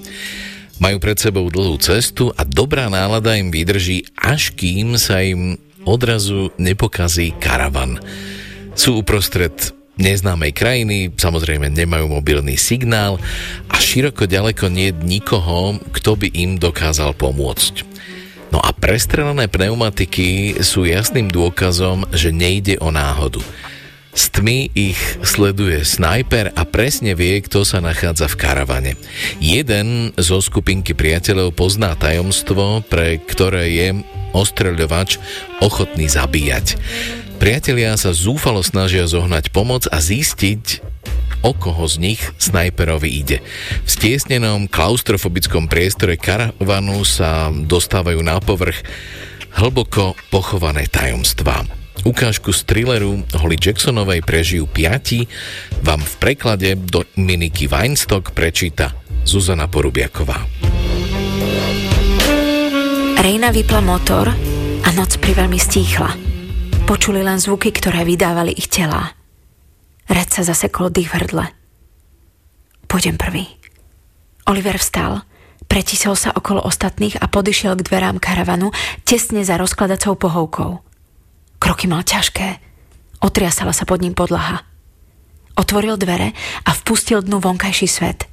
Majú 0.78 1.01
pred 1.01 1.17
sebou 1.17 1.49
dlhú 1.49 1.82
cestu 1.82 2.30
a 2.38 2.45
dobrá 2.45 2.86
nálada 2.93 3.34
im 3.34 3.49
vydrží, 3.49 4.05
až 4.13 4.53
kým 4.53 4.93
sa 4.93 5.26
im 5.26 5.57
odrazu 5.89 6.53
nepokazí 6.61 7.34
karavan. 7.41 7.97
Sú 8.78 9.01
uprostred 9.01 9.73
neznámej 9.96 10.52
krajiny, 10.52 11.12
samozrejme 11.16 11.72
nemajú 11.72 12.12
mobilný 12.12 12.60
signál 12.60 13.20
a 13.72 13.76
široko 13.80 14.28
ďaleko 14.28 14.68
nie 14.68 14.91
je 14.91 15.00
nikoho, 15.04 15.80
kto 15.96 16.20
by 16.20 16.28
im 16.36 16.60
dokázal 16.60 17.16
pomôcť. 17.16 17.88
No 18.54 18.64
a 18.64 18.72
prestrelené 18.72 19.52
pneumatiky 19.52 20.62
sú 20.64 20.88
jasným 20.88 21.28
dôkazom, 21.28 22.08
že 22.16 22.32
nejde 22.32 22.80
o 22.80 22.93
náhodu. 22.93 23.43
Z 24.16 24.39
tmy 24.39 24.72
ich 24.72 25.02
sleduje 25.28 25.84
snajper 25.84 26.56
a 26.56 26.64
presne 26.64 27.20
vie, 27.20 27.43
kto 27.43 27.68
sa 27.68 27.84
nachádza 27.84 28.32
v 28.32 28.39
karavane. 28.39 28.91
Jeden 29.43 30.16
zo 30.16 30.39
skupinky 30.39 30.96
priateľov 30.96 31.52
pozná 31.52 32.00
tajomstvo, 32.00 32.80
pre 32.88 33.20
ktoré 33.20 33.76
je 33.76 33.88
ostreľovač 34.32 35.20
ochotný 35.60 36.08
zabíjať. 36.08 36.80
Priatelia 37.36 37.93
sa 37.99 38.15
zúfalo 38.15 38.63
snažia 38.65 39.05
zohnať 39.05 39.51
pomoc 39.51 39.86
a 39.91 39.99
zistiť, 39.99 40.81
o 41.45 41.53
koho 41.53 41.86
z 41.86 42.01
nich 42.01 42.21
snajperovi 42.41 43.09
ide. 43.11 43.38
V 43.86 43.89
stiesnenom 43.89 44.65
klaustrofobickom 44.65 45.69
priestore 45.69 46.17
karavanu 46.17 47.05
sa 47.05 47.53
dostávajú 47.53 48.17
na 48.25 48.41
povrch 48.41 48.81
hlboko 49.55 50.17
pochované 50.33 50.89
tajomstvá. 50.89 51.63
Ukážku 52.05 52.53
z 52.53 52.65
thrilleru 52.69 53.23
Holly 53.33 53.57
Jacksonovej 53.57 54.21
prežijú 54.21 54.69
piati 54.69 55.25
vám 55.81 56.03
v 56.03 56.13
preklade 56.21 56.77
do 56.77 57.05
Miniky 57.17 57.65
Weinstock 57.65 58.36
prečíta 58.36 58.93
Zuzana 59.25 59.65
Porubiaková. 59.65 60.38
Rejna 63.21 63.49
vypla 63.49 63.81
motor 63.81 64.29
a 64.86 64.89
noc 64.93 65.17
priveľmi 65.17 65.57
stíchla. 65.57 66.34
Počuli 66.86 67.25
len 67.25 67.41
zvuky, 67.41 67.73
ktoré 67.73 68.05
vydávali 68.05 68.53
ich 68.53 68.69
telá. 68.69 69.17
Red 70.05 70.29
sa 70.29 70.45
zasekol 70.45 70.93
dých 70.93 71.09
v 71.09 71.17
hrdle. 71.17 71.45
Pôjdem 72.86 73.17
prvý. 73.17 73.49
Oliver 74.45 74.77
vstal, 74.77 75.25
pretisol 75.65 76.13
sa 76.13 76.29
okolo 76.38 76.61
ostatných 76.61 77.17
a 77.17 77.25
podišiel 77.25 77.73
k 77.81 77.89
dverám 77.89 78.21
karavanu 78.21 78.69
tesne 79.01 79.41
za 79.41 79.57
rozkladacou 79.57 80.13
pohovkou. 80.13 80.86
Kroky 81.57 81.89
mal 81.89 82.05
ťažké. 82.05 82.61
Otriasala 83.25 83.73
sa 83.73 83.89
pod 83.89 84.05
ním 84.05 84.13
podlaha. 84.13 84.61
Otvoril 85.57 85.97
dvere 85.97 86.38
a 86.69 86.69
vpustil 86.69 87.25
dnu 87.25 87.41
vonkajší 87.41 87.89
svet. 87.89 88.29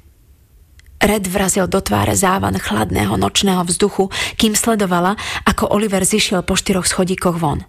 Red 1.01 1.25
vrazil 1.25 1.65
do 1.65 1.81
tváre 1.81 2.13
závan 2.13 2.61
chladného 2.61 3.17
nočného 3.17 3.65
vzduchu, 3.65 4.13
kým 4.37 4.53
sledovala, 4.53 5.17
ako 5.49 5.73
Oliver 5.73 6.05
zišiel 6.05 6.45
po 6.45 6.53
štyroch 6.53 6.85
schodíkoch 6.85 7.41
von. 7.41 7.65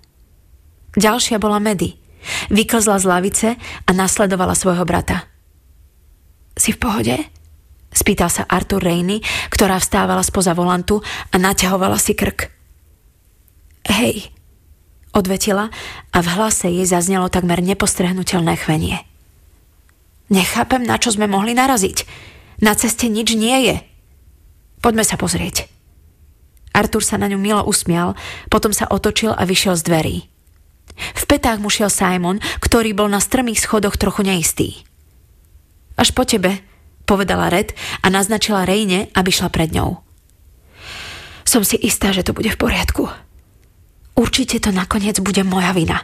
Ďalšia 0.94 1.42
bola 1.42 1.58
Medy. 1.58 1.98
Vyklzla 2.48 2.96
z 3.02 3.04
lavice 3.04 3.48
a 3.84 3.90
nasledovala 3.92 4.56
svojho 4.56 4.86
brata. 4.88 5.28
Si 6.54 6.72
v 6.72 6.80
pohode? 6.80 7.16
Spýtal 7.94 8.30
sa 8.30 8.46
Arthur 8.46 8.82
Rainey, 8.82 9.22
ktorá 9.50 9.78
vstávala 9.78 10.22
spoza 10.26 10.50
volantu 10.54 11.02
a 11.30 11.36
naťahovala 11.38 11.98
si 11.98 12.14
krk. 12.18 12.50
Hej, 13.86 14.34
odvetila 15.14 15.70
a 16.10 16.18
v 16.18 16.28
hlase 16.34 16.72
jej 16.72 16.86
zaznelo 16.88 17.30
takmer 17.30 17.62
nepostrehnutelné 17.62 18.58
chvenie. 18.58 18.98
Nechápem, 20.32 20.82
na 20.82 20.98
čo 20.98 21.14
sme 21.14 21.30
mohli 21.30 21.54
naraziť. 21.54 22.08
Na 22.64 22.74
ceste 22.74 23.06
nič 23.06 23.36
nie 23.38 23.70
je. 23.70 23.76
Poďme 24.82 25.06
sa 25.06 25.14
pozrieť. 25.14 25.70
Artur 26.74 27.06
sa 27.06 27.20
na 27.20 27.30
ňu 27.30 27.38
milo 27.38 27.62
usmial, 27.62 28.18
potom 28.50 28.74
sa 28.74 28.90
otočil 28.90 29.30
a 29.30 29.46
vyšiel 29.46 29.78
z 29.78 29.82
dverí. 29.86 30.16
V 30.94 31.24
petách 31.26 31.58
mu 31.58 31.68
šiel 31.72 31.90
Simon, 31.90 32.38
ktorý 32.62 32.94
bol 32.94 33.10
na 33.10 33.18
strmých 33.18 33.58
schodoch 33.58 33.98
trochu 33.98 34.22
neistý. 34.22 34.68
Až 35.94 36.10
po 36.14 36.26
tebe, 36.26 36.62
povedala 37.06 37.52
Red 37.52 37.76
a 38.02 38.10
naznačila 38.10 38.66
Rejne, 38.66 39.12
aby 39.14 39.30
šla 39.30 39.48
pred 39.52 39.70
ňou. 39.70 40.02
Som 41.44 41.62
si 41.62 41.76
istá, 41.78 42.10
že 42.10 42.24
to 42.24 42.32
bude 42.32 42.48
v 42.48 42.60
poriadku. 42.60 43.06
Určite 44.14 44.62
to 44.62 44.70
nakoniec 44.70 45.18
bude 45.20 45.42
moja 45.42 45.74
vina, 45.74 46.02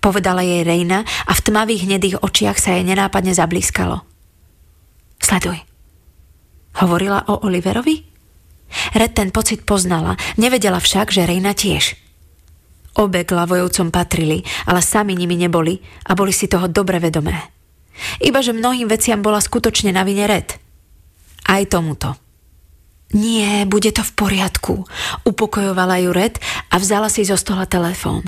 povedala 0.00 0.42
jej 0.42 0.64
Rejna 0.64 1.04
a 1.04 1.32
v 1.32 1.44
tmavých 1.44 1.84
hnedých 1.86 2.16
očiach 2.24 2.58
sa 2.58 2.76
jej 2.76 2.84
nenápadne 2.84 3.32
zablískalo. 3.36 4.02
Sleduj. 5.22 5.60
Hovorila 6.82 7.28
o 7.28 7.44
Oliverovi? 7.46 8.08
Red 8.96 9.12
ten 9.12 9.28
pocit 9.28 9.68
poznala, 9.68 10.16
nevedela 10.40 10.80
však, 10.80 11.12
že 11.12 11.28
Rejna 11.28 11.52
tiež. 11.52 11.94
Obe 12.92 13.24
k 13.24 13.32
lavojovcom 13.32 13.88
patrili, 13.88 14.44
ale 14.68 14.84
sami 14.84 15.16
nimi 15.16 15.40
neboli 15.40 15.80
a 16.08 16.12
boli 16.12 16.34
si 16.34 16.44
toho 16.44 16.68
dobre 16.68 17.00
vedomé. 17.00 17.36
Iba 18.20 18.44
že 18.44 18.52
mnohým 18.52 18.88
veciam 18.88 19.20
bola 19.24 19.40
skutočne 19.40 19.92
na 19.92 20.04
vine 20.04 20.28
Red. 20.28 20.56
Aj 21.48 21.62
tomuto. 21.68 22.16
Nie, 23.12 23.68
bude 23.68 23.92
to 23.92 24.00
v 24.00 24.12
poriadku, 24.16 24.74
upokojovala 25.28 26.00
ju 26.00 26.10
Red 26.16 26.40
a 26.72 26.80
vzala 26.80 27.12
si 27.12 27.28
zo 27.28 27.36
stola 27.36 27.68
telefón. 27.68 28.24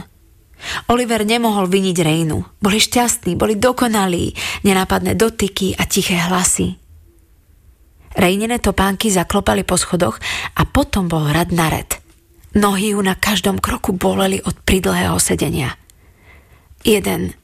Oliver 0.88 1.24
nemohol 1.24 1.68
vyniť 1.68 1.96
Rejnu. 2.04 2.38
Boli 2.60 2.80
šťastní, 2.80 3.36
boli 3.36 3.56
dokonalí, 3.56 4.32
nenápadné 4.64 5.16
dotyky 5.16 5.76
a 5.76 5.84
tiché 5.88 6.16
hlasy. 6.16 6.76
Rejnené 8.14 8.62
topánky 8.62 9.10
zaklopali 9.10 9.66
po 9.66 9.74
schodoch 9.74 10.20
a 10.54 10.62
potom 10.68 11.10
bol 11.10 11.26
rad 11.28 11.50
na 11.50 11.66
red. 11.66 12.03
Nohy 12.54 12.94
ju 12.94 13.02
na 13.02 13.18
každom 13.18 13.58
kroku 13.58 13.90
boleli 13.98 14.38
od 14.38 14.54
pridlhého 14.62 15.18
sedenia. 15.18 15.74
Jeden, 16.86 17.34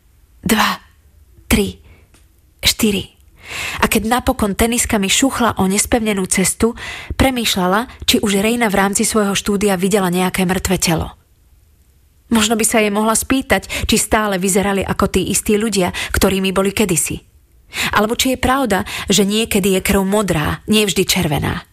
dva, 0.47 0.79
tri, 1.51 1.83
štyri. 2.63 3.11
A 3.83 3.91
keď 3.91 4.07
napokon 4.07 4.55
teniskami 4.55 5.11
šuchla 5.11 5.59
o 5.59 5.67
nespevnenú 5.67 6.23
cestu, 6.31 6.79
premýšľala, 7.19 7.91
či 8.07 8.23
už 8.23 8.39
Rejna 8.39 8.71
v 8.71 8.79
rámci 8.79 9.03
svojho 9.03 9.35
štúdia 9.35 9.75
videla 9.75 10.15
nejaké 10.15 10.47
mŕtve 10.47 10.79
telo. 10.79 11.19
Možno 12.31 12.55
by 12.55 12.63
sa 12.63 12.79
jej 12.79 12.95
mohla 12.95 13.19
spýtať, 13.19 13.91
či 13.91 13.99
stále 13.99 14.39
vyzerali 14.39 14.87
ako 14.87 15.11
tí 15.11 15.35
istí 15.35 15.59
ľudia, 15.59 15.91
ktorými 16.15 16.55
boli 16.55 16.71
kedysi. 16.71 17.19
Alebo 17.99 18.15
či 18.15 18.35
je 18.35 18.39
pravda, 18.39 18.87
že 19.11 19.27
niekedy 19.27 19.75
je 19.75 19.81
krv 19.83 20.07
modrá, 20.07 20.63
nie 20.71 20.87
vždy 20.87 21.03
červená. 21.03 21.67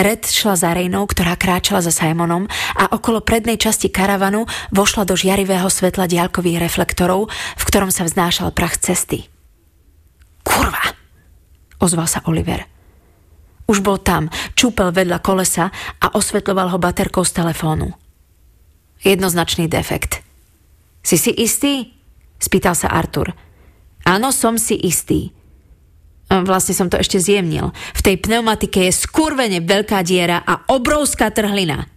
Red 0.00 0.24
šla 0.24 0.56
za 0.56 0.72
Rejnou, 0.72 1.04
ktorá 1.04 1.36
kráčala 1.36 1.84
za 1.84 1.92
Simonom 1.92 2.48
a 2.72 2.88
okolo 2.88 3.20
prednej 3.20 3.60
časti 3.60 3.92
karavanu 3.92 4.48
vošla 4.72 5.04
do 5.04 5.12
žiarivého 5.12 5.68
svetla 5.68 6.08
diaľkových 6.08 6.56
reflektorov, 6.56 7.28
v 7.28 7.62
ktorom 7.68 7.92
sa 7.92 8.08
vznášal 8.08 8.48
prach 8.56 8.80
cesty. 8.80 9.28
Kurva! 10.40 10.96
ozval 11.84 12.08
sa 12.08 12.24
Oliver. 12.24 12.64
Už 13.68 13.84
bol 13.84 14.00
tam, 14.00 14.32
čúpel 14.56 14.88
vedľa 14.88 15.20
kolesa 15.20 15.68
a 16.00 16.16
osvetľoval 16.16 16.72
ho 16.72 16.78
baterkou 16.80 17.20
z 17.20 17.36
telefónu. 17.36 17.92
Jednoznačný 19.04 19.68
defekt. 19.68 20.24
Si 21.04 21.20
si 21.20 21.32
istý? 21.36 21.92
spýtal 22.40 22.72
sa 22.72 22.88
Artur. 22.88 23.36
Áno, 24.08 24.32
som 24.32 24.56
si 24.56 24.80
istý. 24.80 25.36
Vlastne 26.30 26.78
som 26.78 26.86
to 26.86 26.94
ešte 26.94 27.18
zjemnil. 27.18 27.74
V 27.74 28.00
tej 28.06 28.22
pneumatike 28.22 28.86
je 28.86 28.94
skurvene 28.94 29.58
veľká 29.66 30.06
diera 30.06 30.38
a 30.46 30.62
obrovská 30.70 31.34
trhlina. 31.34 31.90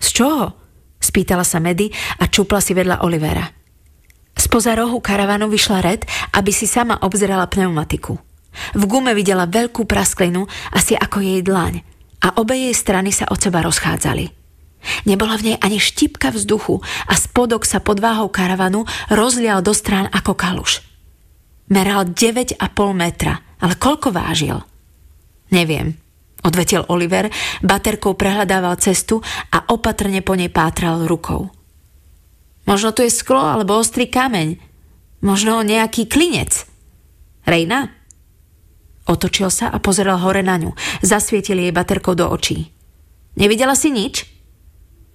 Z 0.00 0.08
čoho? 0.16 0.56
Spýtala 0.96 1.44
sa 1.44 1.60
Medy 1.60 1.92
a 1.92 2.24
čupla 2.32 2.64
si 2.64 2.72
vedľa 2.72 3.04
Olivera. 3.04 3.44
Spoza 4.32 4.72
rohu 4.72 4.96
karavanu 5.04 5.44
vyšla 5.52 5.84
Red, 5.84 6.08
aby 6.32 6.50
si 6.56 6.64
sama 6.64 6.96
obzerala 7.04 7.44
pneumatiku. 7.52 8.16
V 8.72 8.82
gume 8.88 9.12
videla 9.12 9.44
veľkú 9.44 9.84
prasklinu, 9.84 10.48
asi 10.72 10.96
ako 10.96 11.20
jej 11.20 11.40
dlaň, 11.44 11.84
a 12.24 12.40
obe 12.40 12.56
jej 12.56 12.72
strany 12.72 13.12
sa 13.12 13.28
od 13.28 13.40
seba 13.40 13.60
rozchádzali. 13.60 14.30
Nebola 15.04 15.38
v 15.38 15.52
nej 15.52 15.56
ani 15.60 15.78
štipka 15.78 16.32
vzduchu 16.34 16.80
a 17.06 17.14
spodok 17.14 17.62
sa 17.68 17.78
pod 17.78 18.02
váhou 18.02 18.32
karavanu 18.32 18.88
rozlial 19.12 19.60
do 19.62 19.70
strán 19.76 20.10
ako 20.10 20.32
kaluš. 20.34 20.91
Meral 21.72 22.12
9,5 22.12 22.60
metra, 22.92 23.40
ale 23.64 23.74
koľko 23.80 24.12
vážil? 24.12 24.60
Neviem, 25.56 25.96
odvetil 26.44 26.84
Oliver, 26.92 27.32
baterkou 27.64 28.12
prehľadával 28.12 28.76
cestu 28.76 29.24
a 29.48 29.64
opatrne 29.72 30.20
po 30.20 30.36
nej 30.36 30.52
pátral 30.52 31.08
rukou. 31.08 31.48
Možno 32.68 32.92
tu 32.92 33.00
je 33.00 33.08
sklo 33.08 33.40
alebo 33.40 33.80
ostrý 33.80 34.04
kameň. 34.04 34.60
Možno 35.24 35.64
nejaký 35.64 36.12
klinec. 36.12 36.68
Rejna? 37.48 37.88
Otočil 39.08 39.48
sa 39.48 39.72
a 39.72 39.80
pozeral 39.80 40.20
hore 40.20 40.44
na 40.44 40.60
ňu. 40.60 40.76
Zasvietil 41.00 41.56
jej 41.56 41.72
baterkou 41.74 42.12
do 42.12 42.28
očí. 42.28 42.68
Nevidela 43.34 43.74
si 43.74 43.88
nič? 43.88 44.28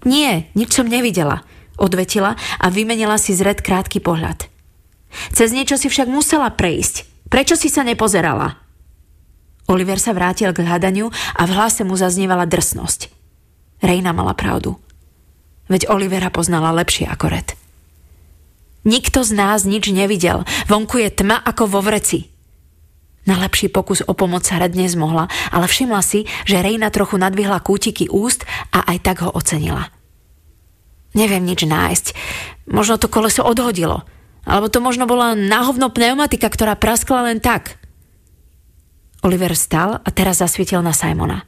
Nie, 0.09 0.49
nič 0.57 0.73
som 0.73 0.89
nevidela, 0.89 1.45
odvetila 1.77 2.33
a 2.57 2.65
vymenila 2.73 3.21
si 3.21 3.37
zred 3.37 3.61
krátky 3.61 4.01
pohľad. 4.01 4.56
Cez 5.31 5.53
niečo 5.53 5.79
si 5.79 5.87
však 5.87 6.07
musela 6.09 6.51
prejsť. 6.51 7.07
Prečo 7.27 7.59
si 7.59 7.67
sa 7.67 7.83
nepozerala? 7.83 8.59
Oliver 9.67 9.99
sa 9.99 10.15
vrátil 10.15 10.55
k 10.55 10.63
hľadaniu 10.63 11.11
a 11.11 11.41
v 11.43 11.51
hlase 11.51 11.83
mu 11.83 11.99
zaznievala 11.99 12.47
drsnosť. 12.47 13.11
Rejna 13.83 14.15
mala 14.15 14.31
pravdu. 14.31 14.79
Veď 15.67 15.91
Olivera 15.91 16.31
poznala 16.31 16.71
lepšie 16.71 17.11
ako 17.11 17.25
Red. 17.27 17.49
Nikto 18.87 19.27
z 19.27 19.35
nás 19.35 19.67
nič 19.67 19.91
nevidel. 19.91 20.47
Vonku 20.71 21.03
je 21.03 21.11
tma 21.11 21.43
ako 21.43 21.67
vo 21.67 21.83
vreci. 21.83 22.31
Na 23.27 23.35
lepší 23.35 23.67
pokus 23.67 23.99
o 24.07 24.15
pomoc 24.15 24.47
sa 24.47 24.63
Red 24.63 24.79
nezmohla, 24.79 25.27
ale 25.51 25.67
všimla 25.67 25.99
si, 25.99 26.23
že 26.47 26.63
Rejna 26.63 26.87
trochu 26.87 27.19
nadvihla 27.19 27.59
kútiky 27.59 28.07
úst 28.07 28.47
a 28.71 28.87
aj 28.87 28.97
tak 29.03 29.27
ho 29.27 29.29
ocenila. 29.35 29.91
Neviem 31.11 31.43
nič 31.43 31.67
nájsť. 31.67 32.05
Možno 32.71 32.95
to 32.95 33.11
koleso 33.11 33.43
odhodilo– 33.43 34.03
alebo 34.47 34.71
to 34.71 34.79
možno 34.79 35.03
bola 35.03 35.35
náhovno 35.35 35.91
pneumatika, 35.91 36.47
ktorá 36.47 36.79
praskla 36.79 37.27
len 37.27 37.43
tak. 37.43 37.75
Oliver 39.19 39.51
stal 39.59 39.99
a 39.99 40.09
teraz 40.15 40.39
zasvietil 40.39 40.79
na 40.79 40.95
Simona. 40.95 41.43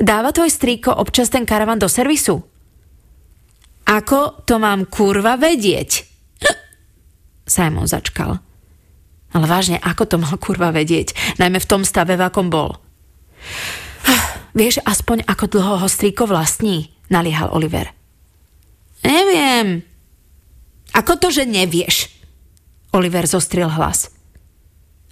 Dáva 0.00 0.32
tvoj 0.32 0.48
strýko 0.48 0.96
občas 0.96 1.28
ten 1.28 1.44
karavan 1.44 1.76
do 1.76 1.88
servisu? 1.88 2.40
Ako 3.86 4.42
to 4.48 4.56
mám 4.56 4.88
kurva 4.88 5.36
vedieť? 5.36 6.04
Simon 7.44 7.84
začkal. 7.84 8.40
Ale 9.36 9.44
vážne, 9.44 9.76
ako 9.76 10.04
to 10.08 10.16
mal 10.16 10.36
kurva 10.40 10.72
vedieť? 10.72 11.36
Najmä 11.36 11.60
v 11.60 11.68
tom 11.68 11.84
stave, 11.84 12.16
v 12.16 12.24
akom 12.24 12.48
bol. 12.48 12.80
Vieš 14.58 14.80
aspoň, 14.80 15.28
ako 15.28 15.44
dlho 15.52 15.74
ho 15.84 15.88
strýko 15.88 16.24
vlastní? 16.24 16.88
Naliehal 17.12 17.52
Oliver. 17.52 17.92
Neviem, 19.04 19.84
ako 20.96 21.12
to, 21.20 21.28
že 21.28 21.44
nevieš? 21.44 22.08
Oliver 22.96 23.28
zostril 23.28 23.68
hlas. 23.68 24.08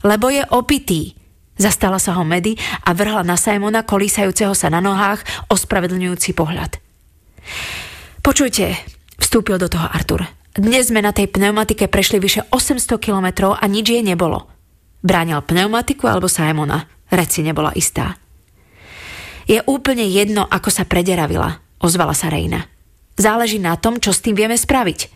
Lebo 0.01 0.33
je 0.33 0.41
opitý. 0.49 1.13
Zastala 1.61 2.01
sa 2.01 2.17
ho 2.17 2.25
Medy 2.25 2.57
a 2.83 2.97
vrhla 2.97 3.23
na 3.23 3.37
Simona 3.37 3.85
kolísajúceho 3.87 4.57
sa 4.57 4.73
na 4.73 4.81
nohách 4.81 5.23
ospravedlňujúci 5.53 6.35
pohľad. 6.35 6.81
Počujte, 8.25 8.75
vstúpil 9.21 9.61
do 9.61 9.69
toho 9.69 9.87
Artur. 9.87 10.25
Dnes 10.57 10.89
sme 10.91 11.05
na 11.05 11.13
tej 11.13 11.31
pneumatike 11.31 11.87
prešli 11.87 12.19
vyše 12.19 12.49
800 12.51 12.99
kilometrov 12.99 13.55
a 13.55 13.65
nič 13.69 13.93
jej 13.93 14.03
nebolo. 14.03 14.51
Bránil 15.05 15.45
pneumatiku 15.45 16.09
alebo 16.11 16.27
Simona. 16.27 16.89
Reci 17.13 17.45
nebola 17.45 17.71
istá. 17.77 18.17
Je 19.45 19.61
úplne 19.69 20.09
jedno, 20.09 20.49
ako 20.49 20.73
sa 20.73 20.89
prederavila, 20.89 21.61
ozvala 21.79 22.17
sa 22.17 22.33
Rejna. 22.33 22.65
Záleží 23.15 23.61
na 23.61 23.77
tom, 23.77 24.01
čo 24.01 24.11
s 24.11 24.25
tým 24.25 24.35
vieme 24.35 24.57
spraviť. 24.57 25.14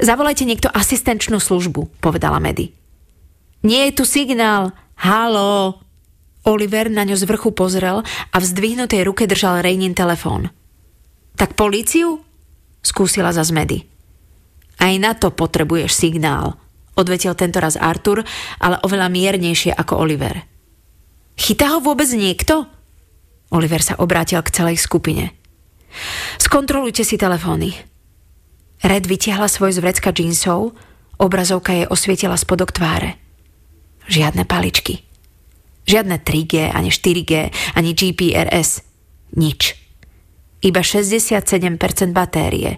Zavolajte 0.00 0.48
niekto 0.48 0.72
asistenčnú 0.72 1.36
službu, 1.36 2.00
povedala 2.00 2.40
Medy. 2.40 2.72
Nie 3.60 3.92
je 3.92 4.00
tu 4.00 4.04
signál. 4.08 4.72
Halo. 4.96 5.84
Oliver 6.48 6.88
na 6.88 7.04
ňu 7.04 7.20
z 7.20 7.28
vrchu 7.28 7.52
pozrel 7.52 8.00
a 8.32 8.36
v 8.40 8.44
zdvihnutej 8.44 9.04
ruke 9.04 9.28
držal 9.28 9.60
Rejnin 9.60 9.92
telefón. 9.92 10.48
Tak 11.36 11.52
políciu? 11.52 12.24
Skúsila 12.80 13.28
za 13.36 13.44
zmedy. 13.44 13.84
Aj 14.80 14.96
na 14.96 15.12
to 15.12 15.28
potrebuješ 15.28 15.92
signál, 15.92 16.56
odvetil 16.96 17.36
tentoraz 17.36 17.76
Artur, 17.76 18.24
ale 18.56 18.80
oveľa 18.80 19.12
miernejšie 19.12 19.76
ako 19.76 20.00
Oliver. 20.00 20.40
Chytá 21.36 21.76
ho 21.76 21.84
vôbec 21.84 22.08
niekto? 22.16 22.64
Oliver 23.52 23.84
sa 23.84 24.00
obrátil 24.00 24.40
k 24.40 24.52
celej 24.52 24.80
skupine. 24.80 25.36
Skontrolujte 26.40 27.04
si 27.04 27.20
telefóny. 27.20 27.89
Red 28.80 29.04
vytiahla 29.04 29.44
svoj 29.44 29.76
z 29.76 29.78
vrecka 29.84 30.08
džínsov, 30.08 30.72
obrazovka 31.20 31.76
jej 31.76 31.84
osvietila 31.84 32.36
spodok 32.40 32.72
tváre. 32.72 33.20
Žiadne 34.08 34.48
paličky. 34.48 35.04
Žiadne 35.84 36.16
3G, 36.24 36.72
ani 36.72 36.88
4G, 36.88 37.32
ani 37.76 37.90
GPRS. 37.92 38.80
Nič. 39.36 39.76
Iba 40.60 40.80
67% 40.84 42.12
batérie, 42.12 42.76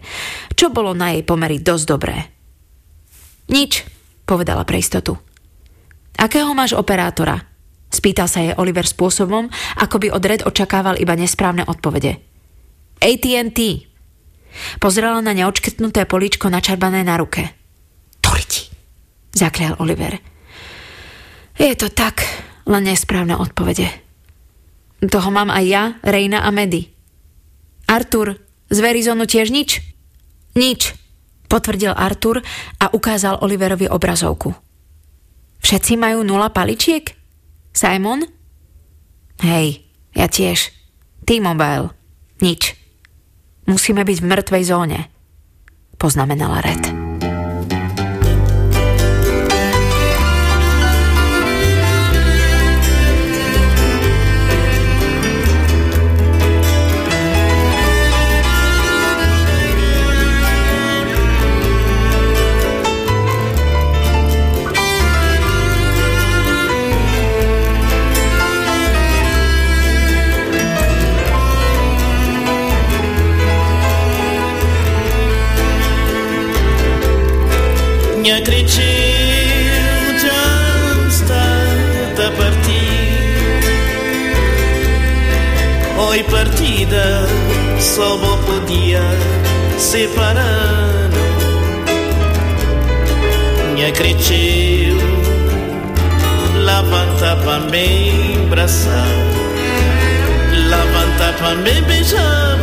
čo 0.55 0.71
bolo 0.71 0.95
na 0.95 1.15
jej 1.15 1.23
pomery 1.27 1.59
dosť 1.59 1.85
dobré. 1.87 2.17
Nič, 3.51 3.83
povedala 4.23 4.63
pre 4.63 4.79
istotu. 4.79 5.19
Akého 6.19 6.55
máš 6.55 6.79
operátora? 6.79 7.43
Spýtal 7.93 8.31
sa 8.31 8.41
jej 8.41 8.55
Oliver 8.57 8.87
spôsobom, 8.87 9.51
ako 9.77 9.97
by 9.99 10.09
od 10.15 10.23
Red 10.25 10.43
očakával 10.47 10.97
iba 10.97 11.13
nesprávne 11.19 11.67
odpovede. 11.67 12.23
AT&T, 13.03 13.59
Pozrela 14.79 15.21
na 15.25 15.33
neočkrtnuté 15.33 16.05
políčko 16.05 16.49
načarbané 16.53 17.03
na 17.03 17.17
ruke. 17.17 17.53
Toriti, 18.21 18.69
zaklial 19.33 19.77
Oliver. 19.81 20.19
Je 21.59 21.75
to 21.77 21.93
tak, 21.93 22.25
len 22.69 22.89
nesprávne 22.89 23.37
odpovede. 23.37 23.89
Toho 25.03 25.29
mám 25.35 25.51
aj 25.51 25.65
ja, 25.67 25.83
Rejna 26.01 26.47
a 26.47 26.51
Medy. 26.55 26.89
Artur, 27.91 28.39
z 28.71 28.79
Verizonu 28.79 29.27
tiež 29.27 29.51
nič? 29.53 29.83
Nič, 30.57 30.95
potvrdil 31.51 31.93
Artur 31.93 32.41
a 32.81 32.87
ukázal 32.89 33.43
Oliverovi 33.43 33.91
obrazovku. 33.91 34.55
Všetci 35.63 36.01
majú 36.01 36.25
nula 36.25 36.51
paličiek? 36.51 37.13
Simon? 37.73 38.27
Hej, 39.43 39.83
ja 40.15 40.27
tiež. 40.29 40.71
T-Mobile. 41.23 41.95
Nič. 42.43 42.82
Musíme 43.67 44.03
byť 44.03 44.19
v 44.19 44.29
mŕtvej 44.29 44.63
zóne, 44.67 45.01
poznamenala 45.99 46.63
Red. 46.63 47.02
Oi 86.13 86.23
partida 86.25 87.27
só 87.81 88.17
vou 88.17 88.37
podia 88.39 89.01
separar 89.79 91.11
Minha 93.75 93.89
acredito 93.89 95.01
Levanta 96.55 97.37
para 97.45 97.61
me 97.61 98.37
abraçar 98.47 99.07
Levanta 100.53 101.33
para 101.39 101.55
me 101.55 101.81
beijar 101.81 102.59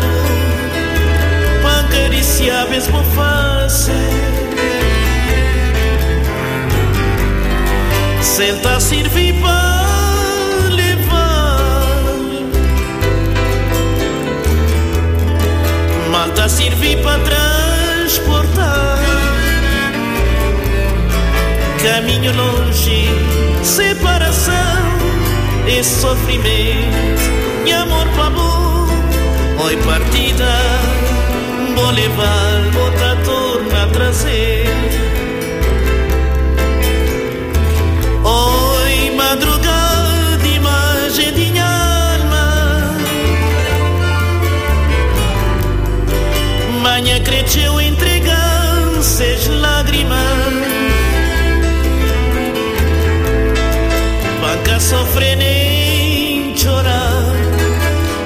Para 1.63 1.79
acariciar 1.79 2.69
mesmo 2.69 3.03
face 3.15 3.91
Senta 8.39 8.79
servir 8.79 9.33
para 9.41 10.69
levar. 10.69 11.59
Malta 16.09 16.47
servir 16.47 17.03
para 17.03 17.19
transportar. 17.19 18.97
Caminho 21.83 22.31
longe, 22.33 23.09
separação 23.61 24.53
e 25.67 25.83
sofrimento. 25.83 27.21
E 27.65 27.73
amor 27.73 28.07
para 28.15 28.27
amor, 28.27 28.87
oi 29.65 29.75
partida. 29.83 30.47
Vou 31.75 31.91
levar, 31.91 32.61
vou 32.71 32.89
tornar 33.25 33.83
a 33.83 33.87
trazer 33.87 34.58
Banca 54.89 55.05
sofre 55.05 55.35
nem 55.35 56.55
chorar 56.57 57.35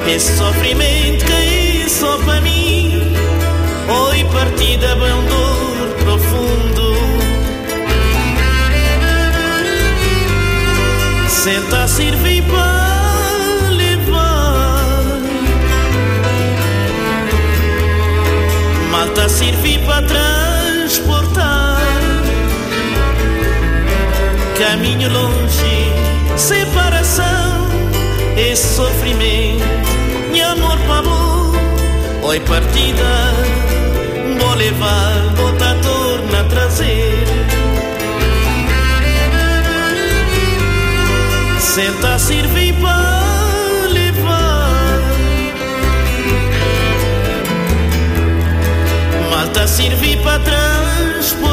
Esse 0.07 0.37
sofrimento 0.37 1.25
que 1.25 1.89
só 1.89 2.17
para 2.19 2.39
mim 2.41 3.01
Oi, 4.09 4.23
partida, 4.31 4.95
bem 4.95 5.25
dor 5.27 5.87
profundo 6.03 6.95
Senta 11.27 11.83
a 11.83 11.87
servir 11.87 12.43
para 12.43 13.69
levar 13.71 15.19
Malta 18.89 19.25
a 19.25 19.29
servir 19.29 19.79
para 19.85 20.01
transportar 20.07 21.81
Caminho 24.57 25.09
longe, 25.11 25.72
separação 26.37 27.67
e 28.37 28.55
sofrimento. 28.55 29.63
E 30.33 30.41
amor 30.41 30.77
para 30.79 30.99
amor, 30.99 31.55
oi 32.23 32.39
partida 32.39 33.33
Vou 34.39 34.55
levar, 34.55 35.33
vou 35.35 35.53
torna 35.53 36.43
trazer 36.45 37.25
Senta 41.59 42.19
servir 42.19 42.73
para 42.75 43.87
levar. 43.91 45.01
Malta 49.31 49.65
servir 49.67 50.17
para 50.21 50.37
transportar 50.39 51.52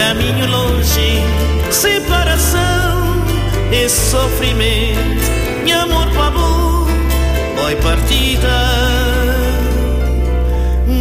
Caminho 0.00 0.46
longe, 0.46 1.22
separação 1.70 3.22
e 3.70 3.86
sofrimento. 3.86 5.30
E 5.66 5.72
amor 5.72 6.10
para 6.12 6.26
amor, 6.28 6.88
oi 7.66 7.76
partida. 7.76 8.48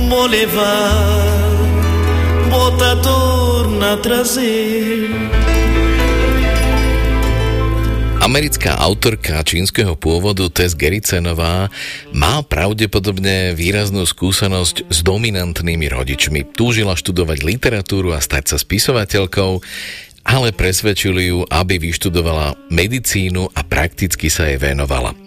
Vou 0.10 0.26
levar, 0.26 0.92
torna 3.02 3.94
a 3.94 3.98
trazer 3.98 5.09
Americká 8.30 8.78
autorka 8.78 9.42
čínskeho 9.42 9.98
pôvodu 9.98 10.46
Tess 10.54 10.78
Gericenová 10.78 11.66
má 12.14 12.46
pravdepodobne 12.46 13.58
výraznú 13.58 14.06
skúsenosť 14.06 14.86
s 14.86 15.02
dominantnými 15.02 15.90
rodičmi. 15.90 16.46
Túžila 16.54 16.94
študovať 16.94 17.42
literatúru 17.42 18.14
a 18.14 18.22
stať 18.22 18.54
sa 18.54 18.58
spisovateľkou, 18.62 19.66
ale 20.30 20.54
presvedčili 20.54 21.34
ju, 21.34 21.42
aby 21.50 21.82
vyštudovala 21.82 22.54
medicínu 22.70 23.50
a 23.50 23.66
prakticky 23.66 24.30
sa 24.30 24.46
jej 24.46 24.62
venovala. 24.62 25.18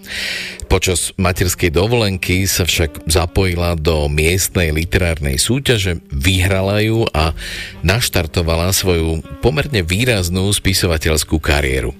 Počas 0.65 1.13
materskej 1.15 1.69
dovolenky 1.69 2.49
sa 2.49 2.65
však 2.65 3.07
zapojila 3.07 3.77
do 3.77 4.09
miestnej 4.09 4.73
literárnej 4.73 5.37
súťaže, 5.37 6.01
vyhrala 6.09 6.81
ju 6.81 7.05
a 7.13 7.31
naštartovala 7.85 8.73
svoju 8.73 9.21
pomerne 9.39 9.85
výraznú 9.85 10.49
spisovateľskú 10.49 11.37
kariéru. 11.37 11.93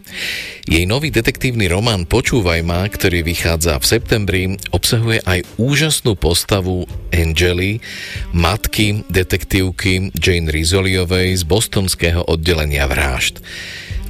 Jej 0.64 0.88
nový 0.88 1.12
detektívny 1.12 1.68
román 1.68 2.08
Počúvaj 2.08 2.64
ma, 2.64 2.88
ktorý 2.88 3.20
vychádza 3.20 3.76
v 3.78 3.86
septembri, 3.86 4.44
obsahuje 4.72 5.20
aj 5.28 5.44
úžasnú 5.60 6.16
postavu 6.16 6.88
Angely, 7.12 7.84
matky 8.32 9.04
detektívky 9.12 10.16
Jane 10.16 10.48
Rizoliovej 10.48 11.40
z 11.40 11.44
bostonského 11.44 12.24
oddelenia 12.24 12.88
vražd. 12.88 13.44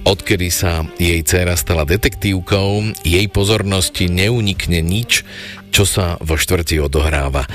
Odkedy 0.03 0.51
sa 0.51 0.83
jej 0.99 1.23
dcéra 1.23 1.55
stala 1.55 1.87
detektívkou, 1.87 2.91
jej 3.07 3.23
pozornosti 3.31 4.11
neunikne 4.11 4.83
nič, 4.83 5.23
čo 5.71 5.87
sa 5.87 6.19
vo 6.19 6.35
štvrti 6.35 6.75
odohráva. 6.83 7.47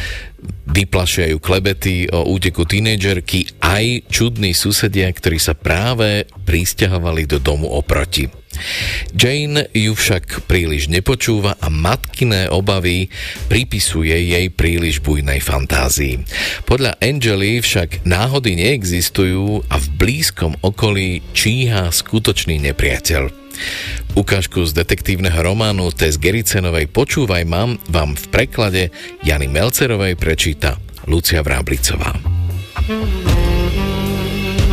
Vyplašia 0.65 1.29
ju 1.29 1.39
klebety 1.45 2.09
o 2.09 2.25
úteku 2.25 2.65
tínejdžerky 2.65 3.61
aj 3.61 4.09
čudní 4.09 4.57
susedia, 4.57 5.13
ktorí 5.13 5.37
sa 5.37 5.53
práve 5.53 6.25
pristahovali 6.49 7.29
do 7.29 7.37
domu 7.37 7.69
oproti. 7.69 8.33
Jane 9.15 9.69
ju 9.73 9.93
však 9.95 10.49
príliš 10.49 10.91
nepočúva 10.93 11.57
a 11.59 11.69
matkiné 11.69 12.51
obavy 12.51 13.11
pripisuje 13.49 14.15
jej 14.15 14.47
príliš 14.53 15.01
bujnej 15.03 15.41
fantázii. 15.43 16.23
Podľa 16.65 16.99
Angely 17.01 17.61
však 17.63 18.05
náhody 18.05 18.59
neexistujú 18.59 19.67
a 19.69 19.77
v 19.79 19.87
blízkom 19.97 20.59
okolí 20.63 21.21
číha 21.33 21.89
skutočný 21.89 22.61
nepriateľ. 22.71 23.49
Ukážku 24.15 24.63
z 24.67 24.75
detektívneho 24.75 25.39
románu 25.43 25.91
Tess 25.91 26.19
Gericenovej 26.19 26.91
Počúvaj 26.91 27.43
mám 27.47 27.79
vám 27.91 28.15
v 28.15 28.25
preklade 28.31 28.83
Jany 29.23 29.51
Melcerovej 29.51 30.15
prečíta 30.15 30.79
Lucia 31.11 31.43
Vráblicová. 31.43 32.15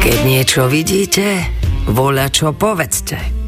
Keď 0.01 0.17
niečo 0.21 0.69
vidíte, 0.69 1.49
voľa 1.89 2.29
čo 2.29 2.53
povedzte. 2.53 3.44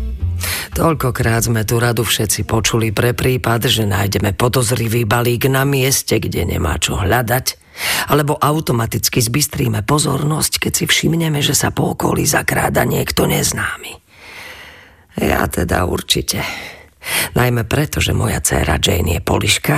Toľkokrát 0.74 1.48
sme 1.48 1.65
tu 1.65 1.82
radu 1.82 2.06
všetci 2.06 2.45
počuli 2.45 2.94
pre 2.94 3.18
prípad, 3.18 3.68
že 3.68 3.84
nájdeme 3.90 4.38
podozrivý 4.38 5.03
balík 5.10 5.49
na 5.49 5.65
mieste, 5.65 6.22
kde 6.22 6.45
nemá 6.45 6.78
čo 6.78 6.98
hľadať, 7.02 7.45
alebo 8.10 8.38
automaticky 8.38 9.22
zbystríme 9.22 9.86
pozornosť, 9.86 10.68
keď 10.68 10.74
si 10.74 10.86
všimneme, 10.90 11.41
že 11.41 11.53
sa 11.53 11.69
po 11.69 11.94
okolí 11.94 12.26
zakráda 12.26 12.86
niekto 12.86 13.30
neznámy. 13.30 13.94
Ja 15.18 15.49
teda 15.49 15.86
určite. 15.90 16.45
Najmä 17.34 17.65
preto, 17.65 17.98
že 18.03 18.14
moja 18.14 18.41
dcéra 18.41 18.78
Jane 18.78 19.18
je 19.18 19.22
poliška 19.24 19.78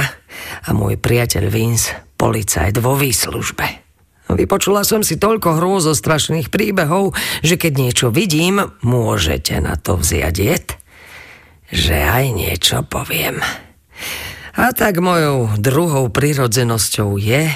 a 0.65 0.69
môj 0.75 0.99
priateľ 0.99 1.45
Vince 1.47 1.95
policajt 2.19 2.75
vo 2.83 2.99
výslužbe. 2.99 3.88
Vypočula 4.29 4.85
som 4.85 5.01
si 5.01 5.17
toľko 5.17 5.57
hrôzostrašných 5.57 6.53
príbehov, 6.53 7.17
že 7.41 7.57
keď 7.57 7.73
niečo 7.73 8.07
vidím, 8.13 8.61
môžete 8.85 9.57
na 9.57 9.73
to 9.73 9.97
vziať 9.97 10.37
že 11.73 11.97
aj 11.97 12.25
niečo 12.33 12.85
poviem. 12.85 13.41
A 14.53 14.75
tak 14.75 15.01
mojou 15.01 15.49
druhou 15.57 16.09
prirodzenosťou 16.13 17.17
je 17.17 17.49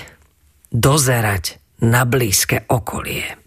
dozerať 0.74 1.62
na 1.84 2.08
blízke 2.08 2.66
okolie. 2.72 3.43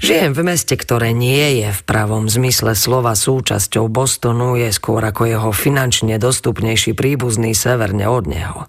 Žijem 0.00 0.32
v 0.36 0.42
meste, 0.42 0.74
ktoré 0.76 1.16
nie 1.16 1.64
je 1.64 1.68
v 1.72 1.80
pravom 1.86 2.26
zmysle 2.26 2.76
slova 2.76 3.14
súčasťou 3.14 3.88
Bostonu, 3.88 4.58
je 4.58 4.68
skôr 4.70 5.00
ako 5.04 5.26
jeho 5.26 5.50
finančne 5.54 6.20
dostupnejší 6.20 6.92
príbuzný 6.92 7.56
severne 7.56 8.04
od 8.10 8.24
neho. 8.28 8.60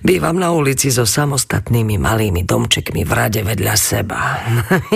Bývam 0.00 0.38
na 0.38 0.54
ulici 0.54 0.88
so 0.92 1.04
samostatnými 1.04 1.98
malými 1.98 2.46
domčekmi 2.46 3.02
v 3.02 3.12
rade 3.12 3.42
vedľa 3.42 3.74
seba. 3.76 4.20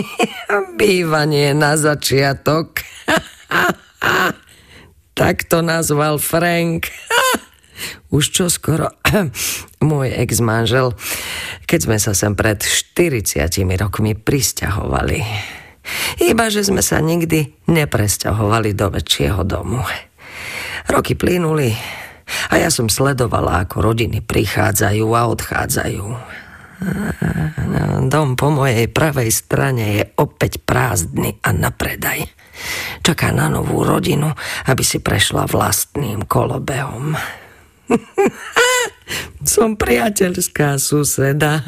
Bývanie 0.81 1.53
na 1.53 1.75
začiatok. 1.75 2.81
tak 5.19 5.51
to 5.51 5.65
nazval 5.65 6.23
Frank. 6.23 6.89
Už 8.11 8.31
čo 8.33 8.47
skoro 8.49 8.93
môj 9.89 10.09
ex-manžel, 10.15 10.97
keď 11.65 11.81
sme 11.85 11.97
sa 12.01 12.13
sem 12.13 12.33
pred 12.35 12.61
40 12.61 13.49
rokmi 13.79 14.17
pristahovali. 14.17 15.23
Iba, 16.21 16.53
že 16.53 16.69
sme 16.69 16.85
sa 16.85 17.01
nikdy 17.01 17.69
nepresťahovali 17.69 18.77
do 18.77 18.93
väčšieho 18.93 19.41
domu. 19.45 19.81
Roky 20.89 21.17
plynuli 21.17 21.73
a 22.53 22.61
ja 22.61 22.69
som 22.69 22.93
sledovala, 22.93 23.65
ako 23.65 23.93
rodiny 23.93 24.21
prichádzajú 24.21 25.07
a 25.17 25.23
odchádzajú. 25.33 26.07
Dom 28.09 28.39
po 28.39 28.49
mojej 28.55 28.87
pravej 28.87 29.31
strane 29.35 29.85
je 29.99 30.05
opäť 30.21 30.63
prázdny 30.63 31.41
a 31.43 31.51
na 31.51 31.75
predaj. 31.75 32.29
Čaká 33.03 33.35
na 33.35 33.51
novú 33.51 33.83
rodinu, 33.83 34.31
aby 34.71 34.83
si 34.83 35.03
prešla 35.03 35.51
vlastným 35.51 36.27
kolobehom. 36.27 37.19
Som 39.57 39.79
priateľská 39.81 40.77
suseda. 40.77 41.65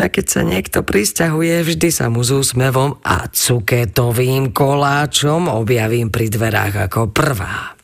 A 0.00 0.04
keď 0.08 0.26
sa 0.26 0.42
niekto 0.42 0.82
pristahuje, 0.82 1.62
vždy 1.62 1.88
sa 1.92 2.08
mu 2.08 2.24
s 2.24 2.32
úsmevom 2.32 2.98
a 3.04 3.28
cuketovým 3.28 4.50
koláčom 4.50 5.52
objavím 5.52 6.08
pri 6.08 6.32
dverách 6.32 6.90
ako 6.90 7.12
prvá. 7.12 7.76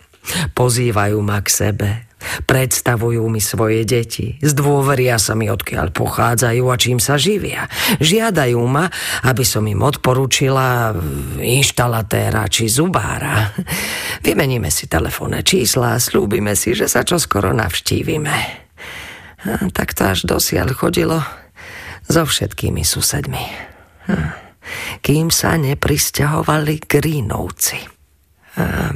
Pozývajú 0.57 1.19
ma 1.21 1.39
k 1.45 1.49
sebe, 1.49 1.91
Predstavujú 2.19 3.23
mi 3.31 3.39
svoje 3.39 3.87
deti, 3.87 4.35
zdôveria 4.43 5.23
sa 5.23 5.39
mi, 5.39 5.47
odkiaľ 5.47 5.95
pochádzajú 5.95 6.65
a 6.67 6.77
čím 6.81 6.99
sa 6.99 7.15
živia. 7.15 7.71
Žiadajú 8.03 8.59
ma, 8.67 8.91
aby 9.23 9.45
som 9.47 9.63
im 9.71 9.79
odporúčila 9.79 10.95
inštalatéra 11.39 12.51
či 12.51 12.67
zubára. 12.67 13.55
Vymeníme 14.27 14.67
si 14.71 14.91
telefónne 14.91 15.47
čísla 15.47 15.95
a 15.95 16.03
slúbime 16.03 16.59
si, 16.59 16.75
že 16.75 16.91
sa 16.91 17.07
čoskoro 17.07 17.55
navštívime. 17.55 18.37
A 19.47 19.71
tak 19.71 19.95
to 19.95 20.11
až 20.11 20.27
dosiaľ 20.27 20.75
chodilo 20.75 21.23
so 22.11 22.27
všetkými 22.27 22.83
susedmi. 22.83 23.45
Kým 25.01 25.31
sa 25.31 25.55
neprisťahovali 25.55 26.83
Grínovci 26.83 27.98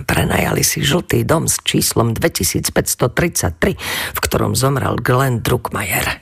prenajali 0.04 0.62
si 0.66 0.82
žltý 0.82 1.22
dom 1.22 1.46
s 1.46 1.62
číslom 1.62 2.14
2533, 2.14 3.78
v 4.12 4.18
ktorom 4.18 4.58
zomrel 4.58 4.98
Glenn 4.98 5.40
Druckmayer. 5.40 6.18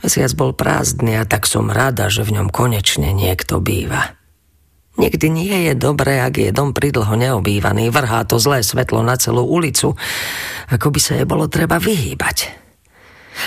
Mesiac 0.00 0.32
bol 0.32 0.56
prázdny 0.56 1.20
a 1.20 1.28
tak 1.28 1.44
som 1.44 1.68
rada, 1.68 2.08
že 2.08 2.24
v 2.24 2.40
ňom 2.40 2.48
konečne 2.48 3.12
niekto 3.12 3.60
býva. 3.60 4.16
Niekdy 5.00 5.26
nie 5.32 5.56
je 5.70 5.74
dobré, 5.78 6.20
ak 6.20 6.36
je 6.36 6.50
dom 6.52 6.76
pridlho 6.76 7.16
neobývaný, 7.16 7.88
vrhá 7.88 8.28
to 8.28 8.36
zlé 8.36 8.60
svetlo 8.60 9.00
na 9.00 9.16
celú 9.16 9.48
ulicu, 9.48 9.96
ako 10.68 10.86
by 10.92 11.00
sa 11.00 11.16
je 11.16 11.24
bolo 11.24 11.48
treba 11.48 11.80
vyhýbať. 11.80 12.59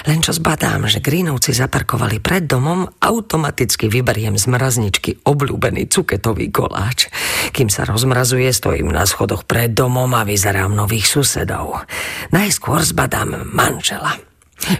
Len 0.07 0.19
čo 0.23 0.35
zbadám, 0.35 0.87
že 0.87 1.03
Greenovci 1.03 1.53
zaparkovali 1.53 2.19
pred 2.19 2.43
domom, 2.47 2.87
automaticky 2.99 3.87
vyberiem 3.87 4.35
z 4.39 4.49
mrazničky 4.49 5.11
obľúbený 5.23 5.87
cuketový 5.91 6.49
koláč. 6.49 7.07
Kým 7.51 7.67
sa 7.67 7.87
rozmrazuje, 7.87 8.49
stojím 8.51 8.91
na 8.91 9.03
schodoch 9.07 9.47
pred 9.47 9.71
domom 9.71 10.09
a 10.15 10.27
vyzerám 10.27 10.73
nových 10.73 11.07
susedov. 11.07 11.83
Najskôr 12.31 12.81
zbadám 12.83 13.53
manžela. 13.53 14.15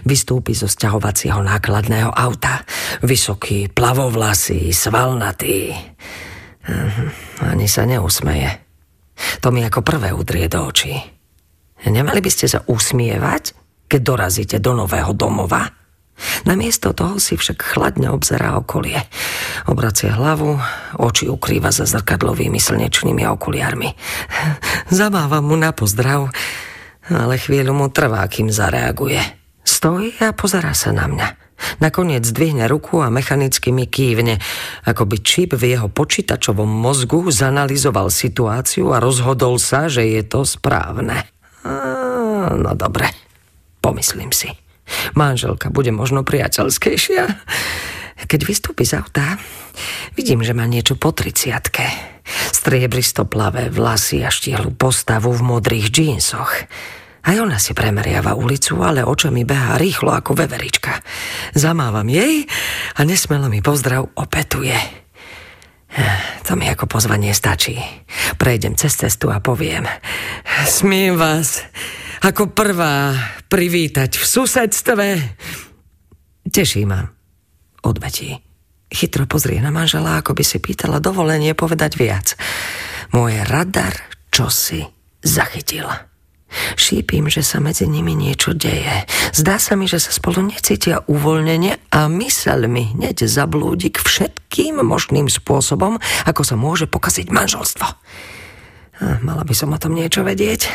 Vystúpi 0.08 0.56
zo 0.56 0.64
sťahovacieho 0.64 1.44
nákladného 1.44 2.08
auta. 2.08 2.64
Vysoký, 3.04 3.68
plavovlasý, 3.68 4.72
svalnatý. 4.72 5.76
Mhm, 6.64 7.06
ani 7.52 7.68
sa 7.68 7.84
neusmeje. 7.84 8.64
To 9.44 9.52
mi 9.52 9.60
ako 9.62 9.84
prvé 9.84 10.10
udrie 10.10 10.48
do 10.48 10.64
očí. 10.64 10.96
Nemali 11.84 12.24
by 12.24 12.30
ste 12.32 12.48
sa 12.48 12.64
usmievať? 12.64 13.63
Keď 13.88 14.00
dorazíte 14.00 14.56
do 14.60 14.76
nového 14.76 15.12
domova. 15.12 15.70
Namiesto 16.46 16.94
toho 16.94 17.18
si 17.18 17.34
však 17.34 17.74
chladne 17.74 18.06
obzerá 18.14 18.54
okolie. 18.54 19.02
Obracie 19.66 20.14
hlavu, 20.14 20.62
oči 20.94 21.26
ukrýva 21.26 21.74
za 21.74 21.90
zrkadlovými 21.90 22.62
slnečnými 22.62 23.26
okuliarmi. 23.26 23.90
Zamávam 24.94 25.50
mu 25.50 25.56
na 25.58 25.74
pozdrav, 25.74 26.30
ale 27.10 27.34
chvíľu 27.34 27.74
mu 27.74 27.86
trvá, 27.90 28.22
kým 28.30 28.48
zareaguje. 28.48 29.20
Stojí 29.66 30.14
a 30.22 30.30
pozerá 30.30 30.70
sa 30.76 30.94
na 30.94 31.10
mňa. 31.10 31.28
Nakoniec 31.80 32.26
zdvihne 32.26 32.66
ruku 32.66 33.00
a 33.00 33.08
mechanicky 33.08 33.70
mi 33.70 33.88
kývne, 33.88 34.38
ako 34.84 35.06
by 35.08 35.16
čip 35.22 35.54
v 35.56 35.74
jeho 35.74 35.88
počítačovom 35.88 36.68
mozgu 36.68 37.24
zanalizoval 37.30 38.10
situáciu 38.10 38.92
a 38.92 39.00
rozhodol 39.00 39.56
sa, 39.56 39.88
že 39.88 40.04
je 40.04 40.22
to 40.26 40.44
správne. 40.44 41.24
No 42.54 42.72
dobre. 42.76 43.08
Pomyslím 43.84 44.32
si. 44.32 44.48
Manželka 45.12 45.68
bude 45.68 45.92
možno 45.92 46.24
priateľskejšia. 46.24 47.24
Keď 48.24 48.40
vystúpi 48.48 48.88
z 48.88 48.96
auta, 48.96 49.36
vidím, 50.16 50.40
že 50.40 50.56
má 50.56 50.64
niečo 50.64 50.96
po 50.96 51.12
triciatke. 51.12 51.84
Striebristo 52.48 53.28
plavé 53.28 53.68
vlasy 53.68 54.24
a 54.24 54.32
štihlu 54.32 54.72
postavu 54.72 55.36
v 55.36 55.44
modrých 55.44 55.92
džínsoch. 55.92 56.52
Aj 57.28 57.36
ona 57.36 57.60
si 57.60 57.76
premeriava 57.76 58.32
ulicu, 58.32 58.80
ale 58.80 59.04
očami 59.04 59.44
behá 59.44 59.76
rýchlo 59.76 60.16
ako 60.16 60.32
veverička. 60.32 61.04
Zamávam 61.52 62.08
jej 62.08 62.48
a 62.96 63.04
nesmelo 63.04 63.52
mi 63.52 63.60
pozdrav 63.60 64.08
opetuje. 64.16 64.76
To 66.48 66.56
mi 66.56 66.72
ako 66.72 66.88
pozvanie 66.88 67.36
stačí. 67.36 67.76
Prejdem 68.40 68.80
cez 68.80 68.96
cestu 68.96 69.28
a 69.28 69.44
poviem. 69.44 69.84
Smím 70.64 71.20
vás 71.20 71.60
ako 72.24 72.56
prvá 72.56 73.12
privítať 73.52 74.16
v 74.16 74.24
susedstve. 74.24 75.06
Teší 76.48 76.88
ma, 76.88 77.04
odvetí. 77.84 78.40
Chytro 78.88 79.28
pozrie 79.28 79.60
na 79.60 79.68
manžela, 79.68 80.16
ako 80.16 80.32
by 80.32 80.40
si 80.40 80.56
pýtala 80.56 81.04
dovolenie 81.04 81.52
povedať 81.52 82.00
viac. 82.00 82.32
Môj 83.12 83.44
radar 83.44 83.92
čosi 84.32 84.88
zachytil. 85.20 85.84
Šípim, 86.80 87.28
že 87.28 87.44
sa 87.44 87.60
medzi 87.60 87.84
nimi 87.84 88.16
niečo 88.16 88.56
deje. 88.56 89.04
Zdá 89.34 89.60
sa 89.60 89.76
mi, 89.76 89.84
že 89.84 90.00
sa 90.00 90.14
spolu 90.14 90.48
necítia 90.48 91.04
uvoľnenie 91.04 91.92
a 91.92 92.08
mysel 92.08 92.70
mi 92.70 92.94
hneď 92.94 93.26
zablúdi 93.28 93.92
k 93.92 94.00
všetkým 94.00 94.80
možným 94.80 95.28
spôsobom, 95.28 96.00
ako 96.24 96.42
sa 96.46 96.56
môže 96.56 96.88
pokaziť 96.88 97.28
manželstvo. 97.28 97.86
Mala 99.02 99.42
by 99.42 99.54
som 99.54 99.74
o 99.74 99.78
tom 99.78 99.98
niečo 99.98 100.22
vedieť. 100.22 100.70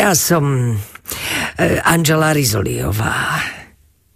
Ja 0.00 0.12
som 0.16 0.76
e, 0.76 1.78
Angela 1.84 2.32
Rizoliová. 2.32 3.44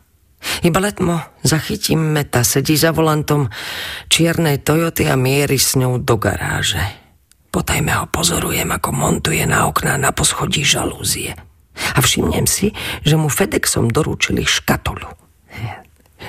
Iba 0.61 0.79
letmo 0.81 1.21
zachytím 1.41 2.13
meta, 2.13 2.45
sedí 2.45 2.77
za 2.77 2.93
volantom 2.93 3.49
čiernej 4.09 4.61
Toyoty 4.61 5.09
a 5.09 5.17
mierí 5.17 5.57
s 5.57 5.77
ňou 5.77 6.01
do 6.01 6.17
garáže. 6.17 6.81
Potajme 7.49 7.93
ho 7.97 8.05
pozorujem, 8.09 8.67
ako 8.69 8.89
montuje 8.91 9.45
na 9.47 9.65
okná 9.69 9.95
na 9.95 10.11
poschodí 10.11 10.65
žalúzie. 10.65 11.33
A 11.95 11.99
všimnem 12.03 12.45
si, 12.49 12.75
že 13.05 13.15
mu 13.15 13.31
FedExom 13.31 13.89
doručili 13.89 14.43
škatulu. 14.43 15.07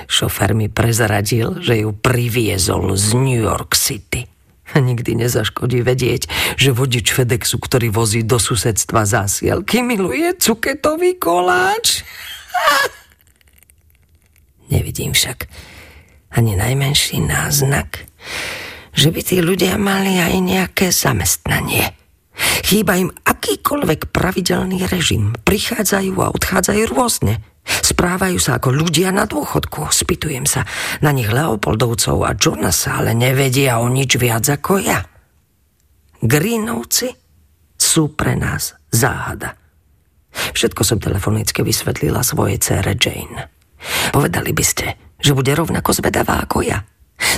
Šofér 0.07 0.53
mi 0.53 0.69
prezradil, 0.69 1.59
že 1.65 1.82
ju 1.82 1.90
priviezol 1.97 2.94
z 2.94 3.16
New 3.16 3.40
York 3.40 3.74
City. 3.74 4.36
Nikdy 4.75 5.23
nezaškodí 5.23 5.87
vedieť, 5.87 6.27
že 6.59 6.75
vodič 6.75 7.15
FedExu, 7.15 7.63
ktorý 7.63 7.95
vozí 7.95 8.27
do 8.27 8.43
susedstva 8.43 9.07
zásielky, 9.07 9.87
miluje 9.87 10.35
cuketový 10.35 11.23
koláč. 11.23 12.03
Nevidím 14.75 15.15
však 15.15 15.47
ani 16.35 16.59
najmenší 16.59 17.23
náznak, 17.23 18.11
že 18.91 19.15
by 19.15 19.21
tí 19.23 19.39
ľudia 19.39 19.79
mali 19.79 20.19
aj 20.19 20.35
nejaké 20.43 20.91
zamestnanie. 20.91 21.95
Chýba 22.67 23.01
im 23.01 23.15
akýkoľvek 23.25 24.13
pravidelný 24.13 24.85
režim. 24.91 25.33
Prichádzajú 25.47 26.13
a 26.21 26.35
odchádzajú 26.35 26.83
rôzne. 26.93 27.41
Správajú 27.67 28.39
sa 28.39 28.63
ako 28.63 28.71
ľudia 28.71 29.11
na 29.11 29.27
dôchodku. 29.27 29.91
Spýtujem 29.91 30.47
sa 30.47 30.63
na 31.03 31.11
nich 31.11 31.27
Leopoldovcov 31.27 32.23
a 32.23 32.33
Jonasa, 32.39 33.03
ale 33.03 33.13
nevedia 33.13 33.83
o 33.83 33.91
nič 33.91 34.17
viac 34.17 34.47
ako 34.47 34.79
ja. 34.79 35.03
Greenovci 36.23 37.13
sú 37.77 38.15
pre 38.15 38.39
nás 38.39 38.75
záhada. 38.89 39.59
Všetko 40.37 40.83
som 40.85 40.99
telefonicky 41.01 41.65
vysvetlila 41.65 42.21
svojej 42.21 42.61
cére 42.61 42.95
Jane. 42.97 43.49
Povedali 44.13 44.53
by 44.53 44.65
ste, 44.65 44.87
že 45.21 45.37
bude 45.37 45.53
rovnako 45.53 45.97
zvedavá 45.97 46.45
ako 46.45 46.65
ja. 46.65 46.85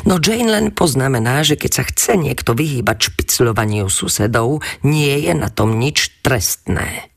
No 0.07 0.19
Jane 0.19 0.51
len 0.51 0.67
poznamená, 0.75 1.47
že 1.47 1.55
keď 1.55 1.71
sa 1.71 1.85
chce 1.87 2.19
niekto 2.19 2.55
vyhýbať 2.55 3.15
špicľovaniu 3.15 3.87
susedov, 3.87 4.63
nie 4.83 5.15
je 5.23 5.33
na 5.35 5.49
tom 5.51 5.79
nič 5.79 6.19
trestné. 6.27 7.07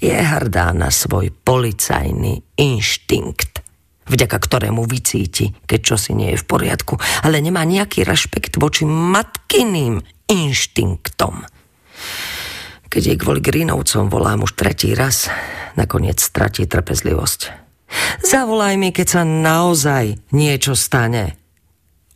Je 0.00 0.14
hrdá 0.14 0.72
na 0.72 0.88
svoj 0.88 1.30
policajný 1.44 2.40
inštinkt, 2.56 3.60
vďaka 4.08 4.38
ktorému 4.40 4.88
vycíti, 4.88 5.52
keď 5.68 5.80
čosi 5.84 6.16
nie 6.16 6.32
je 6.34 6.40
v 6.40 6.48
poriadku, 6.48 6.96
ale 7.22 7.44
nemá 7.44 7.62
nejaký 7.68 8.02
rešpekt 8.02 8.56
voči 8.56 8.88
matkyným 8.88 10.00
inštinktom. 10.28 11.44
Keď 12.88 13.02
jej 13.04 13.18
kvôli 13.20 13.44
Greenovcom 13.44 14.08
volám 14.08 14.48
už 14.48 14.56
tretí 14.56 14.96
raz, 14.96 15.28
nakoniec 15.76 16.16
stratí 16.16 16.64
trpezlivosť. 16.64 17.40
Zavolaj 18.24 18.74
mi, 18.80 18.92
keď 18.92 19.06
sa 19.08 19.22
naozaj 19.24 20.32
niečo 20.32 20.72
stane 20.72 21.36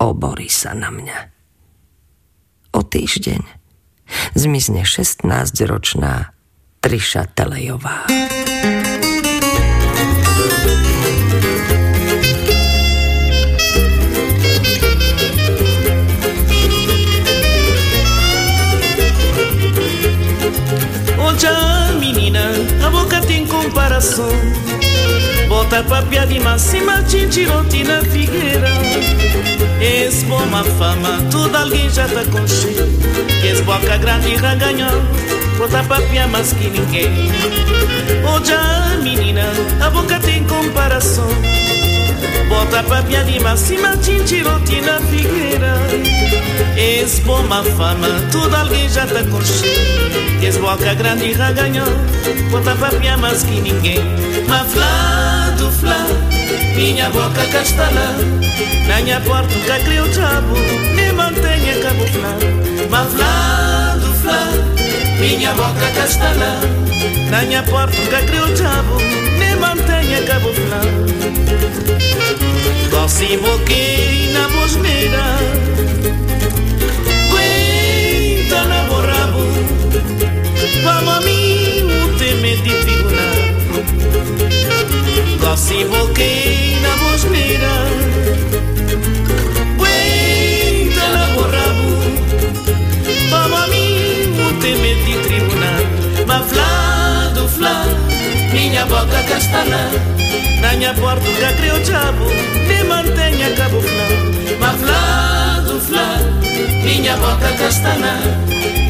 oborí 0.03 0.51
sa 0.51 0.75
na 0.75 0.91
mňa. 0.91 1.19
O 2.73 2.81
týždeň 2.83 3.43
zmizne 4.35 4.83
16-ročná 4.83 6.32
Triša 6.83 7.31
Telejová. 7.31 8.03
Onde 21.23 21.47
menina, 22.01 22.51
a 22.85 22.91
boca 22.91 23.21
tem 23.21 23.47
comparação. 23.47 24.27
Bota 25.49 25.85
papia 25.85 26.27
de 26.27 26.41
máxima, 26.41 27.01
tintirote 27.05 27.85
na 27.85 28.03
figueira. 28.03 28.69
Esse 29.81 30.25
bom 30.25 30.43
uma 30.43 30.65
fama, 30.65 31.23
tudo 31.31 31.57
alguém 31.57 31.89
já 31.91 32.07
tá 32.07 32.23
com 32.31 32.47
cheio 32.47 32.87
Esse 33.45 33.63
boca 33.63 33.97
grande 33.97 34.37
já 34.37 34.55
ganhou 34.55 35.42
Bota 35.63 35.85
papia 35.85 36.27
mais 36.27 36.53
que 36.55 36.69
ninguém. 36.69 37.09
Hoje 38.27 38.53
a 38.53 38.99
menina, 39.01 39.45
a 39.81 39.91
boca 39.91 40.19
tem 40.19 40.43
comparação. 40.43 41.29
Bota 42.49 42.83
papia 42.83 43.23
de 43.23 43.39
máxima, 43.39 43.97
tintirote 43.99 44.81
na 44.81 44.99
figueira. 45.03 45.77
Esse 46.77 47.21
bom 47.21 47.43
uma 47.43 47.63
fama, 47.63 48.09
tudo 48.33 48.57
alguém 48.57 48.89
já 48.89 49.07
tá 49.07 49.23
com 49.23 49.41
cheio 49.41 50.43
Esse 50.43 50.59
boca 50.59 50.95
grande 50.95 51.33
já 51.33 51.53
ganhou. 51.53 51.87
Bota 52.51 52.75
papia 52.75 53.17
mais 53.17 53.45
que 53.45 53.61
ninguém. 53.61 54.01
Mas 54.49 54.73
do 55.59 55.71
flá 55.71 56.07
Minha 56.75 57.09
boca 57.11 57.47
castala 57.53 58.17
Na 58.89 59.01
minha 59.01 59.21
porta 59.21 59.55
nunca 59.55 59.79
criou 59.79 60.09
diabo 60.09 60.57
Me 60.97 61.13
mantenha 61.13 61.81
camuflar 61.81 62.37
Mas 62.91 64.01
do 64.01 64.13
flá 64.15 64.72
Minha 65.23 65.55
boca 65.55 65.89
castelã. 65.95 66.83
Na 67.31 67.43
minha 67.43 67.63
porta 67.63 67.97
que 67.97 68.27
criou 68.27 68.45
o 68.45 68.55
diabo 68.55 68.97
Me 69.39 69.57
mantenha 69.57 70.23
cabuflã 70.27 70.81
Doce 72.91 73.39
boquei 73.39 74.31
na 74.35 74.49
bosneira 74.49 75.39
Aguenta 77.31 78.65
na 78.65 78.83
borrabo 78.85 79.47
Vamos 80.85 81.15
a 81.15 81.21
mim 81.23 81.89
o 81.91 82.19
teme 82.19 82.57
de 82.57 82.71
figurar 82.85 83.39
Gosto 85.41 85.89
boquei 85.89 86.77
na 86.83 86.97
bosneira 86.97 88.22
flor 97.63 97.87
Miña 98.53 98.85
boca 98.87 99.23
castelã 99.29 99.85
Na 100.61 100.73
minha 100.73 100.93
portuga 100.95 101.53
criouchavo 101.59 102.27
Me 102.69 102.85
manteña 102.85 103.49
cabo 103.57 103.81
flor 103.81 104.15
Ma 104.61 104.71
flor 104.81 105.63
do 105.67 105.81
flor 105.81 106.21
Miña 106.85 107.17
boca 107.17 107.51
castelã 107.61 108.15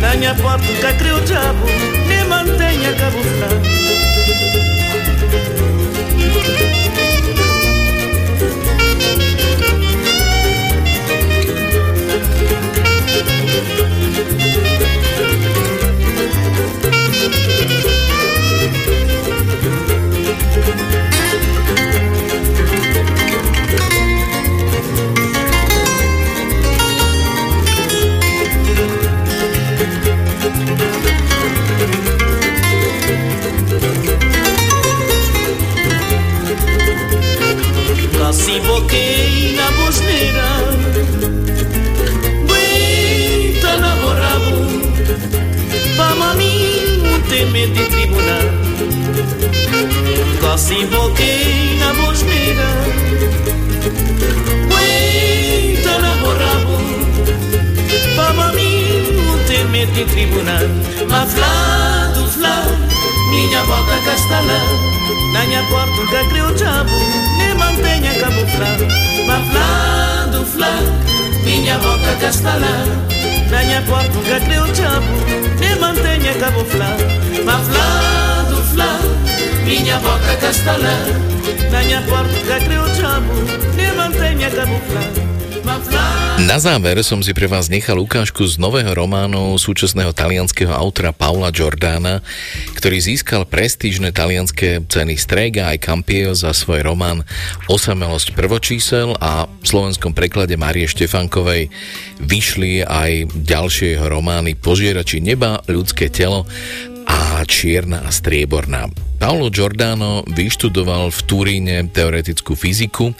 Na 0.01 0.15
minha 0.17 0.35
portuga 0.35 0.91
criouchavo 1.01 1.67
Me 2.09 2.25
manteña 2.25 2.93
cabo 3.01 3.21
flor 3.23 3.59
Thank 14.35 15.17
you. 15.17 15.22
equivoquei 38.53 39.55
na 39.57 39.71
bosneira 39.71 40.43
Buita 42.47 43.77
namorado 43.79 44.53
Para 45.97 46.35
mim 46.35 47.03
não 47.03 47.21
teme 47.23 47.67
de 47.69 47.85
tribunal. 47.87 48.43
Só 50.41 50.57
se 50.57 50.85
na 50.85 51.95
bosneira 51.95 52.69
Buita 54.69 55.99
namorado 55.99 56.79
Para 58.17 58.53
mim 58.53 59.03
não 59.27 59.39
teme 59.45 59.87
de 59.87 60.05
tribunal. 60.05 60.69
Mas 61.09 61.33
flá 61.33 62.13
do 62.15 62.27
flá 62.29 62.65
Minha 63.31 63.65
boca 63.65 63.99
castelã 64.05 64.92
Na 65.33 65.45
minha 65.47 65.63
porta 65.65 66.07
que 66.07 66.29
criou 66.29 66.53
diabo 66.55 66.91
Nem 67.39 67.55
mantenha 67.55 68.15
camuflado 68.21 68.87
Mas 69.27 69.49
flá 69.49 70.27
do 70.31 70.45
flá 70.45 70.79
Minha 71.45 71.79
boca 71.79 72.15
castalã 72.21 72.85
Na 73.51 73.63
minha 73.63 73.83
porta 73.83 74.19
que 74.19 74.41
criou 74.45 74.67
diabo 74.69 75.07
Nem 75.59 75.77
mantenha 75.77 76.35
camuflado 76.35 77.05
Mas 77.45 77.69
flá 77.69 78.47
do 78.51 78.57
flá 78.75 78.99
Minha 79.65 79.99
boca 79.99 80.37
castalã 80.39 80.99
Na 81.71 81.83
minha 81.83 82.03
porta 82.03 82.35
que 82.35 82.65
criou 82.67 82.89
diabo 82.91 83.33
Nem 83.75 83.93
mantenha 83.97 84.51
camuflado 84.51 85.33
Na 86.43 86.59
záver 86.59 86.99
som 87.07 87.23
si 87.23 87.31
pre 87.31 87.47
vás 87.47 87.71
nechal 87.71 87.97
ukážku 88.03 88.43
z 88.45 88.59
nového 88.59 88.91
románu 88.91 89.55
súčasného 89.57 90.11
talianského 90.11 90.75
autora 90.75 91.15
Paula 91.15 91.55
Giordana, 91.55 92.19
ktorý 92.83 92.99
získal 92.99 93.47
prestížne 93.47 94.11
talianské 94.11 94.83
ceny 94.83 95.15
Strega 95.15 95.71
aj 95.71 95.87
Campio 95.87 96.35
za 96.35 96.51
svoj 96.51 96.83
román 96.83 97.23
Osamelosť 97.71 98.35
prvočísel 98.35 99.15
a 99.23 99.47
v 99.47 99.63
slovenskom 99.63 100.11
preklade 100.11 100.59
Marie 100.59 100.91
Štefankovej 100.91 101.71
vyšli 102.19 102.83
aj 102.83 103.39
ďalšie 103.39 103.95
jeho 103.95 104.11
romány 104.11 104.59
Požierači 104.59 105.23
neba, 105.23 105.63
ľudské 105.71 106.11
telo 106.11 106.43
a 107.07 107.47
Čierna 107.47 108.03
a 108.03 108.11
strieborná. 108.11 108.91
Paolo 109.23 109.55
Giordano 109.55 110.27
vyštudoval 110.27 111.15
v 111.15 111.21
Turíne 111.23 111.77
teoretickú 111.87 112.59
fyziku 112.59 113.15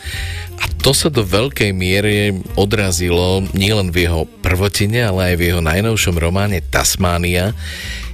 a 0.59 0.67
to 0.83 0.91
sa 0.91 1.07
do 1.07 1.23
veľkej 1.23 1.71
miery 1.71 2.35
odrazilo 2.59 3.47
nielen 3.55 3.95
v 3.95 4.11
jeho 4.11 4.27
prvotine, 4.43 5.07
ale 5.07 5.31
aj 5.31 5.35
v 5.39 5.43
jeho 5.55 5.63
najnovšom 5.63 6.19
románe 6.19 6.59
Tasmania, 6.67 7.55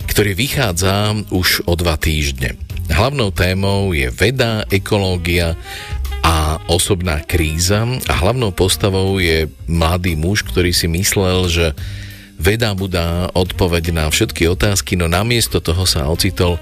ktorý 0.08 0.32
vychádza 0.34 1.14
už 1.30 1.68
o 1.68 1.76
dva 1.76 2.00
týždne. 2.00 2.56
Hlavnou 2.88 3.28
témou 3.30 3.92
je 3.92 4.08
veda, 4.08 4.64
ekológia 4.72 5.54
a 6.24 6.58
osobná 6.66 7.20
kríza 7.22 7.84
a 7.84 8.14
hlavnou 8.16 8.50
postavou 8.50 9.20
je 9.20 9.46
mladý 9.68 10.16
muž, 10.16 10.42
ktorý 10.42 10.72
si 10.72 10.88
myslel, 10.90 11.46
že 11.52 11.66
veda 12.40 12.72
mu 12.72 12.88
dá 12.88 13.28
odpoveď 13.36 13.92
na 13.92 14.04
všetky 14.08 14.48
otázky, 14.48 14.96
no 14.96 15.06
namiesto 15.06 15.60
toho 15.60 15.84
sa 15.84 16.08
ocitol 16.08 16.56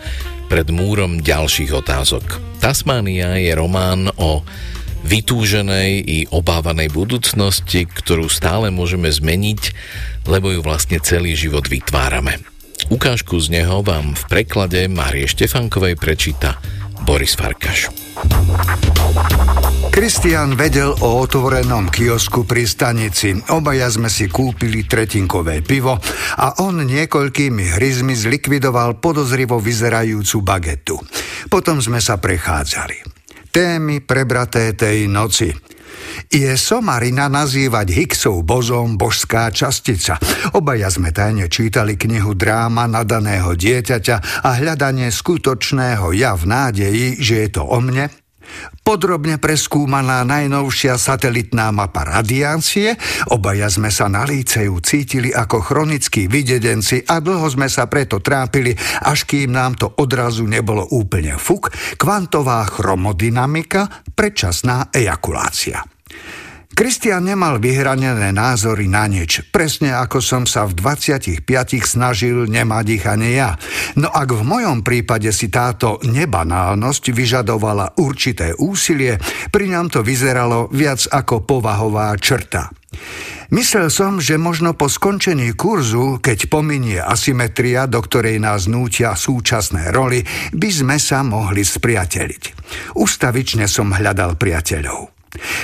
pred 0.51 0.67
múrom 0.71 1.23
ďalších 1.23 1.71
otázok. 1.75 2.43
Tasmania 2.59 3.39
je 3.39 3.53
román 3.55 4.11
o 4.19 4.43
vytúženej 5.07 5.93
i 6.03 6.19
obávanej 6.35 6.91
budúcnosti, 6.91 7.87
ktorú 7.87 8.27
stále 8.27 8.75
môžeme 8.75 9.07
zmeniť, 9.07 9.63
lebo 10.27 10.51
ju 10.51 10.61
vlastne 10.67 10.99
celý 10.99 11.39
život 11.39 11.71
vytvárame. 11.71 12.56
Ukážku 12.87 13.43
z 13.43 13.51
neho 13.51 13.83
vám 13.83 14.15
v 14.15 14.23
preklade 14.31 14.87
Márie 14.87 15.27
Štefankovej 15.27 15.99
prečíta 15.99 16.63
Boris 17.03 17.35
Farkaš. 17.35 17.91
Kristian 19.91 20.55
vedel 20.55 20.95
o 20.95 21.19
otvorenom 21.19 21.91
kiosku 21.91 22.47
pri 22.47 22.63
stanici. 22.63 23.35
Obaja 23.51 23.91
sme 23.91 24.07
si 24.07 24.31
kúpili 24.31 24.87
tretinkové 24.87 25.67
pivo 25.67 25.99
a 26.39 26.63
on 26.63 26.85
niekoľkými 26.87 27.75
hryzmi 27.75 28.15
zlikvidoval 28.15 29.03
podozrivo 29.03 29.59
vyzerajúcu 29.59 30.37
bagetu. 30.47 30.97
Potom 31.51 31.83
sme 31.83 31.99
sa 31.99 32.23
prechádzali. 32.23 33.03
Témy 33.51 34.05
prebraté 34.05 34.77
tej 34.79 35.11
noci. 35.11 35.51
Je 36.29 36.53
somarina 36.59 37.31
nazývať 37.31 37.87
Higgsov 37.95 38.43
bozom 38.43 38.99
božská 38.99 39.49
častica. 39.55 40.19
Obaja 40.53 40.91
sme 40.91 41.15
tajne 41.15 41.47
čítali 41.47 41.95
knihu 41.95 42.35
dráma 42.35 42.91
nadaného 42.91 43.55
dieťaťa 43.55 44.43
a 44.43 44.51
hľadanie 44.59 45.09
skutočného 45.09 46.13
ja 46.17 46.35
v 46.35 46.45
nádeji, 46.51 47.07
že 47.23 47.35
je 47.47 47.49
to 47.55 47.63
o 47.63 47.79
mne, 47.79 48.11
Podrobne 48.87 49.43
preskúmaná 49.43 50.23
najnovšia 50.23 50.95
satelitná 50.95 51.75
mapa 51.75 52.07
radiácie, 52.07 52.95
obaja 53.35 53.67
sme 53.67 53.91
sa 53.91 54.07
na 54.07 54.23
líceju 54.23 54.79
cítili 54.85 55.35
ako 55.35 55.59
chronickí 55.65 56.31
videdenci 56.31 57.03
a 57.03 57.19
dlho 57.19 57.47
sme 57.51 57.67
sa 57.67 57.91
preto 57.91 58.23
trápili, 58.23 58.77
až 59.03 59.27
kým 59.27 59.57
nám 59.57 59.75
to 59.75 59.91
odrazu 59.99 60.47
nebolo 60.47 60.87
úplne 60.95 61.35
fuk, 61.41 61.75
kvantová 61.99 62.63
chromodynamika, 62.71 64.07
predčasná 64.15 64.95
ejakulácia. 64.95 65.96
Kristian 66.77 67.25
nemal 67.25 67.57
vyhranené 67.57 68.37
názory 68.37 68.85
na 68.85 69.09
nič, 69.09 69.49
presne 69.49 69.97
ako 69.97 70.21
som 70.21 70.45
sa 70.45 70.69
v 70.69 70.77
25 70.77 71.41
snažil 71.81 72.45
nemať 72.45 72.87
ich 72.93 73.05
ani 73.09 73.33
ja. 73.33 73.57
No 73.97 74.13
ak 74.13 74.37
v 74.37 74.45
mojom 74.45 74.85
prípade 74.85 75.33
si 75.33 75.49
táto 75.49 75.97
nebanálnosť 76.05 77.17
vyžadovala 77.17 77.97
určité 77.97 78.53
úsilie, 78.61 79.17
pri 79.49 79.73
ňom 79.73 79.89
to 79.89 80.05
vyzeralo 80.05 80.69
viac 80.69 81.01
ako 81.09 81.49
povahová 81.49 82.13
črta. 82.21 82.69
Myslel 83.57 83.89
som, 83.89 84.21
že 84.21 84.37
možno 84.37 84.77
po 84.77 84.93
skončení 84.93 85.57
kurzu, 85.57 86.21
keď 86.21 86.53
pominie 86.53 87.01
asymetria, 87.01 87.89
do 87.89 88.05
ktorej 88.05 88.37
nás 88.37 88.69
nútia 88.69 89.17
súčasné 89.17 89.97
roly, 89.97 90.21
by 90.53 90.69
sme 90.69 91.01
sa 91.01 91.25
mohli 91.25 91.65
spriateliť. 91.65 92.43
Ustavične 93.01 93.65
som 93.65 93.97
hľadal 93.97 94.37
priateľov. 94.37 95.16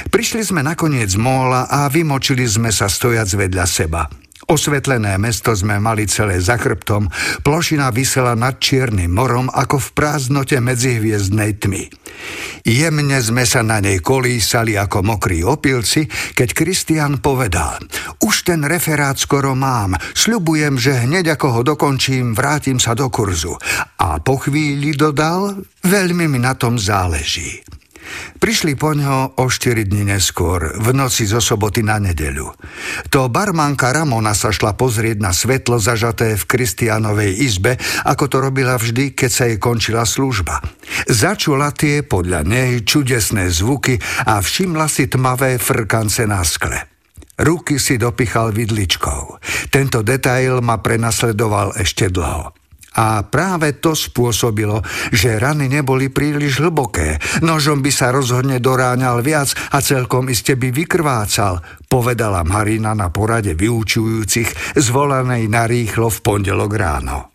Prišli 0.08 0.42
sme 0.42 0.60
nakoniec 0.64 1.12
z 1.12 1.18
móla 1.20 1.68
a 1.68 1.88
vymočili 1.88 2.48
sme 2.48 2.72
sa 2.72 2.88
stojac 2.88 3.28
vedľa 3.28 3.66
seba. 3.68 4.08
Osvetlené 4.50 5.22
mesto 5.22 5.54
sme 5.54 5.78
mali 5.78 6.10
celé 6.10 6.42
za 6.42 6.58
chrbtom, 6.58 7.06
plošina 7.46 7.94
vysela 7.94 8.34
nad 8.34 8.58
Čiernym 8.58 9.14
morom 9.14 9.46
ako 9.46 9.78
v 9.78 9.88
prázdnote 9.94 10.58
medzihviezdnej 10.58 11.62
tmy. 11.62 11.86
Jemne 12.66 13.18
sme 13.22 13.46
sa 13.46 13.62
na 13.62 13.78
nej 13.78 14.02
kolísali 14.02 14.74
ako 14.74 15.06
mokrí 15.06 15.46
opilci, 15.46 16.10
keď 16.34 16.48
Kristian 16.52 17.22
povedal 17.22 17.78
Už 18.18 18.44
ten 18.44 18.66
referát 18.66 19.14
skoro 19.14 19.54
mám, 19.54 19.94
sľubujem, 20.12 20.74
že 20.74 21.06
hneď 21.06 21.38
ako 21.38 21.46
ho 21.56 21.60
dokončím, 21.62 22.34
vrátim 22.34 22.82
sa 22.82 22.98
do 22.98 23.06
kurzu. 23.14 23.54
A 24.02 24.18
po 24.18 24.42
chvíli 24.42 24.92
dodal, 24.98 25.64
veľmi 25.86 26.26
mi 26.26 26.38
na 26.42 26.58
tom 26.58 26.76
záleží. 26.76 27.81
Prišli 28.38 28.74
po 28.74 28.92
ňo 28.92 29.38
o 29.38 29.44
4 29.46 29.86
dní 29.86 30.08
neskôr, 30.08 30.78
v 30.78 30.88
noci 30.94 31.28
zo 31.28 31.38
soboty 31.38 31.86
na 31.86 32.02
nedeľu. 32.02 32.50
To 33.14 33.30
barmanka 33.30 33.94
Ramona 33.94 34.34
sa 34.34 34.50
šla 34.50 34.74
pozrieť 34.74 35.18
na 35.22 35.30
svetlo 35.30 35.78
zažaté 35.78 36.34
v 36.34 36.44
Kristianovej 36.46 37.38
izbe, 37.38 37.78
ako 38.06 38.24
to 38.26 38.36
robila 38.42 38.74
vždy, 38.78 39.14
keď 39.14 39.30
sa 39.30 39.44
jej 39.50 39.58
končila 39.62 40.02
služba. 40.06 40.58
Začula 41.06 41.70
tie 41.74 42.02
podľa 42.02 42.46
nej 42.46 42.82
čudesné 42.82 43.50
zvuky 43.50 43.98
a 44.26 44.42
všimla 44.42 44.86
si 44.90 45.10
tmavé 45.10 45.58
frkance 45.58 46.26
na 46.26 46.42
skle. 46.42 46.92
Ruky 47.42 47.80
si 47.80 47.98
dopichal 47.98 48.52
vidličkou. 48.54 49.40
Tento 49.72 50.04
detail 50.04 50.60
ma 50.60 50.78
prenasledoval 50.78 51.74
ešte 51.80 52.12
dlho. 52.12 52.61
A 53.00 53.24
práve 53.24 53.80
to 53.80 53.96
spôsobilo, 53.96 54.84
že 55.08 55.40
rany 55.40 55.66
neboli 55.66 56.12
príliš 56.12 56.60
hlboké. 56.60 57.16
Nožom 57.40 57.80
by 57.80 57.88
sa 57.88 58.12
rozhodne 58.12 58.60
doráňal 58.60 59.24
viac 59.24 59.56
a 59.72 59.80
celkom 59.80 60.28
iste 60.28 60.60
by 60.60 60.68
vykrvácal, 60.68 61.64
povedala 61.88 62.44
Marina 62.44 62.92
na 62.92 63.08
porade 63.08 63.56
vyučujúcich, 63.56 64.76
zvolanej 64.76 65.48
narýchlo 65.48 66.12
v 66.12 66.18
pondelok 66.20 66.72
ráno. 66.76 67.31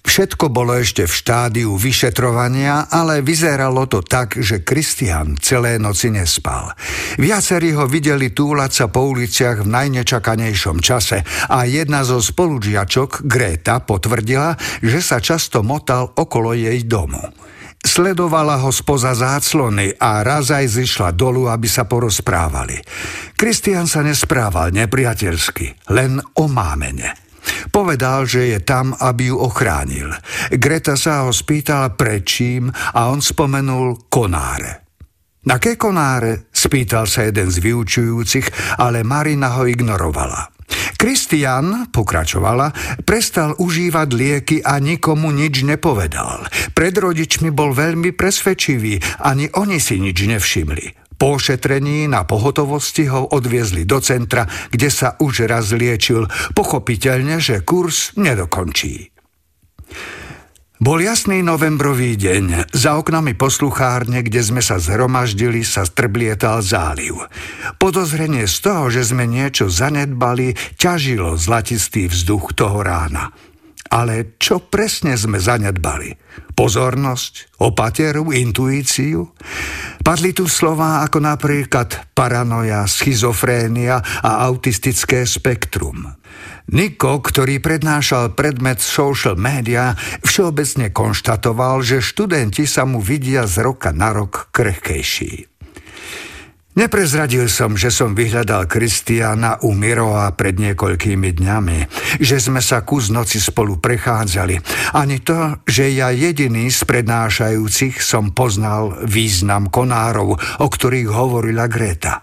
Všetko 0.00 0.48
bolo 0.48 0.74
ešte 0.74 1.04
v 1.04 1.12
štádiu 1.12 1.76
vyšetrovania, 1.76 2.88
ale 2.88 3.20
vyzeralo 3.20 3.84
to 3.86 4.00
tak, 4.00 4.40
že 4.40 4.64
Kristian 4.64 5.36
celé 5.36 5.76
noci 5.76 6.08
nespal. 6.08 6.72
Viacerí 7.20 7.76
ho 7.76 7.84
videli 7.84 8.32
túlať 8.32 8.70
sa 8.74 8.86
po 8.88 9.06
uliciach 9.06 9.62
v 9.62 9.68
najnečakanejšom 9.70 10.80
čase 10.80 11.22
a 11.52 11.68
jedna 11.68 12.02
zo 12.02 12.18
spolužiačok, 12.18 13.28
Greta, 13.28 13.84
potvrdila, 13.84 14.56
že 14.80 15.04
sa 15.04 15.20
často 15.20 15.60
motal 15.60 16.10
okolo 16.16 16.56
jej 16.56 16.80
domu. 16.88 17.20
Sledovala 17.80 18.60
ho 18.60 18.68
spoza 18.68 19.16
záclony 19.16 19.96
a 19.96 20.20
raz 20.20 20.52
aj 20.52 20.68
zišla 20.68 21.16
dolu, 21.16 21.48
aby 21.48 21.64
sa 21.64 21.88
porozprávali. 21.88 22.76
Kristian 23.40 23.88
sa 23.88 24.04
nesprával 24.04 24.68
nepriateľsky, 24.76 25.88
len 25.88 26.20
omámene. 26.36 27.29
Povedal, 27.70 28.26
že 28.26 28.52
je 28.52 28.58
tam, 28.60 28.92
aby 28.96 29.30
ju 29.32 29.36
ochránil. 29.40 30.10
Greta 30.52 30.98
sa 30.98 31.24
ho 31.24 31.30
spýtala 31.32 31.94
prečím 31.94 32.70
a 32.70 33.08
on 33.08 33.22
spomenul 33.22 34.10
konáre. 34.12 34.90
Na 35.40 35.56
ke 35.56 35.80
konáre? 35.80 36.52
Spýtal 36.52 37.08
sa 37.08 37.24
jeden 37.24 37.48
z 37.48 37.64
vyučujúcich, 37.64 38.76
ale 38.76 39.00
Marina 39.00 39.56
ho 39.56 39.64
ignorovala. 39.64 40.52
Kristian, 41.00 41.88
pokračovala, 41.88 43.00
prestal 43.08 43.56
užívať 43.56 44.08
lieky 44.12 44.56
a 44.60 44.76
nikomu 44.76 45.32
nič 45.32 45.64
nepovedal. 45.64 46.44
Pred 46.76 46.94
rodičmi 47.00 47.48
bol 47.48 47.72
veľmi 47.72 48.12
presvedčivý, 48.12 49.24
ani 49.24 49.48
oni 49.56 49.80
si 49.80 49.96
nič 49.96 50.28
nevšimli. 50.28 50.99
Po 51.20 51.36
ošetrení 51.36 52.08
na 52.08 52.24
pohotovosti 52.24 53.04
ho 53.12 53.28
odviezli 53.28 53.84
do 53.84 54.00
centra, 54.00 54.48
kde 54.72 54.88
sa 54.88 55.20
už 55.20 55.44
raz 55.44 55.68
liečil, 55.76 56.24
pochopiteľne, 56.56 57.36
že 57.36 57.60
kurz 57.60 58.16
nedokončí. 58.16 59.12
Bol 60.80 61.04
jasný 61.04 61.44
novembrový 61.44 62.16
deň. 62.16 62.72
Za 62.72 62.96
oknami 62.96 63.36
posluchárne, 63.36 64.24
kde 64.24 64.40
sme 64.40 64.64
sa 64.64 64.80
zhromaždili, 64.80 65.60
sa 65.60 65.84
strblietal 65.84 66.64
záliv. 66.64 67.20
Podozrenie 67.76 68.48
z 68.48 68.56
toho, 68.64 68.88
že 68.88 69.04
sme 69.04 69.28
niečo 69.28 69.68
zanedbali, 69.68 70.56
ťažilo 70.80 71.36
zlatistý 71.36 72.08
vzduch 72.08 72.56
toho 72.56 72.80
rána. 72.80 73.28
Ale 73.90 74.38
čo 74.38 74.62
presne 74.62 75.18
sme 75.18 75.42
zanedbali? 75.42 76.14
Pozornosť, 76.54 77.58
opateru, 77.58 78.30
intuíciu? 78.30 79.26
Padli 80.06 80.30
tu 80.30 80.46
slová 80.46 81.02
ako 81.02 81.18
napríklad 81.18 82.14
paranoja, 82.14 82.86
schizofrénia 82.86 83.98
a 84.22 84.46
autistické 84.46 85.26
spektrum. 85.26 86.06
Niko, 86.70 87.18
ktorý 87.18 87.58
prednášal 87.58 88.38
predmet 88.38 88.78
social 88.78 89.34
media, 89.34 89.98
všeobecne 90.22 90.94
konštatoval, 90.94 91.82
že 91.82 91.98
študenti 91.98 92.70
sa 92.70 92.86
mu 92.86 93.02
vidia 93.02 93.42
z 93.50 93.66
roka 93.66 93.90
na 93.90 94.14
rok 94.14 94.54
krehkejší. 94.54 95.59
Neprezradil 96.70 97.50
som, 97.50 97.74
že 97.74 97.90
som 97.90 98.14
vyhľadal 98.14 98.70
Kristiana 98.70 99.58
u 99.66 99.74
Miroa 99.74 100.30
pred 100.38 100.54
niekoľkými 100.54 101.34
dňami, 101.42 101.78
že 102.22 102.38
sme 102.38 102.62
sa 102.62 102.86
kus 102.86 103.10
noci 103.10 103.42
spolu 103.42 103.82
prechádzali, 103.82 104.54
ani 104.94 105.18
to, 105.18 105.58
že 105.66 105.90
ja 105.90 106.14
jediný 106.14 106.70
z 106.70 106.86
prednášajúcich 106.86 107.98
som 107.98 108.30
poznal 108.30 109.02
význam 109.02 109.66
konárov, 109.66 110.38
o 110.38 110.66
ktorých 110.70 111.10
hovorila 111.10 111.66
Greta. 111.66 112.22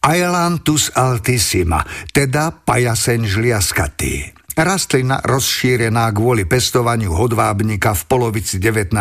Aelantus 0.00 0.88
altissima, 0.96 1.84
teda 2.10 2.56
pajaseň 2.64 3.20
žliaskatý. 3.28 4.41
Rastlina 4.52 5.24
rozšírená 5.24 6.12
kvôli 6.12 6.44
pestovaniu 6.44 7.16
hodvábnika 7.16 7.96
v 7.96 8.02
polovici 8.04 8.60
19. 8.60 8.92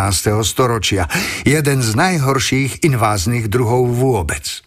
storočia. 0.48 1.12
Jeden 1.44 1.84
z 1.84 1.92
najhorších 1.92 2.88
inváznych 2.88 3.52
druhov 3.52 3.92
vôbec. 3.92 4.64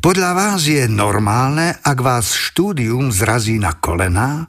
Podľa 0.00 0.30
vás 0.32 0.64
je 0.64 0.88
normálne, 0.88 1.76
ak 1.84 1.98
vás 2.00 2.32
štúdium 2.32 3.12
zrazí 3.12 3.60
na 3.60 3.76
kolená? 3.76 4.48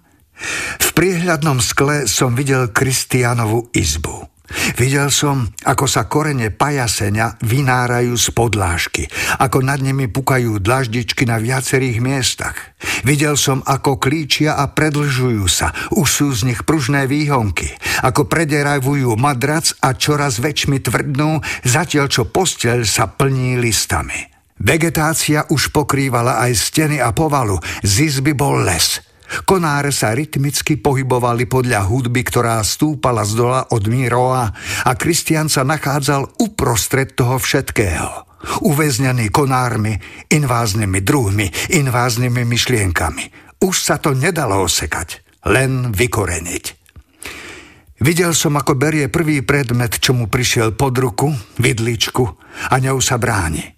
V 0.80 0.90
priehľadnom 0.96 1.60
skle 1.60 2.08
som 2.08 2.32
videl 2.32 2.72
Kristianovu 2.72 3.68
izbu. 3.76 4.39
Videl 4.78 5.14
som, 5.14 5.50
ako 5.68 5.86
sa 5.86 6.08
korene 6.10 6.50
pajasenia 6.50 7.38
vynárajú 7.44 8.18
z 8.18 8.28
podlážky, 8.34 9.04
ako 9.38 9.62
nad 9.62 9.84
nimi 9.84 10.10
pukajú 10.10 10.58
dlaždičky 10.58 11.28
na 11.30 11.38
viacerých 11.38 12.00
miestach. 12.02 12.58
Videl 13.06 13.38
som, 13.38 13.62
ako 13.62 14.02
klíčia 14.02 14.58
a 14.58 14.72
predlžujú 14.72 15.46
sa, 15.46 15.76
už 15.94 16.08
sú 16.08 16.28
z 16.34 16.50
nich 16.50 16.62
pružné 16.64 17.06
výhonky, 17.06 17.70
ako 18.02 18.26
prederavujú 18.26 19.14
madrac 19.20 19.76
a 19.84 19.94
čoraz 19.94 20.42
väčšmi 20.42 20.82
tvrdnú, 20.82 21.44
zatiaľ 21.68 22.08
čo 22.10 22.24
posteľ 22.26 22.88
sa 22.88 23.12
plní 23.12 23.60
listami. 23.60 24.18
Vegetácia 24.60 25.48
už 25.48 25.72
pokrývala 25.72 26.44
aj 26.44 26.52
steny 26.56 26.98
a 27.00 27.16
povalu, 27.16 27.60
z 27.84 28.12
izby 28.12 28.36
bol 28.36 28.60
les– 28.64 29.00
Konáre 29.45 29.93
sa 29.93 30.14
rytmicky 30.18 30.81
pohybovali 30.81 31.45
podľa 31.45 31.85
hudby, 31.85 32.26
ktorá 32.26 32.57
stúpala 32.65 33.22
z 33.26 33.38
dola 33.38 33.61
od 33.69 33.84
Míroa 33.85 34.45
a 34.85 34.91
Kristian 34.97 35.47
sa 35.47 35.61
nachádzal 35.61 36.41
uprostred 36.41 37.14
toho 37.14 37.38
všetkého. 37.38 38.26
Uväznený 38.64 39.30
konármi, 39.30 39.99
inváznymi 40.31 40.99
druhmi, 41.03 41.47
inváznymi 41.76 42.41
myšlienkami. 42.47 43.26
Už 43.60 43.76
sa 43.84 43.99
to 43.99 44.15
nedalo 44.15 44.64
osekať, 44.64 45.43
len 45.51 45.91
vykoreniť. 45.91 46.65
Videl 47.99 48.31
som, 48.31 48.56
ako 48.56 48.80
berie 48.80 49.11
prvý 49.11 49.43
predmet, 49.43 49.99
čo 49.99 50.15
mu 50.15 50.31
prišiel 50.31 50.72
pod 50.72 50.95
ruku, 50.95 51.27
vidličku, 51.60 52.23
a 52.72 52.80
ňou 52.80 53.03
sa 53.03 53.19
bráni. 53.19 53.76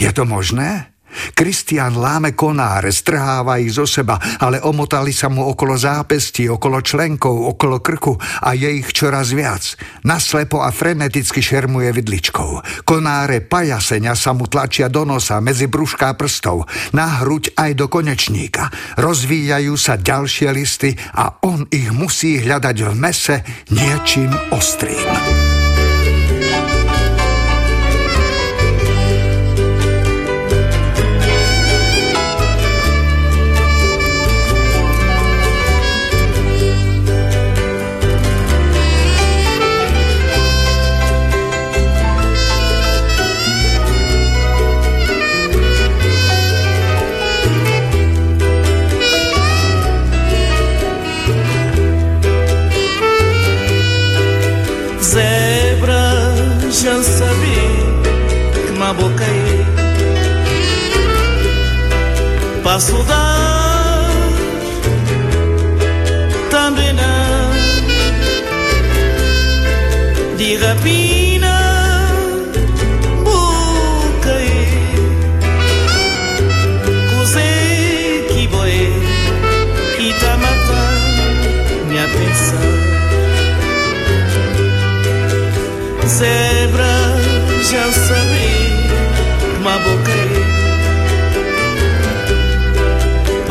Je 0.00 0.08
to 0.16 0.24
možné? 0.24 0.89
Kristian 1.34 1.98
láme 1.98 2.32
konáre, 2.34 2.94
strháva 2.94 3.58
ich 3.58 3.74
zo 3.74 3.86
seba, 3.86 4.18
ale 4.40 4.62
omotali 4.62 5.10
sa 5.10 5.28
mu 5.28 5.46
okolo 5.46 5.74
zápestí, 5.76 6.46
okolo 6.46 6.80
členkov, 6.80 7.56
okolo 7.56 7.82
krku 7.82 8.14
a 8.18 8.54
je 8.54 8.70
ich 8.80 8.90
čoraz 8.94 9.34
viac. 9.34 9.76
Naslepo 10.06 10.62
a 10.62 10.70
freneticky 10.70 11.42
šermuje 11.42 11.90
vidličkou. 11.92 12.82
Konáre 12.86 13.42
pajaseňa 13.44 14.14
sa 14.16 14.32
mu 14.32 14.46
tlačia 14.46 14.88
do 14.88 15.04
nosa, 15.04 15.38
medzi 15.42 15.66
brúšká 15.66 16.14
prstov, 16.14 16.66
na 16.96 17.22
hruď 17.22 17.54
aj 17.58 17.70
do 17.76 17.86
konečníka. 17.86 18.72
Rozvíjajú 18.98 19.74
sa 19.76 19.98
ďalšie 20.00 20.48
listy 20.54 20.94
a 21.14 21.40
on 21.44 21.66
ich 21.68 21.90
musí 21.92 22.40
hľadať 22.40 22.76
v 22.86 22.92
mese 22.96 23.36
niečím 23.70 24.30
ostrým. 24.50 25.59
suda 62.80 63.19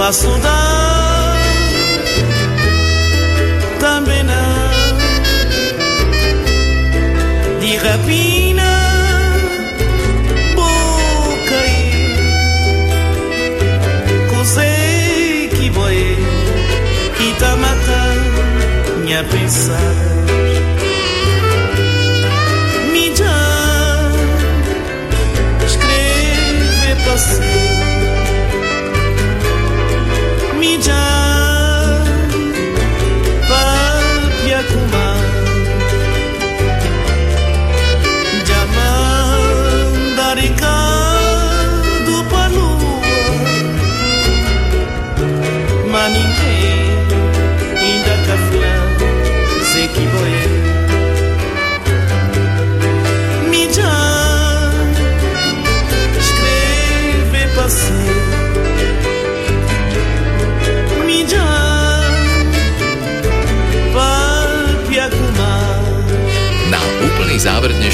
Masouda. 0.10 0.58
Tambena. 3.80 4.42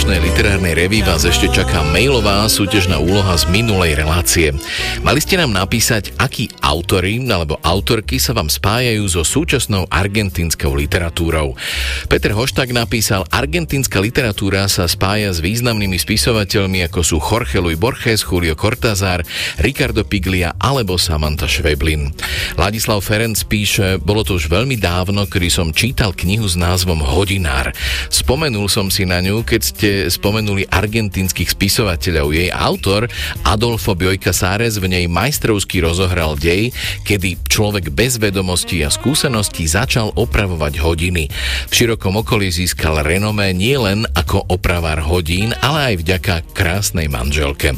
Literárnej 0.06 0.77
revy 0.77 1.02
vás 1.02 1.26
ešte 1.26 1.49
čaká 1.49 1.82
mailová 1.82 2.45
súťažná 2.45 3.02
úloha 3.02 3.34
z 3.41 3.49
minulej 3.49 3.98
relácie. 3.98 4.53
Mali 5.02 5.18
ste 5.18 5.34
nám 5.34 5.49
napísať, 5.49 6.14
akí 6.22 6.53
autory 6.61 7.18
alebo 7.26 7.57
autorky 7.65 8.22
sa 8.22 8.38
vám 8.38 8.45
spájajú 8.45 9.02
so 9.10 9.26
súčasnou 9.26 9.90
argentínskou 9.90 10.77
literatúrou. 10.77 11.57
Peter 12.06 12.38
Hoštak 12.38 12.69
napísal, 12.69 13.26
argentínska 13.34 13.98
literatúra 13.98 14.69
sa 14.69 14.86
spája 14.86 15.34
s 15.34 15.41
významnými 15.41 15.98
spisovateľmi 15.98 16.86
ako 16.86 17.02
sú 17.02 17.18
Jorge 17.18 17.57
Luis 17.57 17.82
Borges, 17.82 18.22
Julio 18.22 18.53
Cortázar, 18.53 19.26
Ricardo 19.57 20.06
Piglia 20.06 20.53
alebo 20.61 21.02
Samantha 21.02 21.49
Schweblin. 21.49 22.14
Ladislav 22.53 23.02
Ferenc 23.02 23.41
píše, 23.49 23.98
bolo 23.98 24.22
to 24.22 24.38
už 24.38 24.53
veľmi 24.53 24.77
dávno, 24.77 25.26
kedy 25.26 25.49
som 25.49 25.73
čítal 25.73 26.14
knihu 26.14 26.45
s 26.45 26.53
názvom 26.53 27.02
Hodinár. 27.02 27.73
Spomenul 28.14 28.69
som 28.69 28.94
si 28.94 29.10
na 29.10 29.18
ňu, 29.23 29.41
keď 29.41 29.61
ste 29.65 29.94
spomenuli 30.11 30.67
argentínskych 30.69 31.51
spisovateľov. 31.51 32.35
Jej 32.35 32.49
autor, 32.51 33.07
Adolfo 33.47 33.95
Bjojka 33.95 34.35
Sárez, 34.35 34.77
v 34.77 34.91
nej 34.91 35.05
majstrovsky 35.07 35.80
rozohral 35.81 36.35
dej, 36.35 36.76
kedy 37.07 37.39
človek 37.47 37.91
bez 37.91 38.19
vedomostí 38.19 38.84
a 38.84 38.89
skúseností 38.91 39.65
začal 39.65 40.11
opravovať 40.15 40.73
hodiny. 40.81 41.31
V 41.67 41.73
širokom 41.73 42.19
okolí 42.22 42.51
získal 42.51 43.01
renomé 43.05 43.55
nielen 43.55 44.03
ako 44.11 44.47
opravár 44.51 45.03
hodín, 45.03 45.55
ale 45.63 45.93
aj 45.93 45.95
vďaka 46.03 46.35
krásnej 46.51 47.07
manželke. 47.07 47.76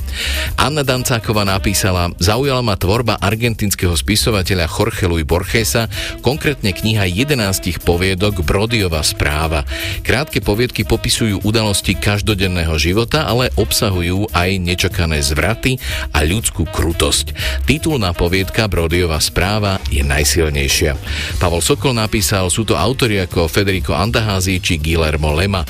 Anna 0.57 0.81
Dancáková 0.81 1.45
napísala, 1.45 2.09
zaujala 2.17 2.65
ma 2.65 2.75
tvorba 2.77 3.19
argentínskeho 3.21 3.93
spisovateľa 3.93 4.65
Jorge 4.69 5.05
Luis 5.05 5.25
Borgesa, 5.27 5.91
konkrétne 6.21 6.73
kniha 6.73 7.05
11 7.09 7.81
poviedok 7.83 8.41
Brodiova 8.45 9.03
správa. 9.03 9.67
Krátke 10.01 10.39
poviedky 10.39 10.87
popisujú 10.87 11.43
udalosti 11.43 11.97
každodenného 12.07 12.71
života, 12.79 13.27
ale 13.27 13.51
obsahujú 13.59 14.31
aj 14.31 14.63
nečakané 14.63 15.19
zvraty 15.19 15.75
a 16.15 16.23
ľudskú 16.23 16.63
krutosť. 16.63 17.35
Titulná 17.67 18.15
poviedka 18.15 18.71
Brodiova 18.71 19.19
správa 19.19 19.83
je 19.91 20.07
najsilnejšia. 20.07 20.95
Pavol 21.43 21.59
Sokol 21.59 21.99
napísal, 21.99 22.47
sú 22.47 22.63
to 22.63 22.79
autori 22.79 23.19
ako 23.19 23.51
Federico 23.51 23.91
Andaházi 23.91 24.63
či 24.63 24.79
Guillermo 24.79 25.35
Lema. 25.35 25.67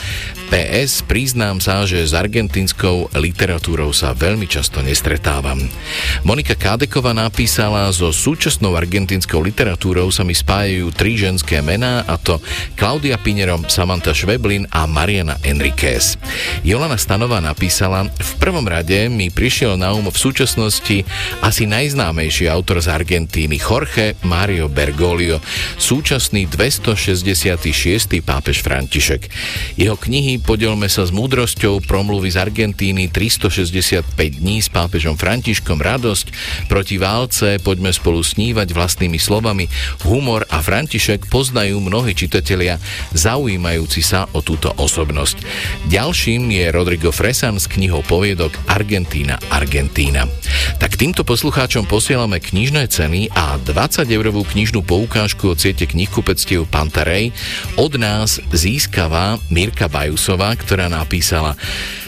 PS, 0.47 1.03
priznám 1.03 1.59
sa, 1.59 1.83
že 1.83 2.07
s 2.07 2.15
argentínskou 2.15 3.11
literatúrou 3.19 3.91
sa 3.91 4.15
veľmi 4.15 4.47
často 4.47 4.79
nestretávam. 4.79 5.59
Monika 6.23 6.55
Kádeková 6.55 7.11
napísala, 7.11 7.91
so 7.91 8.15
súčasnou 8.15 8.77
argentínskou 8.79 9.43
literatúrou 9.43 10.07
sa 10.07 10.23
mi 10.23 10.31
spájajú 10.31 10.93
tri 10.95 11.19
ženské 11.19 11.59
mená, 11.59 12.07
a 12.07 12.15
to 12.15 12.39
Claudia 12.79 13.19
Pinero, 13.19 13.59
Samantha 13.67 14.15
Šveblin 14.15 14.69
a 14.71 14.87
Mariana 14.87 15.35
Enriquez. 15.43 16.15
Jolana 16.65 16.97
Stanová 16.97 17.39
napísala, 17.39 18.07
v 18.07 18.31
prvom 18.41 18.65
rade 18.65 19.07
mi 19.07 19.29
prišiel 19.29 19.77
na 19.77 19.93
um 19.93 20.07
v 20.07 20.15
súčasnosti 20.15 21.03
asi 21.43 21.63
najznámejší 21.67 22.47
autor 22.47 22.79
z 22.79 22.87
Argentíny 22.89 23.59
Jorge 23.59 24.15
Mario 24.23 24.71
Bergoglio, 24.71 25.43
súčasný 25.75 26.47
266. 26.47 28.23
pápež 28.23 28.63
František. 28.63 29.27
Jeho 29.75 29.99
knihy 29.99 30.39
Podelme 30.39 30.87
sa 30.87 31.03
s 31.03 31.11
múdrosťou 31.11 31.83
promluvy 31.83 32.33
z 32.33 32.37
Argentíny 32.39 33.11
365 33.11 34.15
dní 34.15 34.63
s 34.63 34.71
pápežom 34.71 35.19
Františkom 35.19 35.83
Radosť 35.83 36.31
proti 36.71 36.95
válce 36.95 37.59
Poďme 37.59 37.91
spolu 37.91 38.23
snívať 38.23 38.71
vlastnými 38.71 39.19
slovami 39.19 39.67
Humor 40.07 40.47
a 40.47 40.63
František 40.63 41.27
poznajú 41.27 41.83
mnohí 41.83 42.15
čitatelia 42.15 42.79
zaujímajúci 43.11 43.99
sa 43.99 44.29
o 44.31 44.39
túto 44.39 44.71
osobnosť. 44.77 45.43
Ďalším 46.17 46.49
je 46.49 46.65
Rodrigo 46.73 47.13
Fresan 47.13 47.61
s 47.61 47.69
knihou 47.69 48.01
poviedok 48.01 48.49
Argentína, 48.65 49.37
Argentína. 49.53 50.25
Tak 50.81 50.97
týmto 50.97 51.21
poslucháčom 51.21 51.85
posielame 51.85 52.41
knižné 52.41 52.89
ceny 52.89 53.29
a 53.37 53.61
20 53.61 54.01
eurovú 54.09 54.41
knižnú 54.41 54.81
poukážku 54.81 55.53
od 55.53 55.61
siete 55.61 55.85
knihkupectiev 55.85 56.65
Pantarej 56.73 57.37
od 57.77 58.01
nás 58.01 58.41
získava 58.49 59.37
Mirka 59.53 59.85
Bajusová, 59.85 60.57
ktorá 60.57 60.89
napísala 60.89 61.53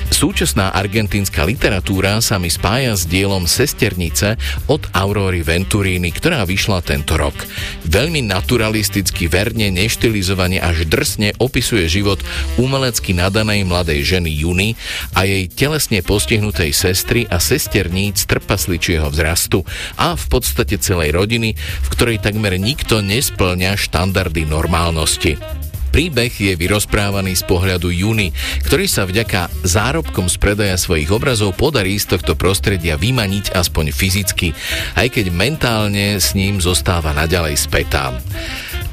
Súčasná 0.09 0.73
argentínska 0.73 1.45
literatúra 1.45 2.17
sa 2.19 2.41
mi 2.41 2.49
spája 2.49 2.97
s 2.97 3.05
dielom 3.05 3.45
Sesternice 3.45 4.41
od 4.65 4.81
Aurory 4.91 5.45
Venturini, 5.45 6.09
ktorá 6.09 6.43
vyšla 6.49 6.81
tento 6.81 7.13
rok. 7.13 7.37
Veľmi 7.85 8.25
naturalisticky, 8.25 9.29
verne, 9.29 9.69
neštilizovane 9.69 10.57
až 10.57 10.89
drsne 10.89 11.37
opisuje 11.37 11.85
život 11.85 12.19
umelecky 12.57 13.13
nadanej 13.13 13.69
mladej 13.69 14.01
ženy 14.01 14.33
Juny 14.33 14.69
a 15.13 15.29
jej 15.29 15.45
telesne 15.47 16.01
postihnutej 16.01 16.73
sestry 16.73 17.29
a 17.29 17.37
sesterníc 17.37 18.25
trpasličieho 18.25 19.07
vzrastu 19.13 19.61
a 19.95 20.17
v 20.17 20.25
podstate 20.25 20.81
celej 20.81 21.13
rodiny, 21.13 21.53
v 21.55 21.87
ktorej 21.93 22.17
takmer 22.19 22.57
nikto 22.57 23.05
nesplňa 23.05 23.77
štandardy 23.77 24.49
normálnosti. 24.49 25.58
Príbeh 25.89 26.31
je 26.31 26.53
vyrozprávaný 26.55 27.35
z 27.35 27.43
pohľadu 27.43 27.89
Juny, 27.89 28.31
ktorý 28.65 28.85
sa 28.85 29.09
vďaka 29.09 29.49
zárobkom 29.65 30.29
z 30.29 30.37
predaja 30.37 30.77
svojich 30.77 31.09
obrazov 31.09 31.57
podarí 31.57 31.97
z 31.97 32.15
tohto 32.15 32.37
prostredia 32.37 32.95
vymaniť 32.95 33.51
aspoň 33.51 33.91
fyzicky, 33.91 34.53
aj 34.95 35.07
keď 35.09 35.25
mentálne 35.33 36.21
s 36.21 36.37
ním 36.37 36.61
zostáva 36.61 37.11
naďalej 37.11 37.57
spätá. 37.57 38.15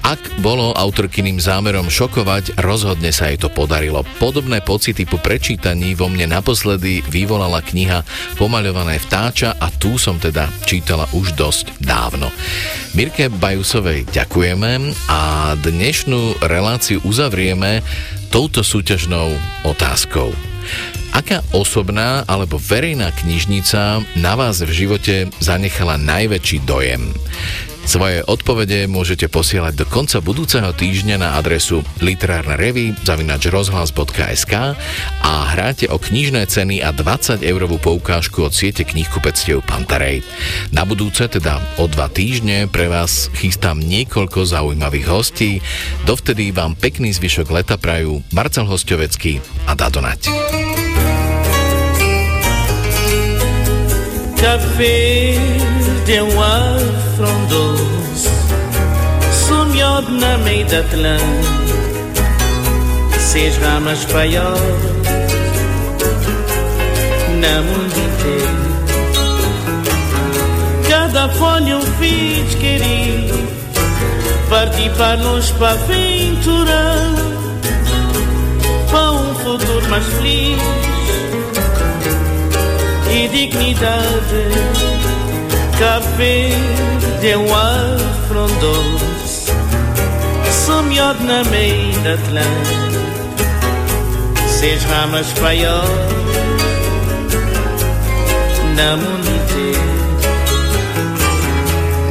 Ak 0.06 0.38
bolo 0.38 0.70
autorkyným 0.70 1.42
zámerom 1.42 1.90
šokovať, 1.90 2.62
rozhodne 2.62 3.10
sa 3.10 3.26
jej 3.26 3.42
to 3.42 3.50
podarilo. 3.50 4.06
Podobné 4.22 4.62
pocity 4.62 5.02
po 5.02 5.18
prečítaní 5.18 5.98
vo 5.98 6.06
mne 6.06 6.30
naposledy 6.30 7.02
vyvolala 7.10 7.58
kniha 7.58 8.06
Pomaľované 8.38 9.02
vtáča 9.02 9.58
a 9.58 9.66
tu 9.66 9.98
som 9.98 10.14
teda 10.22 10.46
čítala 10.62 11.10
už 11.10 11.34
dosť 11.34 11.82
dávno. 11.82 12.30
Mirke 12.94 13.26
Bajusovej 13.26 14.06
ďakujeme 14.14 14.94
a 15.10 15.52
dnešnú 15.58 16.38
reláciu 16.38 17.02
uzavrieme 17.02 17.82
touto 18.30 18.62
súťažnou 18.62 19.34
otázkou. 19.66 20.30
Aká 21.10 21.42
osobná 21.50 22.22
alebo 22.30 22.62
verejná 22.62 23.10
knižnica 23.10 24.06
na 24.14 24.38
vás 24.38 24.62
v 24.62 24.70
živote 24.70 25.34
zanechala 25.42 25.98
najväčší 25.98 26.62
dojem? 26.62 27.10
Svoje 27.86 28.18
odpovede 28.26 28.90
môžete 28.90 29.30
posielať 29.30 29.78
do 29.78 29.86
konca 29.86 30.18
budúceho 30.18 30.74
týždňa 30.74 31.22
na 31.22 31.38
adresu 31.38 31.86
literárna 32.02 32.58
revy 32.58 32.90
zavinač 33.06 33.46
rozhlas.sk 33.46 34.74
a 35.22 35.32
hráte 35.54 35.86
o 35.86 35.94
knižné 35.94 36.50
ceny 36.50 36.82
a 36.82 36.90
20 36.90 37.46
eurovú 37.46 37.78
poukážku 37.78 38.42
od 38.42 38.50
siete 38.50 38.82
knihkupectiev 38.82 39.62
Pantarej. 39.62 40.26
Na 40.74 40.82
budúce, 40.82 41.30
teda 41.30 41.62
o 41.78 41.86
dva 41.86 42.10
týždne, 42.10 42.66
pre 42.66 42.90
vás 42.90 43.30
chystám 43.38 43.78
niekoľko 43.78 44.42
zaujímavých 44.42 45.06
hostí. 45.06 45.62
Dovtedy 46.02 46.50
vám 46.50 46.74
pekný 46.74 47.14
zvyšok 47.14 47.54
leta 47.54 47.78
prajú 47.78 48.18
Marcel 48.34 48.66
Hostovecký 48.66 49.38
a 49.70 49.78
Dadonať. 49.78 50.34
Café 54.34 55.38
Sonhado 59.96 60.12
na 60.12 60.36
meio 60.38 60.66
da 60.66 60.80
Atlântica 60.80 61.24
Seis 63.18 63.56
ramas 63.56 64.04
paiol 64.04 64.58
Na 67.40 67.62
mundo 67.62 67.96
inteiro 67.96 68.66
Cada 70.88 71.28
folha 71.30 71.78
um 71.78 71.82
fiz 71.98 72.54
querido. 72.56 73.48
Parti 74.50 74.90
para 74.98 75.22
longe 75.22 75.52
para 75.54 75.72
aventurar 75.72 77.14
Para 78.90 79.12
um 79.12 79.34
futuro 79.36 79.88
mais 79.88 80.04
feliz. 80.04 80.60
E 83.10 83.28
dignidade. 83.28 84.44
Café 85.78 86.50
de 87.20 87.36
um 87.36 87.54
ar 87.54 87.98
frondoso 88.28 89.35
yodna 90.96 91.44
Seis 94.48 94.82
ramas 94.84 95.30
hamash 95.32 95.76
Na 98.76 98.96
Namunite 98.96 99.68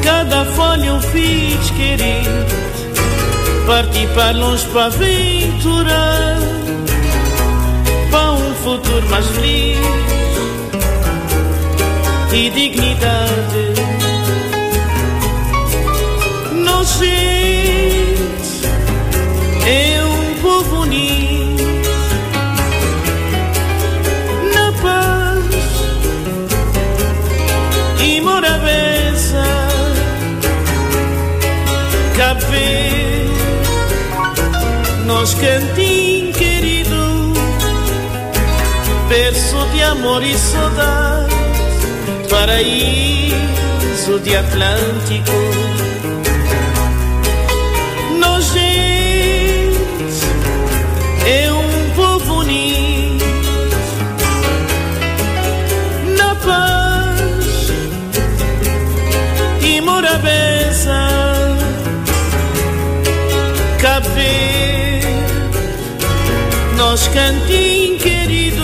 Cada 0.03 0.45
folha 0.55 0.85
eu 0.85 1.01
fiz 1.01 1.69
querer 1.77 2.25
Parti 3.65 4.07
para 4.13 4.37
longe 4.37 4.65
para 4.67 4.85
aventurar 4.85 6.37
Para 8.11 8.31
um 8.33 8.53
futuro 8.63 9.09
mais 9.09 9.25
feliz. 9.27 9.77
E 12.33 12.49
dignidade. 12.49 13.14
Nós 35.26 35.34
cantim 35.34 36.31
querido, 36.34 37.34
verso 39.10 39.57
de 39.73 39.81
amor 39.81 40.22
e 40.22 40.38
saudade, 40.38 41.34
paraíso 42.30 44.19
de 44.19 44.35
Atlântico. 44.35 45.84
Nós 66.95 67.09
cantim 67.09 67.97
querido, 67.97 68.63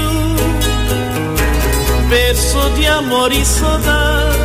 verso 2.07 2.69
de 2.77 2.87
amor 2.87 3.29
e 3.29 3.43
saudade, 3.43 4.37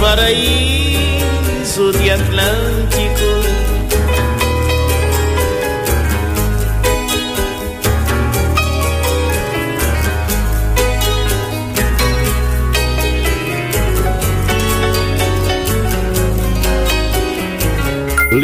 paraíso 0.00 1.92
de 1.92 2.10
Atlântico. 2.10 3.45